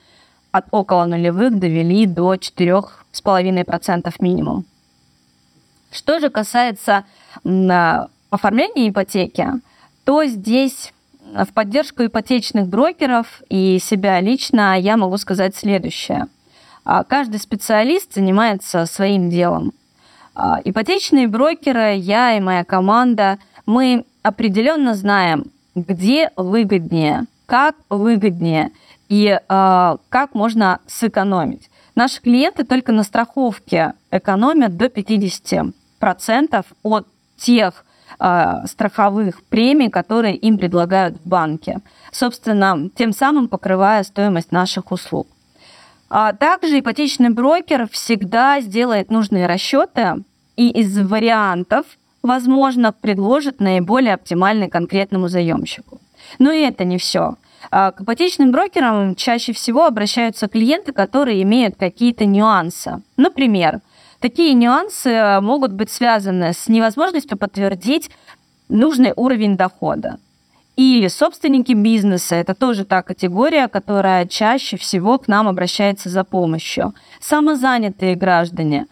от 0.51 0.67
около 0.71 1.05
нулевых 1.05 1.59
довели 1.59 2.07
до 2.07 2.35
4,5% 2.35 4.15
минимум. 4.21 4.65
Что 5.91 6.21
же 6.21 6.31
касается 6.31 7.05
оформления 8.31 8.89
ипотеки, 8.89 9.49
то 10.05 10.25
здесь 10.25 10.93
в 11.33 11.53
поддержку 11.53 12.05
ипотечных 12.05 12.67
брокеров 12.67 13.43
и 13.49 13.79
себя 13.79 14.21
лично 14.21 14.79
я 14.79 14.97
могу 14.97 15.19
сказать 15.19 15.55
следующее. 15.55 16.27
А 16.85 17.05
каждый 17.05 17.39
специалист 17.39 18.15
занимается 18.15 18.87
своим 18.87 19.29
делом. 19.29 19.73
А, 20.35 20.61
ипотечные 20.65 21.29
брокеры, 21.29 21.97
я 21.97 22.37
и 22.37 22.41
моя 22.41 22.65
команда, 22.65 23.39
мы 23.67 24.05
определенно 24.23 24.95
знаем, 24.95 25.51
где 25.83 26.31
выгоднее, 26.37 27.27
как 27.47 27.77
выгоднее 27.89 28.73
и 29.09 29.27
э, 29.27 29.97
как 30.09 30.35
можно 30.35 30.81
сэкономить. 30.87 31.71
Наши 31.95 32.21
клиенты 32.21 32.65
только 32.65 32.93
на 32.93 33.03
страховке 33.03 33.95
экономят 34.11 34.77
до 34.77 34.87
50% 34.87 35.73
от 36.83 37.07
тех 37.37 37.85
э, 38.21 38.67
страховых 38.67 39.43
премий, 39.45 39.91
которые 39.91 40.37
им 40.37 40.59
предлагают 40.59 41.17
в 41.17 41.29
банке. 41.29 41.81
Собственно, 42.13 42.91
тем 42.95 43.13
самым 43.13 43.49
покрывая 43.49 44.03
стоимость 44.05 44.53
наших 44.53 44.93
услуг. 44.93 45.27
А 46.11 46.33
также 46.33 46.79
ипотечный 46.79 47.31
брокер 47.31 47.89
всегда 47.89 48.61
сделает 48.61 49.11
нужные 49.11 49.47
расчеты 49.47 50.23
и 50.57 50.71
из 50.71 50.99
вариантов, 50.99 51.87
возможно, 52.23 52.93
предложит 52.93 53.61
наиболее 53.61 54.15
оптимальный 54.15 54.69
конкретному 54.69 55.29
заемщику. 55.29 56.01
Но 56.39 56.53
и 56.53 56.61
это 56.61 56.85
не 56.85 56.99
все. 56.99 57.37
А 57.71 57.91
к 57.91 58.01
ипотечным 58.01 58.53
брокерам 58.53 59.15
чаще 59.15 59.53
всего 59.53 59.87
обращаются 59.87 60.49
клиенты, 60.49 60.93
которые 60.93 61.43
имеют 61.43 61.77
какие-то 61.77 62.25
нюансы. 62.25 63.03
Например, 63.17 63.81
такие 64.21 64.55
нюансы 64.55 65.41
могут 65.41 65.73
быть 65.73 65.91
связаны 65.91 66.53
с 66.53 66.69
невозможностью 66.69 67.37
подтвердить 67.37 68.11
нужный 68.69 69.13
уровень 69.17 69.57
дохода. 69.57 70.19
Или 70.77 71.09
собственники 71.09 71.73
бизнеса– 71.73 72.35
это 72.37 72.55
тоже 72.55 72.85
та 72.85 73.03
категория, 73.03 73.67
которая 73.67 74.27
чаще 74.27 74.77
всего 74.77 75.19
к 75.19 75.27
нам 75.27 75.49
обращается 75.49 76.09
за 76.09 76.23
помощью. 76.23 76.95
Самозанятые 77.21 78.15
граждане, 78.15 78.87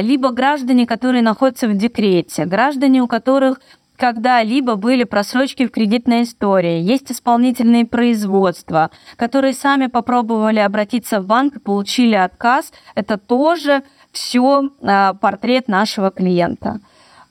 либо 0.00 0.30
граждане, 0.30 0.86
которые 0.86 1.22
находятся 1.22 1.68
в 1.68 1.76
декрете, 1.76 2.44
граждане, 2.44 3.02
у 3.02 3.06
которых 3.06 3.60
когда-либо 4.00 4.76
были 4.76 5.04
просрочки 5.04 5.66
в 5.66 5.70
кредитной 5.70 6.22
истории, 6.22 6.80
есть 6.80 7.12
исполнительные 7.12 7.84
производства, 7.84 8.90
которые 9.16 9.52
сами 9.52 9.88
попробовали 9.88 10.58
обратиться 10.58 11.20
в 11.20 11.26
банк 11.26 11.56
и 11.56 11.60
получили 11.60 12.14
отказ. 12.14 12.72
Это 12.94 13.18
тоже 13.18 13.82
все 14.10 14.70
а, 14.82 15.12
портрет 15.14 15.68
нашего 15.68 16.10
клиента. 16.10 16.80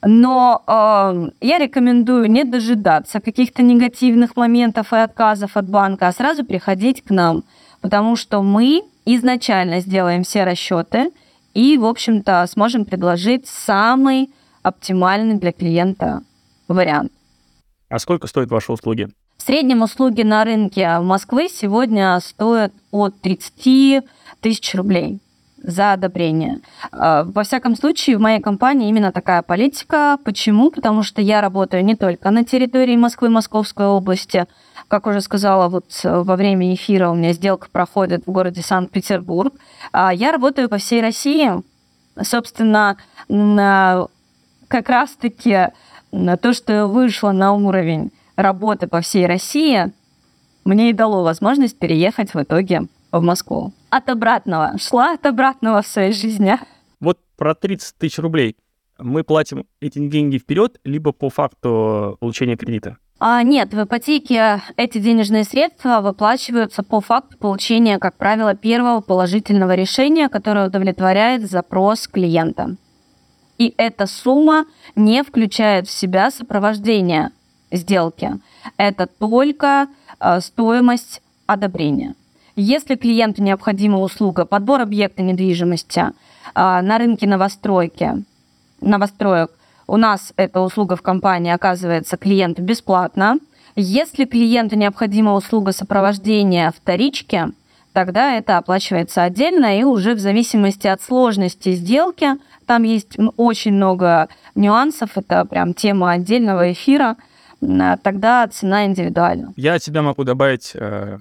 Но 0.01 0.63
э, 0.65 1.29
я 1.41 1.57
рекомендую 1.57 2.31
не 2.31 2.45
дожидаться 2.45 3.19
каких-то 3.19 3.63
негативных 3.63 4.37
моментов 4.37 4.93
и 4.93 4.95
отказов 4.95 5.57
от 5.57 5.67
банка, 5.67 6.07
а 6.07 6.13
сразу 6.13 6.45
приходить 6.45 7.03
к 7.03 7.09
нам, 7.09 7.43
потому 7.81 8.15
что 8.15 8.41
мы 8.41 8.83
изначально 9.05 9.81
сделаем 9.81 10.23
все 10.23 10.45
расчеты 10.45 11.11
и, 11.59 11.77
в 11.77 11.85
общем-то, 11.85 12.45
сможем 12.47 12.85
предложить 12.85 13.45
самый 13.45 14.29
оптимальный 14.63 15.35
для 15.35 15.51
клиента 15.51 16.21
вариант. 16.69 17.11
А 17.89 17.99
сколько 17.99 18.27
стоят 18.27 18.49
ваши 18.49 18.71
услуги? 18.71 19.09
В 19.37 19.41
среднем 19.41 19.81
услуги 19.81 20.21
на 20.21 20.45
рынке 20.45 20.99
Москвы 20.99 21.49
сегодня 21.49 22.17
стоят 22.21 22.71
от 22.91 23.19
30 23.19 24.05
тысяч 24.39 24.73
рублей 24.73 25.19
за 25.61 25.93
одобрение. 25.93 26.59
А, 26.93 27.25
во 27.25 27.43
всяком 27.43 27.75
случае, 27.75 28.17
в 28.17 28.21
моей 28.21 28.39
компании 28.39 28.87
именно 28.87 29.11
такая 29.11 29.41
политика. 29.41 30.17
Почему? 30.23 30.71
Потому 30.71 31.03
что 31.03 31.21
я 31.21 31.41
работаю 31.41 31.83
не 31.83 31.95
только 31.95 32.31
на 32.31 32.45
территории 32.45 32.95
Москвы, 32.95 33.29
Московской 33.29 33.87
области. 33.87 34.45
Как 34.89 35.07
уже 35.07 35.21
сказала, 35.21 35.69
вот 35.69 35.85
во 36.03 36.35
время 36.35 36.73
эфира 36.73 37.09
у 37.09 37.15
меня 37.15 37.31
сделка 37.31 37.69
проходит 37.71 38.25
в 38.25 38.31
городе 38.31 38.61
Санкт-Петербург. 38.61 39.53
А 39.93 40.13
я 40.13 40.31
работаю 40.31 40.67
по 40.67 40.77
всей 40.77 40.99
России. 40.99 41.51
Собственно, 42.21 42.97
как 44.67 44.89
раз-таки 44.89 45.67
то, 46.11 46.53
что 46.53 46.87
вышло 46.87 47.31
на 47.31 47.53
уровень 47.53 48.11
работы 48.35 48.87
по 48.87 49.01
всей 49.01 49.27
России, 49.27 49.93
мне 50.65 50.89
и 50.89 50.93
дало 50.93 51.23
возможность 51.23 51.77
переехать 51.77 52.33
в 52.33 52.41
итоге 52.41 52.87
в 53.11 53.21
Москву. 53.21 53.73
От 53.91 54.09
обратного. 54.09 54.73
Шла 54.79 55.13
от 55.13 55.25
обратного 55.25 55.81
в 55.81 55.87
своей 55.87 56.13
жизни. 56.13 56.57
Вот 56.99 57.19
про 57.37 57.53
30 57.53 57.95
тысяч 57.95 58.17
рублей. 58.17 58.57
Мы 58.97 59.23
платим 59.23 59.65
эти 59.79 59.99
деньги 59.99 60.39
вперед, 60.39 60.79
либо 60.83 61.11
по 61.11 61.29
факту 61.29 62.17
получения 62.19 62.57
кредита? 62.57 62.97
А, 63.21 63.43
нет, 63.43 63.73
в 63.73 63.83
ипотеке 63.83 64.61
эти 64.77 64.97
денежные 64.97 65.43
средства 65.43 65.99
выплачиваются 65.99 66.83
по 66.83 67.01
факту 67.01 67.37
получения, 67.37 67.99
как 67.99 68.15
правило, 68.15 68.55
первого 68.55 69.01
положительного 69.01 69.75
решения, 69.75 70.29
которое 70.29 70.67
удовлетворяет 70.67 71.49
запрос 71.49 72.07
клиента. 72.07 72.77
И 73.57 73.73
эта 73.75 74.07
сумма 74.07 74.65
не 74.95 75.21
включает 75.23 75.89
в 75.89 75.91
себя 75.91 76.31
сопровождение 76.31 77.31
сделки. 77.71 78.39
Это 78.77 79.05
только 79.05 79.87
э, 80.21 80.39
стоимость 80.39 81.21
одобрения. 81.45 82.15
Если 82.55 82.95
клиенту 82.95 83.43
необходима 83.43 83.99
услуга 83.99 84.45
подбор 84.45 84.79
объекта 84.79 85.21
недвижимости 85.23 86.05
а, 86.55 86.81
на 86.81 86.97
рынке 86.97 87.27
новостройки, 87.27 88.23
новостроек, 88.81 89.51
у 89.89 89.97
нас 89.97 90.33
эта 90.37 90.61
услуга 90.61 90.95
в 90.95 91.01
компании 91.01 91.51
оказывается 91.51 92.17
клиенту 92.17 92.61
бесплатно. 92.61 93.39
Если 93.75 94.25
клиенту 94.25 94.75
необходима 94.75 95.33
услуга 95.33 95.71
сопровождения 95.71 96.71
вторички, 96.71 97.45
тогда 97.93 98.35
это 98.35 98.57
оплачивается 98.57 99.23
отдельно 99.23 99.79
и 99.79 99.83
уже 99.83 100.13
в 100.13 100.19
зависимости 100.19 100.87
от 100.87 101.01
сложности 101.01 101.73
сделки, 101.73 102.35
там 102.65 102.83
есть 102.83 103.17
очень 103.37 103.73
много 103.73 104.29
нюансов, 104.55 105.11
это 105.15 105.45
прям 105.45 105.73
тема 105.73 106.11
отдельного 106.11 106.71
эфира, 106.71 107.15
тогда 107.59 108.47
цена 108.47 108.85
индивидуальна. 108.85 109.53
Я 109.55 109.75
от 109.75 109.83
себя 109.83 110.01
могу 110.01 110.23
добавить 110.23 110.71
э, 110.75 111.17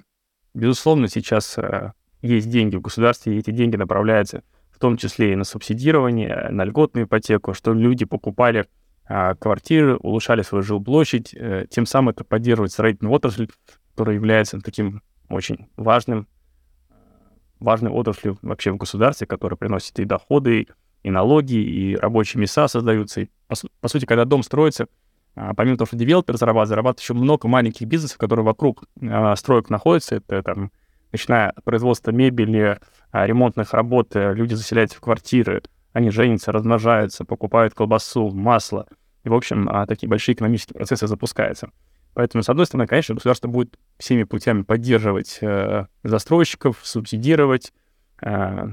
Безусловно, 0.53 1.07
сейчас 1.07 1.57
э, 1.57 1.91
есть 2.21 2.49
деньги 2.49 2.75
в 2.75 2.81
государстве, 2.81 3.35
и 3.35 3.39
эти 3.39 3.51
деньги 3.51 3.75
направляются 3.75 4.43
в 4.79 4.81
том 4.81 4.95
числе 4.95 5.33
и 5.33 5.35
на 5.35 5.43
субсидирование, 5.43 6.47
на 6.51 6.63
льготную 6.63 7.05
ипотеку, 7.05 7.53
что 7.53 7.73
люди 7.73 8.05
покупали 8.05 8.65
а, 9.05 9.35
квартиры, 9.35 9.97
улучшали 9.97 10.41
свою 10.41 10.63
жилплощадь, 10.63 11.33
э, 11.33 11.65
тем 11.69 11.85
самым 11.85 12.11
это 12.11 12.23
поддерживает 12.23 12.71
строительную 12.71 13.13
отрасль, 13.13 13.49
которая 13.91 14.15
является 14.15 14.61
таким 14.61 15.01
очень 15.27 15.67
важным, 15.75 16.29
важной 17.59 17.91
отраслью 17.91 18.37
вообще 18.41 18.71
в 18.71 18.77
государстве, 18.77 19.27
которая 19.27 19.57
приносит 19.57 19.99
и 19.99 20.05
доходы, 20.05 20.67
и 21.03 21.11
налоги, 21.11 21.55
и 21.55 21.97
рабочие 21.97 22.39
места 22.39 22.69
создаются. 22.69 23.19
И, 23.19 23.29
по, 23.49 23.55
по 23.81 23.89
сути, 23.89 24.05
когда 24.05 24.23
дом 24.23 24.43
строится, 24.43 24.87
а, 25.35 25.53
помимо 25.55 25.75
того, 25.75 25.87
что 25.87 25.97
девелопер 25.97 26.37
зарабатывает, 26.37 26.69
зарабатывает 26.69 27.01
еще 27.01 27.15
много 27.15 27.49
маленьких 27.49 27.85
бизнесов, 27.85 28.17
которые 28.17 28.45
вокруг 28.45 28.85
а, 29.01 29.35
строек 29.35 29.69
находятся. 29.69 30.15
Это 30.15 30.41
там, 30.41 30.71
начиная 31.11 31.49
от 31.49 31.65
производства 31.65 32.11
мебели, 32.11 32.79
ремонтных 33.11 33.73
работ, 33.73 34.15
э, 34.15 34.33
люди 34.33 34.53
заселяются 34.53 34.97
в 34.97 35.01
квартиры, 35.01 35.63
они 35.93 36.11
женятся, 36.11 36.51
размножаются, 36.51 37.25
покупают 37.25 37.73
колбасу, 37.73 38.29
масло. 38.29 38.87
И, 39.23 39.29
в 39.29 39.33
общем, 39.33 39.67
такие 39.87 40.07
большие 40.07 40.35
экономические 40.35 40.75
процессы 40.75 41.07
запускаются. 41.07 41.71
Поэтому, 42.13 42.43
с 42.43 42.49
одной 42.49 42.65
стороны, 42.65 42.87
конечно, 42.87 43.15
государство 43.15 43.47
будет 43.47 43.77
всеми 43.97 44.23
путями 44.23 44.61
поддерживать 44.61 45.39
э, 45.41 45.87
застройщиков, 46.03 46.79
субсидировать, 46.83 47.73
э, 48.21 48.67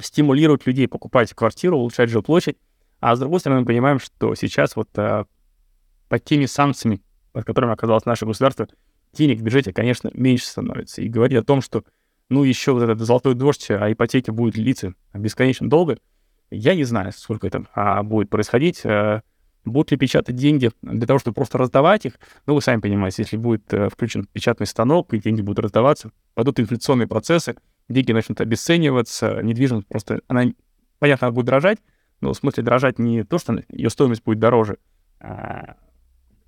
стимулировать 0.00 0.66
людей 0.66 0.88
покупать 0.88 1.32
квартиру, 1.32 1.78
улучшать 1.78 2.10
жилплощадь. 2.10 2.56
А 3.00 3.14
с 3.14 3.20
другой 3.20 3.40
стороны, 3.40 3.60
мы 3.60 3.66
понимаем, 3.66 3.98
что 3.98 4.34
сейчас 4.34 4.74
вот 4.76 4.88
под 6.08 6.24
теми 6.24 6.46
санкциями, 6.46 7.02
под 7.32 7.44
которыми 7.44 7.72
оказалось 7.72 8.04
наше 8.04 8.26
государство, 8.26 8.68
денег 9.12 9.40
в 9.40 9.42
бюджете, 9.42 9.72
конечно, 9.72 10.10
меньше 10.14 10.46
становится. 10.46 11.02
И 11.02 11.08
говорить 11.08 11.38
о 11.38 11.44
том, 11.44 11.60
что, 11.60 11.84
ну, 12.28 12.42
еще 12.44 12.72
вот 12.72 12.82
этот 12.82 13.00
золотой 13.00 13.34
дождь, 13.34 13.70
а 13.70 13.90
ипотеки 13.92 14.30
будет 14.30 14.54
длиться 14.54 14.94
бесконечно 15.14 15.68
долго, 15.68 15.98
я 16.50 16.74
не 16.74 16.84
знаю, 16.84 17.12
сколько 17.12 17.46
это 17.46 17.64
а, 17.74 18.02
будет 18.02 18.30
происходить. 18.30 18.82
А, 18.84 19.22
будут 19.64 19.90
ли 19.90 19.96
печатать 19.96 20.36
деньги 20.36 20.70
для 20.82 21.06
того, 21.06 21.18
чтобы 21.18 21.34
просто 21.34 21.58
раздавать 21.58 22.06
их? 22.06 22.14
Ну, 22.46 22.54
вы 22.54 22.62
сами 22.62 22.80
понимаете, 22.80 23.22
если 23.22 23.36
будет 23.36 23.72
а, 23.72 23.88
включен 23.88 24.26
печатный 24.26 24.66
станок, 24.66 25.12
и 25.12 25.18
деньги 25.18 25.40
будут 25.40 25.60
раздаваться, 25.60 26.10
пойдут 26.34 26.60
инфляционные 26.60 27.08
процессы, 27.08 27.56
деньги 27.88 28.12
начнут 28.12 28.40
обесцениваться, 28.40 29.40
недвижимость 29.42 29.88
просто, 29.88 30.20
она, 30.28 30.44
понятно, 30.98 31.28
она 31.28 31.34
будет 31.34 31.46
дрожать, 31.46 31.78
но 32.20 32.32
в 32.32 32.36
смысле 32.36 32.62
дрожать 32.62 32.98
не 32.98 33.24
то, 33.24 33.38
что 33.38 33.62
ее 33.68 33.90
стоимость 33.90 34.22
будет 34.24 34.38
дороже, 34.38 34.78
а 35.20 35.76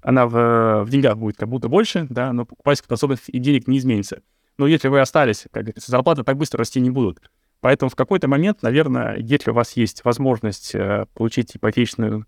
она 0.00 0.26
в, 0.26 0.84
в 0.84 0.90
деньгах 0.90 1.18
будет 1.18 1.36
как 1.36 1.48
будто 1.48 1.68
больше, 1.68 2.06
да, 2.08 2.32
но 2.32 2.46
покупательская 2.46 2.86
способность 2.86 3.24
и 3.28 3.38
денег 3.38 3.66
не 3.66 3.78
изменится. 3.78 4.22
Но 4.58 4.66
если 4.66 4.88
вы 4.88 5.00
остались, 5.00 5.46
как 5.52 5.64
говорится, 5.64 5.90
зарплаты 5.90 6.24
так 6.24 6.36
быстро 6.36 6.58
расти 6.58 6.80
не 6.80 6.90
будут. 6.90 7.30
Поэтому 7.60 7.88
в 7.88 7.96
какой-то 7.96 8.28
момент, 8.28 8.62
наверное, 8.62 9.16
если 9.16 9.50
у 9.50 9.54
вас 9.54 9.72
есть 9.76 10.04
возможность 10.04 10.74
э, 10.74 11.06
получить 11.14 11.56
ипотечную, 11.56 12.26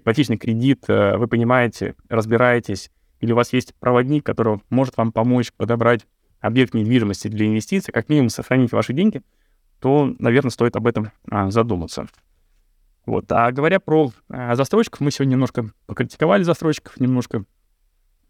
ипотечный 0.00 0.36
кредит, 0.36 0.84
э, 0.88 1.16
вы 1.16 1.26
понимаете, 1.26 1.94
разбираетесь, 2.08 2.90
или 3.20 3.32
у 3.32 3.36
вас 3.36 3.52
есть 3.52 3.74
проводник, 3.76 4.24
который 4.24 4.60
может 4.70 4.96
вам 4.96 5.12
помочь 5.12 5.52
подобрать 5.52 6.06
объект 6.40 6.74
недвижимости 6.74 7.28
для 7.28 7.46
инвестиций, 7.46 7.92
как 7.92 8.08
минимум 8.08 8.28
сохранить 8.28 8.72
ваши 8.72 8.92
деньги, 8.92 9.22
то, 9.80 10.14
наверное, 10.18 10.50
стоит 10.50 10.76
об 10.76 10.86
этом 10.86 11.10
а, 11.30 11.50
задуматься. 11.50 12.06
Вот. 13.06 13.30
А 13.32 13.50
говоря 13.52 13.80
про 13.80 14.12
э, 14.28 14.54
застройщиков, 14.54 15.00
мы 15.00 15.10
сегодня 15.10 15.32
немножко 15.32 15.70
покритиковали 15.86 16.42
застройщиков, 16.42 17.00
немножко 17.00 17.44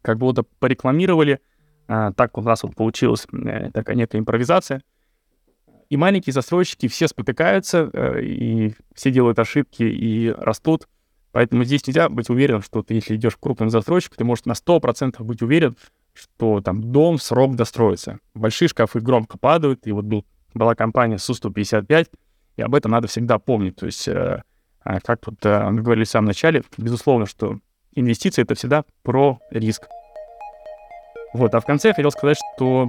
как 0.03 0.19
будто 0.19 0.45
порекламировали. 0.61 1.41
А, 1.89 2.12
так 2.12 2.36
у 2.39 2.43
нас 2.43 2.62
вот 2.62 2.76
получилась 2.76 3.26
э, 3.32 3.70
такая 3.72 3.97
некая 3.97 4.18
импровизация. 4.18 4.82
И 5.89 5.97
маленькие 5.97 6.32
застройщики 6.32 6.86
все 6.86 7.09
спотыкаются, 7.09 7.91
э, 7.93 8.22
и 8.22 8.74
все 8.95 9.11
делают 9.11 9.39
ошибки 9.39 9.82
и 9.82 10.30
растут. 10.30 10.86
Поэтому 11.32 11.64
здесь 11.64 11.86
нельзя 11.86 12.09
быть 12.09 12.30
уверенным, 12.30 12.62
что 12.62 12.82
ты, 12.82 12.95
если 12.95 13.16
идешь 13.16 13.36
к 13.36 13.41
крупным 13.41 13.70
застройщикам, 13.70 14.16
ты 14.18 14.24
можешь 14.24 14.45
на 14.45 14.53
100% 14.53 15.22
быть 15.22 15.43
уверен, 15.43 15.76
что 16.12 16.61
там 16.61 16.93
дом 16.93 17.16
в 17.16 17.22
срок 17.22 17.57
достроится. 17.57 18.18
Большие 18.34 18.68
шкафы 18.68 19.01
громко 19.01 19.39
падают, 19.39 19.86
и 19.86 19.93
вот 19.93 20.05
был, 20.05 20.24
была 20.55 20.74
компания 20.74 21.18
Су-155, 21.18 22.09
и 22.57 22.62
об 22.62 22.74
этом 22.74 22.93
надо 22.93 23.09
всегда 23.09 23.39
помнить. 23.39 23.76
То 23.76 23.86
есть 23.86 24.09
а 24.89 25.01
как 25.01 25.26
вот 25.26 25.45
э, 25.45 25.70
мы 25.70 25.82
говорили 25.82 26.05
в 26.05 26.09
самом 26.09 26.28
начале, 26.28 26.62
безусловно, 26.78 27.26
что 27.26 27.59
инвестиции— 27.95 28.41
это 28.45 28.55
всегда 28.55 28.84
про 29.03 29.39
риск. 29.51 29.86
Вот, 31.39 31.55
а 31.55 31.61
в 31.61 31.64
конце 31.64 31.89
я 31.89 31.95
хотел 31.95 32.11
сказать, 32.11 32.36
что 32.57 32.89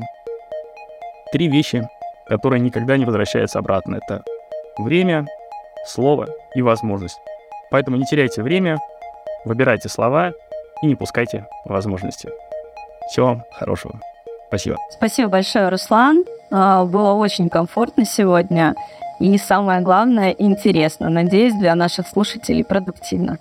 три 1.32 1.48
вещи, 1.48 1.88
которые 2.28 2.60
никогда 2.60 2.98
не 2.98 3.06
возвращаются 3.06 3.60
обратно. 3.60 3.98
Это 4.04 4.24
время, 4.80 5.28
слово 5.86 6.28
и 6.56 6.64
возможность. 6.64 7.20
Поэтому 7.70 7.98
не 7.98 8.06
теряйте 8.06 8.42
время, 8.42 8.80
выбирайте 9.46 9.88
слова 9.88 10.32
и 10.82 10.88
не 10.88 10.96
пускайте 10.96 11.46
возможности. 11.66 12.30
Всего 13.12 13.28
вам 13.28 13.44
хорошего. 13.52 14.00
Спасибо. 14.48 14.78
Спасибо 14.90 15.30
большое, 15.30 15.70
Руслан. 15.70 16.26
А, 16.50 16.86
было 16.86 17.14
очень 17.14 17.50
комфортно 17.50 18.04
сегодня. 18.04 18.74
И 19.20 19.38
самое 19.38 19.82
главное, 19.82 20.32
интересно. 20.32 21.10
Надеюсь, 21.10 21.54
для 21.54 21.76
наших 21.76 22.08
слушателей 22.08 22.66
продуктивно. 22.66 23.38